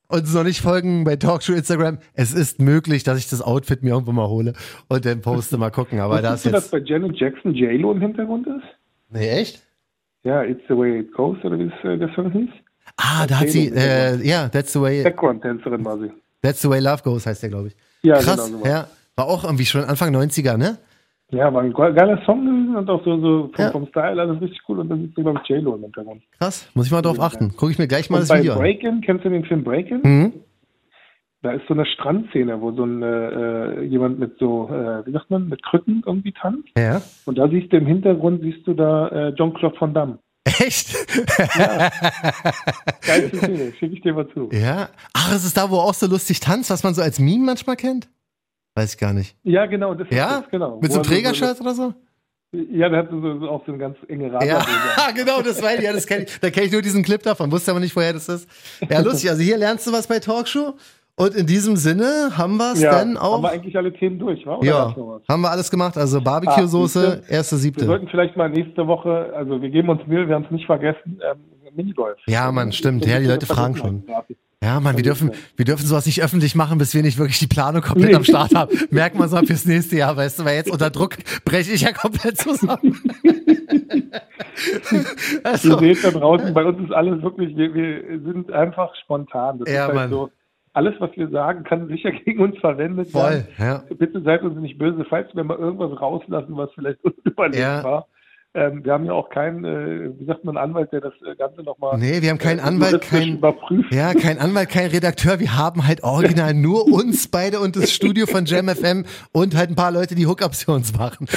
uns 0.09 0.35
noch 0.35 0.43
nicht 0.45 0.61
folgen 0.61 1.05
bei 1.05 1.17
Talkshow 1.17 1.53
Instagram, 1.53 1.99
es 2.15 2.33
ist 2.33 2.61
möglich, 2.61 3.05
dass 3.05 3.19
ich 3.19 3.29
das 3.29 3.43
Outfit 3.43 3.83
mir 3.83 3.91
irgendwo 3.91 4.13
mal 4.13 4.29
hole 4.29 4.55
und 4.89 5.07
dann 5.07 5.21
poste 5.21 5.57
mal 5.57 5.71
gucken. 5.71 6.01
Aber 6.01 6.21
da 6.21 6.35
ist 6.35 6.45
Wusstest 6.47 6.47
du, 6.47 6.51
dass 6.51 6.71
bei 6.71 6.79
Janet 6.79 7.17
Jackson 7.17 7.55
J-Lo 7.55 7.93
im 7.93 8.01
Hintergrund 8.01 8.47
ist? 8.49 8.65
Nee, 9.11 9.29
echt? 9.29 9.63
Ja, 10.25 10.43
It's 10.43 10.63
the 10.69 10.77
Way 10.77 11.01
It 11.01 11.13
Goes, 11.15 11.39
oder 11.45 11.59
wie 11.59 11.71
es, 11.73 11.85
äh, 11.85 11.97
der 11.97 12.13
Song 12.15 12.31
hieß? 12.33 12.51
Ah, 12.97 13.27
da 13.27 13.41
hat 13.41 13.49
sie, 13.51 13.69
äh, 13.69 14.17
ja, 14.27 14.49
that's 14.49 14.73
the 14.73 14.81
way, 14.81 15.03
Background-Tänzerin 15.05 15.85
war 15.85 15.99
sie. 15.99 16.11
that's 16.43 16.61
the 16.61 16.69
way 16.69 16.81
love 16.81 17.03
goes, 17.03 17.25
heißt 17.25 17.43
der, 17.43 17.51
glaube 17.51 17.69
ich. 17.69 17.77
Ja, 18.03 18.15
Krass, 18.15 18.51
genau. 18.53 18.65
Ja. 18.67 18.87
War 19.17 19.27
auch 19.27 19.45
irgendwie 19.45 19.65
schon 19.67 19.85
Anfang 19.85 20.15
90er, 20.15 20.57
ne? 20.57 20.79
ja, 21.33 21.53
war 21.55 21.63
ein 21.63 21.73
ge- 21.73 21.93
geiler 21.95 22.21
Song 22.25 22.45
gewesen 22.45 22.75
und 22.77 22.91
auch 22.91 23.05
so, 23.05 23.21
so 23.21 23.51
vom, 23.55 23.65
Ja. 23.65 23.71
vom 23.71 23.87
Style 23.87 24.21
alles 24.21 24.41
richtig 24.41 24.61
cool. 24.69 24.81
Und 24.81 24.89
dann 24.89 25.05
ist 25.05 25.15
so, 25.15 25.23
glaube 25.23 25.41
ich, 25.43 25.49
J-Lo 25.49 25.77
im 25.77 25.83
Hintergrund. 25.83 26.23
Krass, 26.41 26.69
muss 26.75 26.87
ich 26.87 26.93
mal 26.93 27.03
drauf 27.03 27.21
achten. 27.21 27.55
Gucke 27.57 27.71
ich 27.73 27.79
mir 27.79 27.87
gleich 27.87 28.11
mal 28.11 28.17
Und 28.17 28.23
das 28.23 28.29
bei 28.31 28.41
Video 28.41 28.55
an. 28.55 28.59
Breakin', 28.59 29.01
kennst 29.03 29.25
du 29.25 29.29
den 29.29 29.45
Film 29.45 29.63
Breakin'? 29.63 30.01
Mhm. 30.03 30.33
Da 31.43 31.53
ist 31.53 31.63
so 31.69 31.75
eine 31.75 31.87
Strandszene, 31.87 32.61
wo 32.61 32.73
so 32.73 32.85
ein 32.85 33.03
äh, 33.03 33.83
jemand 33.83 34.19
mit 34.19 34.39
so, 34.39 34.69
äh, 34.71 35.07
wie 35.07 35.13
sagt 35.13 35.31
man, 35.31 35.49
mit 35.49 35.63
Krücken 35.63 36.03
irgendwie 36.05 36.33
tanzt. 36.33 36.69
Ja. 36.77 37.01
Und 37.27 37.39
da 37.39 37.49
siehst 37.49 37.73
du 37.73 37.77
im 37.79 37.87
Hintergrund, 37.87 38.43
siehst 38.43 38.67
du 38.67 38.75
da 38.75 39.09
äh, 39.09 39.35
Jean-Claude 39.37 39.81
Van 39.81 39.95
Damme. 39.95 40.19
Echt? 40.59 40.95
Geilste 43.03 43.37
Szene, 43.39 43.73
schicke 43.79 43.95
ich 43.95 44.03
dir 44.03 44.15
mal 44.15 44.29
zu. 44.33 44.49
ja. 44.53 44.89
Ach, 45.13 45.33
es 45.35 45.45
ist 45.45 45.57
da, 45.57 45.71
wo 45.71 45.77
auch 45.77 45.95
so 45.95 46.07
lustig 46.07 46.41
tanzt, 46.41 46.71
was 46.71 46.83
man 46.83 46.95
so 46.95 47.03
als 47.03 47.19
Meme 47.19 47.45
manchmal 47.45 47.77
kennt? 47.77 48.09
Weiß 48.75 48.95
ich 48.95 48.99
gar 48.99 49.13
nicht. 49.13 49.37
Ja, 49.43 49.67
genau, 49.67 49.95
das 49.95 50.09
ist 50.09 50.17
Ja? 50.17 50.41
das, 50.41 50.51
genau. 50.51 50.79
Mit 50.81 50.91
Wo 50.91 50.95
so 50.95 51.01
einem 51.01 51.09
Trägershirt 51.09 51.61
oder 51.61 51.75
so? 51.75 51.95
Ja, 52.53 52.89
der 52.89 53.01
hat 53.01 53.11
so, 53.11 53.21
so, 53.39 53.49
auch 53.49 53.65
so 53.65 53.71
eine 53.73 53.79
ganz 53.79 53.97
enge 54.09 54.33
Rad. 54.33 54.45
Ja, 54.45 54.65
genau, 55.15 55.41
das 55.43 55.63
weiß 55.63 55.79
ich. 55.79 55.85
Ja, 55.85 55.93
das 55.93 56.07
kenn 56.07 56.23
ich. 56.25 56.41
Da 56.41 56.51
kenne 56.51 56.67
ich 56.67 56.73
nur 56.73 56.83
diesen 56.83 57.05
Clip 57.05 57.23
davon, 57.23 57.51
wusste 57.53 57.71
aber 57.71 57.79
nicht, 57.81 57.95
woher 57.95 58.13
das 58.13 58.29
ist. 58.29 58.49
Ja, 58.89 59.01
lustig. 59.01 59.31
Also 59.31 59.43
hier 59.43 59.57
lernst 59.57 59.87
du 59.87 59.93
was 59.93 60.07
bei 60.09 60.19
Talkshow. 60.19 60.75
Und 61.21 61.35
in 61.35 61.47
diesem 61.47 61.77
Sinne 61.77 62.31
haben 62.37 62.57
wir 62.57 62.73
es 62.73 62.81
ja, 62.81 62.91
dann 62.93 63.11
haben 63.16 63.18
auch. 63.18 63.43
wir 63.43 63.51
eigentlich 63.51 63.77
alle 63.77 63.93
Themen 63.93 64.18
durch, 64.18 64.47
wa? 64.47 64.57
Oder 64.57 64.66
Ja, 64.66 64.97
haben 65.29 65.43
wir 65.43 65.51
alles 65.51 65.71
gemacht. 65.71 65.97
Also 65.99 66.21
Barbecue-Soße, 66.21 67.23
Ah, 67.29 67.31
erste 67.33 67.57
Wir 67.57 67.61
siebte. 67.61 67.85
sollten 67.85 68.09
vielleicht 68.09 68.37
mal 68.37 68.49
nächste 68.49 68.87
Woche, 68.87 69.33
also 69.37 69.61
wir 69.61 69.68
geben 69.71 69.89
uns 69.91 70.01
Mühe, 70.07 70.27
wir 70.29 70.35
haben 70.35 70.45
es 70.47 70.51
nicht 70.51 70.66
vergessen, 70.66 71.21
ähm, 71.31 71.39
Minigolf. 71.77 72.16
Ja, 72.27 72.51
Mann, 72.51 72.73
stimmt. 72.73 73.05
Ja, 73.07 73.18
die 73.21 73.27
Leute 73.27 73.47
fragen 73.47 73.77
schon. 73.77 74.03
Ja, 74.62 74.79
Mann, 74.81 74.97
wir 74.97 75.03
dürfen, 75.05 75.31
wir 75.57 75.64
dürfen 75.64 75.87
sowas 75.87 76.05
nicht 76.05 76.23
öffentlich 76.23 76.55
machen, 76.55 76.77
bis 76.79 76.93
wir 76.95 77.03
nicht 77.03 77.16
wirklich 77.18 77.39
die 77.39 77.47
Planung 77.47 77.81
komplett 77.81 78.11
Nee. 78.11 78.16
am 78.16 78.25
Start 78.25 78.55
haben. 78.55 78.71
Merkt 78.91 79.16
man 79.18 79.29
so 79.29 79.37
fürs 79.39 79.64
nächste 79.66 79.97
Jahr, 79.97 80.16
weißt 80.16 80.41
du, 80.41 80.45
weil 80.45 80.57
jetzt 80.57 80.71
unter 80.71 80.91
Druck 80.91 81.16
breche 81.45 81.73
ich 81.73 81.81
ja 81.83 81.93
komplett 81.93 82.37
zusammen. 82.39 82.99
Ihr 84.93 85.41
also, 85.45 85.79
seht 85.79 86.05
da 86.05 86.11
draußen, 86.11 86.53
bei 86.53 86.64
uns 86.64 86.79
ist 86.85 86.93
alles 86.93 87.23
wirklich, 87.23 87.57
wir, 87.57 87.73
wir 87.75 88.21
sind 88.21 88.53
einfach 88.53 88.95
spontan. 89.03 89.59
Das 89.61 89.68
Ja, 89.73 89.83
ist 89.83 89.87
halt 89.89 89.95
Mann. 89.95 90.11
so, 90.11 90.31
alles, 90.73 90.95
was 91.01 91.11
wir 91.16 91.29
sagen, 91.29 91.64
kann 91.64 91.89
sicher 91.89 92.11
gegen 92.25 92.41
uns 92.41 92.59
verwendet 92.59 93.11
voll, 93.11 93.23
werden. 93.23 93.47
ja. 93.59 93.85
Bitte 93.97 94.23
seid 94.23 94.43
uns 94.43 94.59
nicht 94.61 94.79
böse, 94.79 95.05
falls 95.09 95.35
wir 95.35 95.45
mal 95.45 95.59
irgendwas 95.59 96.01
rauslassen, 96.01 96.57
was 96.57 96.71
vielleicht 96.75 96.99
unüberlegt 97.05 97.61
Ja. 97.62 97.85
war. 97.85 98.07
Ähm, 98.53 98.85
wir 98.85 98.93
haben 98.95 99.05
ja 99.05 99.12
auch 99.12 99.31
keinen, 99.31 99.64
äh, 99.64 100.11
wie 100.18 100.25
sagt 100.25 100.45
man, 100.45 100.57
Anwalt, 100.57 100.91
der 100.91 101.01
das 101.01 101.12
äh, 101.25 101.37
Ganze 101.37 101.62
nochmal. 101.62 101.97
Nee, 101.99 102.21
wir 102.21 102.31
haben 102.31 102.39
keinen 102.39 102.59
äh, 102.59 102.62
Anwalt, 102.62 103.01
kein, 103.03 103.35
überprüft. 103.35 103.95
Ja, 103.95 104.12
kein 104.12 104.41
Anwalt, 104.41 104.68
kein 104.71 104.89
Redakteur. 104.91 105.39
Wir 105.39 105.57
haben 105.57 105.87
halt 105.87 106.03
original 106.03 106.53
nur 106.55 106.87
uns 106.87 107.29
beide 107.29 107.61
und 107.61 107.77
das 107.77 107.93
Studio 107.93 108.27
von 108.27 108.47
JamFM 108.47 109.05
und 109.31 109.55
halt 109.57 109.71
ein 109.71 109.77
paar 109.77 109.93
Leute, 109.93 110.16
die 110.16 110.27
Hookups 110.27 110.64
für 110.64 110.73
uns 110.73 110.93
machen. 110.99 111.29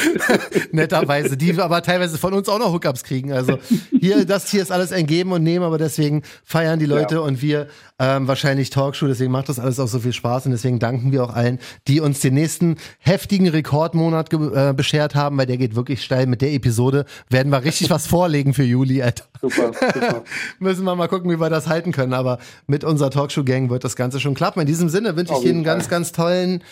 Netterweise, 0.72 1.38
die 1.38 1.54
aber 1.62 1.84
teilweise 1.84 2.18
von 2.18 2.34
uns 2.34 2.50
auch 2.50 2.58
noch 2.58 2.74
Hookups 2.74 3.04
kriegen. 3.04 3.32
Also 3.32 3.60
hier, 3.92 4.26
das 4.26 4.50
hier 4.50 4.64
ist 4.64 4.72
alles 4.72 4.92
ein 4.92 5.06
Geben 5.06 5.34
und 5.34 5.44
Nehmen, 5.44 5.66
aber 5.66 5.78
deswegen 5.78 6.24
feiern 6.44 6.80
die 6.80 6.88
Leute 6.88 7.16
ja. 7.16 7.22
und 7.22 7.44
wir 7.44 7.68
ähm, 8.00 8.28
wahrscheinlich 8.28 8.70
Talkshow. 8.70 9.08
Deswegen 9.08 9.32
macht 9.32 9.50
das 9.50 9.60
alles 9.60 9.80
auch 9.80 9.88
so 9.88 10.00
viel 10.00 10.14
Spaß 10.14 10.46
und 10.46 10.52
deswegen 10.52 10.80
danken 10.80 11.12
wir 11.12 11.24
auch 11.24 11.34
allen, 11.34 11.60
die 11.88 12.00
uns 12.00 12.20
den 12.20 12.34
nächsten 12.34 12.78
heftigen 13.00 13.48
Rekordmonat 13.48 14.34
äh, 14.34 14.74
beschert 14.74 15.16
haben, 15.16 15.38
weil 15.38 15.46
der 15.46 15.58
geht 15.58 15.76
wirklich 15.76 16.04
steil 16.04 16.28
mit 16.28 16.42
der 16.42 16.54
Episode 16.54 17.06
werden 17.30 17.52
wir 17.52 17.64
richtig 17.64 17.90
was 17.90 18.08
vorlegen 18.08 18.54
für 18.54 18.64
Juli, 18.64 19.02
Alter. 19.02 19.26
Super, 19.42 19.74
super. 19.74 20.24
Müssen 20.60 20.86
wir 20.86 20.96
mal 20.96 21.10
gucken, 21.10 21.30
wie 21.30 21.38
wir 21.38 21.50
das 21.50 21.68
halten 21.68 21.92
können. 21.92 22.14
Aber 22.14 22.40
mit 22.66 22.86
unserer 22.86 23.10
Talkshow-Gang 23.10 23.70
wird 23.70 23.84
das 23.84 23.98
Ganze 23.98 24.22
schon 24.22 24.36
klappen. 24.36 24.62
In 24.62 24.68
diesem 24.68 24.88
Sinne 24.88 25.18
wünsche 25.18 25.34
ich 25.34 25.44
Ihnen 25.44 25.56
einen 25.56 25.64
ganz, 25.66 25.90
ganz 25.90 26.14
tollen 26.14 26.64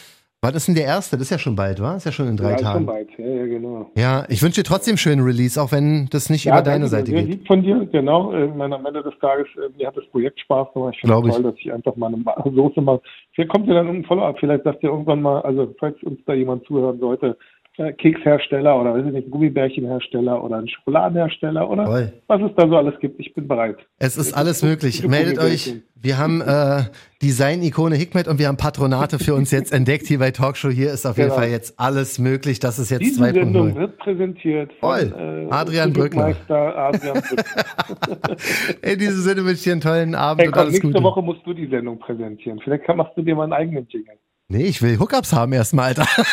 Wann 0.44 0.56
ist 0.56 0.68
denn 0.68 0.74
der 0.74 0.86
erste? 0.86 1.18
Das 1.18 1.28
ist 1.28 1.30
ja 1.30 1.38
schon 1.38 1.56
bald, 1.56 1.80
wa? 1.80 1.96
Ist 1.96 2.06
ja 2.06 2.12
schon 2.12 2.28
in 2.28 2.36
drei 2.36 2.54
ja, 2.54 2.58
Tagen. 2.58 2.80
Schon 2.80 2.86
bald, 2.88 3.10
ja, 3.16 3.28
ja, 3.28 3.46
genau. 3.46 3.92
Ja, 3.96 4.26
ich 4.28 4.42
wünsche 4.42 4.62
dir 4.62 4.68
trotzdem 4.68 4.98
schönen 4.98 5.22
Release, 5.22 5.62
auch 5.62 5.72
wenn 5.72 6.08
das 6.10 6.32
nicht 6.32 6.46
ja, 6.46 6.54
über 6.54 6.64
deine 6.64 6.88
Seite 6.88 7.12
geht. 7.12 7.28
Lieb 7.28 7.46
von 7.46 7.62
dir, 7.62 7.86
genau. 7.92 8.34
Äh, 8.34 8.50
am 8.50 8.86
Ende 8.88 9.04
des 9.04 9.14
Tages, 9.20 9.46
äh, 9.58 9.70
mir 9.78 9.86
hat 9.86 9.96
das 9.96 10.08
Projekt 10.08 10.40
Spaß 10.40 10.74
gemacht. 10.74 10.96
Ich 10.96 11.02
finde 11.02 11.30
es 11.30 11.36
toll, 11.36 11.44
dass 11.44 11.54
ich 11.60 11.72
einfach 11.72 11.96
mal 11.96 12.12
eine 12.12 12.56
Soße 12.56 12.82
mache. 12.82 13.02
Vielleicht 13.34 13.52
kommt 13.52 13.68
ja 13.68 13.76
dann 13.76 13.90
ein 13.90 14.04
Follow-up. 14.04 14.40
Vielleicht 14.40 14.64
sagt 14.64 14.82
ihr 14.82 14.90
irgendwann 14.90 15.22
mal, 15.22 15.42
also 15.44 15.76
falls 15.80 16.02
uns 16.02 16.20
da 16.26 16.34
jemand 16.34 16.66
zuhören 16.66 17.00
sollte, 17.00 17.38
Kekshersteller 17.98 18.80
oder 18.80 18.94
weiß 18.94 19.06
ich 19.08 19.14
nicht, 19.14 19.32
Gummibärchenhersteller 19.32 20.44
oder 20.44 20.58
ein 20.58 20.68
Schokoladenhersteller 20.68 21.70
oder 21.70 21.90
Oi. 21.90 22.12
was 22.28 22.42
es 22.42 22.52
da 22.56 22.68
so 22.68 22.78
alles 22.78 23.00
gibt. 23.00 23.20
Ich 23.20 23.34
bin 23.34 23.48
bereit. 23.48 23.78
Es 24.00 24.18
ist 24.18 24.34
alles 24.34 24.64
möglich. 24.64 25.08
Meldet 25.08 25.40
euch. 25.40 25.82
Wir 25.96 26.18
haben 26.18 26.42
äh, 26.42 26.84
Design-Ikone 27.22 27.96
Hikmet 27.96 28.28
und 28.28 28.40
wir 28.40 28.48
haben 28.48 28.58
Patronate 28.58 29.20
für 29.20 29.36
uns 29.36 29.52
jetzt 29.52 29.72
entdeckt 29.74 30.08
hier 30.08 30.18
bei 30.18 30.32
Talkshow. 30.32 30.70
Hier 30.70 30.92
ist 30.92 31.06
auf 31.06 31.18
jeden 31.18 31.30
genau. 31.30 31.42
Fall 31.42 31.50
jetzt 31.50 31.80
alles 31.80 32.18
möglich. 32.18 32.60
Das 32.60 32.80
ist 32.80 32.90
jetzt 32.90 33.02
2.0. 33.02 33.08
Diese 33.08 33.34
Sendung 33.34 33.76
wird 33.76 33.98
präsentiert 34.00 34.72
von 34.80 34.98
äh, 35.00 35.48
Adrian 35.52 35.94
Brückner. 35.94 36.36
Adrian 36.50 37.14
Brückner. 37.14 38.36
In 38.92 39.00
diesem 39.00 39.22
Sinne 39.22 39.42
wünsche 39.42 39.54
ich 39.54 39.64
dir 39.64 39.74
einen 39.74 39.82
tollen 39.82 40.16
Abend 40.16 40.42
hey, 40.42 40.48
komm, 40.48 40.54
und 40.54 40.60
alles 40.60 40.74
nächste 40.74 40.88
Gute. 40.88 41.04
Woche 41.04 41.22
musst 41.22 41.46
du 41.46 41.54
die 41.54 41.68
Sendung 41.68 42.00
präsentieren. 42.00 42.60
Vielleicht 42.64 42.88
machst 42.88 43.16
du 43.16 43.22
dir 43.22 43.36
mal 43.36 43.44
einen 43.44 43.54
eigenen 43.54 43.88
Jingle. 43.88 44.16
Nee, 44.52 44.66
ich 44.66 44.82
will 44.82 45.00
Hookups 45.00 45.32
haben 45.32 45.54
erstmal, 45.54 45.96
Alter. 45.96 46.02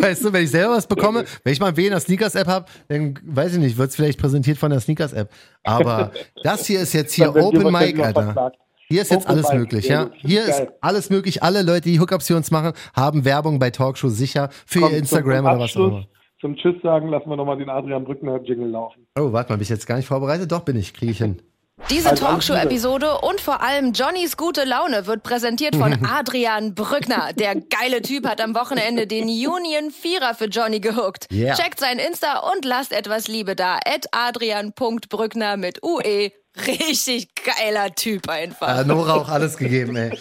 weißt 0.00 0.24
du, 0.24 0.32
wenn 0.32 0.44
ich 0.44 0.50
selber 0.50 0.76
was 0.76 0.86
bekomme, 0.86 1.26
wenn 1.44 1.52
ich 1.52 1.60
mal 1.60 1.66
einen 1.66 1.76
in 1.76 1.90
der 1.90 2.00
Sneakers-App 2.00 2.46
habe, 2.46 2.64
dann 2.88 3.18
weiß 3.22 3.52
ich 3.52 3.58
nicht, 3.58 3.76
wird 3.76 3.90
es 3.90 3.96
vielleicht 3.96 4.18
präsentiert 4.18 4.56
von 4.56 4.70
der 4.70 4.80
Sneakers-App. 4.80 5.30
Aber 5.62 6.10
das 6.42 6.64
hier 6.64 6.80
ist 6.80 6.94
jetzt 6.94 7.12
hier 7.12 7.36
Open 7.36 7.70
Mic, 7.70 8.02
Alter. 8.02 8.52
Hier 8.88 9.02
ist 9.02 9.10
jetzt 9.10 9.28
alles 9.28 9.52
möglich, 9.52 9.88
ja. 9.88 10.08
Hier 10.14 10.46
ist 10.46 10.66
alles 10.80 11.10
möglich. 11.10 11.42
Alle 11.42 11.60
Leute, 11.60 11.82
die 11.82 12.00
Hookups 12.00 12.28
für 12.28 12.36
uns 12.36 12.50
machen, 12.50 12.72
haben 12.96 13.26
Werbung 13.26 13.58
bei 13.58 13.68
Talkshow 13.68 14.08
sicher 14.08 14.48
für 14.64 14.80
Komm, 14.80 14.92
ihr 14.92 14.98
Instagram 14.98 15.44
oder 15.44 15.58
was 15.58 15.76
auch 15.76 15.88
immer. 15.88 16.06
Zum 16.40 16.56
Tschüss 16.56 16.80
sagen 16.82 17.08
lassen 17.08 17.28
wir 17.28 17.36
nochmal 17.36 17.58
den 17.58 17.68
Adrian 17.68 18.04
Brückner 18.04 18.40
Jingle 18.42 18.70
laufen. 18.70 19.06
Oh, 19.18 19.32
warte 19.34 19.52
mal, 19.52 19.56
bin 19.56 19.64
ich 19.64 19.68
jetzt 19.68 19.86
gar 19.86 19.96
nicht 19.96 20.06
vorbereitet? 20.06 20.50
Doch, 20.50 20.60
bin 20.60 20.78
ich, 20.78 20.94
kriege 20.94 21.12
ich 21.12 21.18
hin. 21.18 21.42
Diese 21.90 22.10
also 22.10 22.24
Talkshow-Episode 22.24 23.18
und 23.18 23.40
vor 23.40 23.62
allem 23.62 23.92
Johnnys 23.92 24.36
gute 24.36 24.64
Laune 24.64 25.06
wird 25.06 25.22
präsentiert 25.22 25.76
von 25.76 26.06
Adrian 26.10 26.74
Brückner. 26.74 27.32
Der 27.32 27.54
geile 27.54 28.02
Typ 28.02 28.26
hat 28.26 28.40
am 28.40 28.54
Wochenende 28.54 29.06
den 29.06 29.24
Union 29.24 29.90
Vierer 29.90 30.34
für 30.34 30.46
Johnny 30.46 30.80
gehuckt. 30.80 31.26
Yeah. 31.32 31.54
Checkt 31.54 31.80
sein 31.80 31.98
Insta 31.98 32.38
und 32.52 32.64
lasst 32.64 32.92
etwas 32.92 33.28
Liebe 33.28 33.56
da. 33.56 33.76
At 33.86 34.06
adrian.brückner 34.12 35.56
mit 35.56 35.82
UE. 35.82 36.32
Richtig 36.66 37.28
geiler 37.34 37.94
Typ 37.94 38.28
einfach. 38.28 38.80
Äh, 38.80 38.84
Nora 38.84 39.14
auch 39.14 39.28
alles 39.28 39.56
gegeben, 39.56 39.96
ey. 39.96 40.18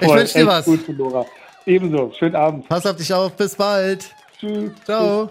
Ich 0.00 0.08
wünsche 0.08 0.38
dir 0.38 0.46
was. 0.46 0.64
Gut, 0.64 0.88
Nora. 0.88 1.24
Ebenso. 1.64 2.12
Schönen 2.18 2.36
Abend. 2.36 2.68
Pass 2.68 2.84
auf 2.86 2.96
dich 2.96 3.12
auf. 3.12 3.32
Bis 3.32 3.54
bald. 3.54 4.10
Tschüss. 4.38 4.70
Ciao. 4.84 5.30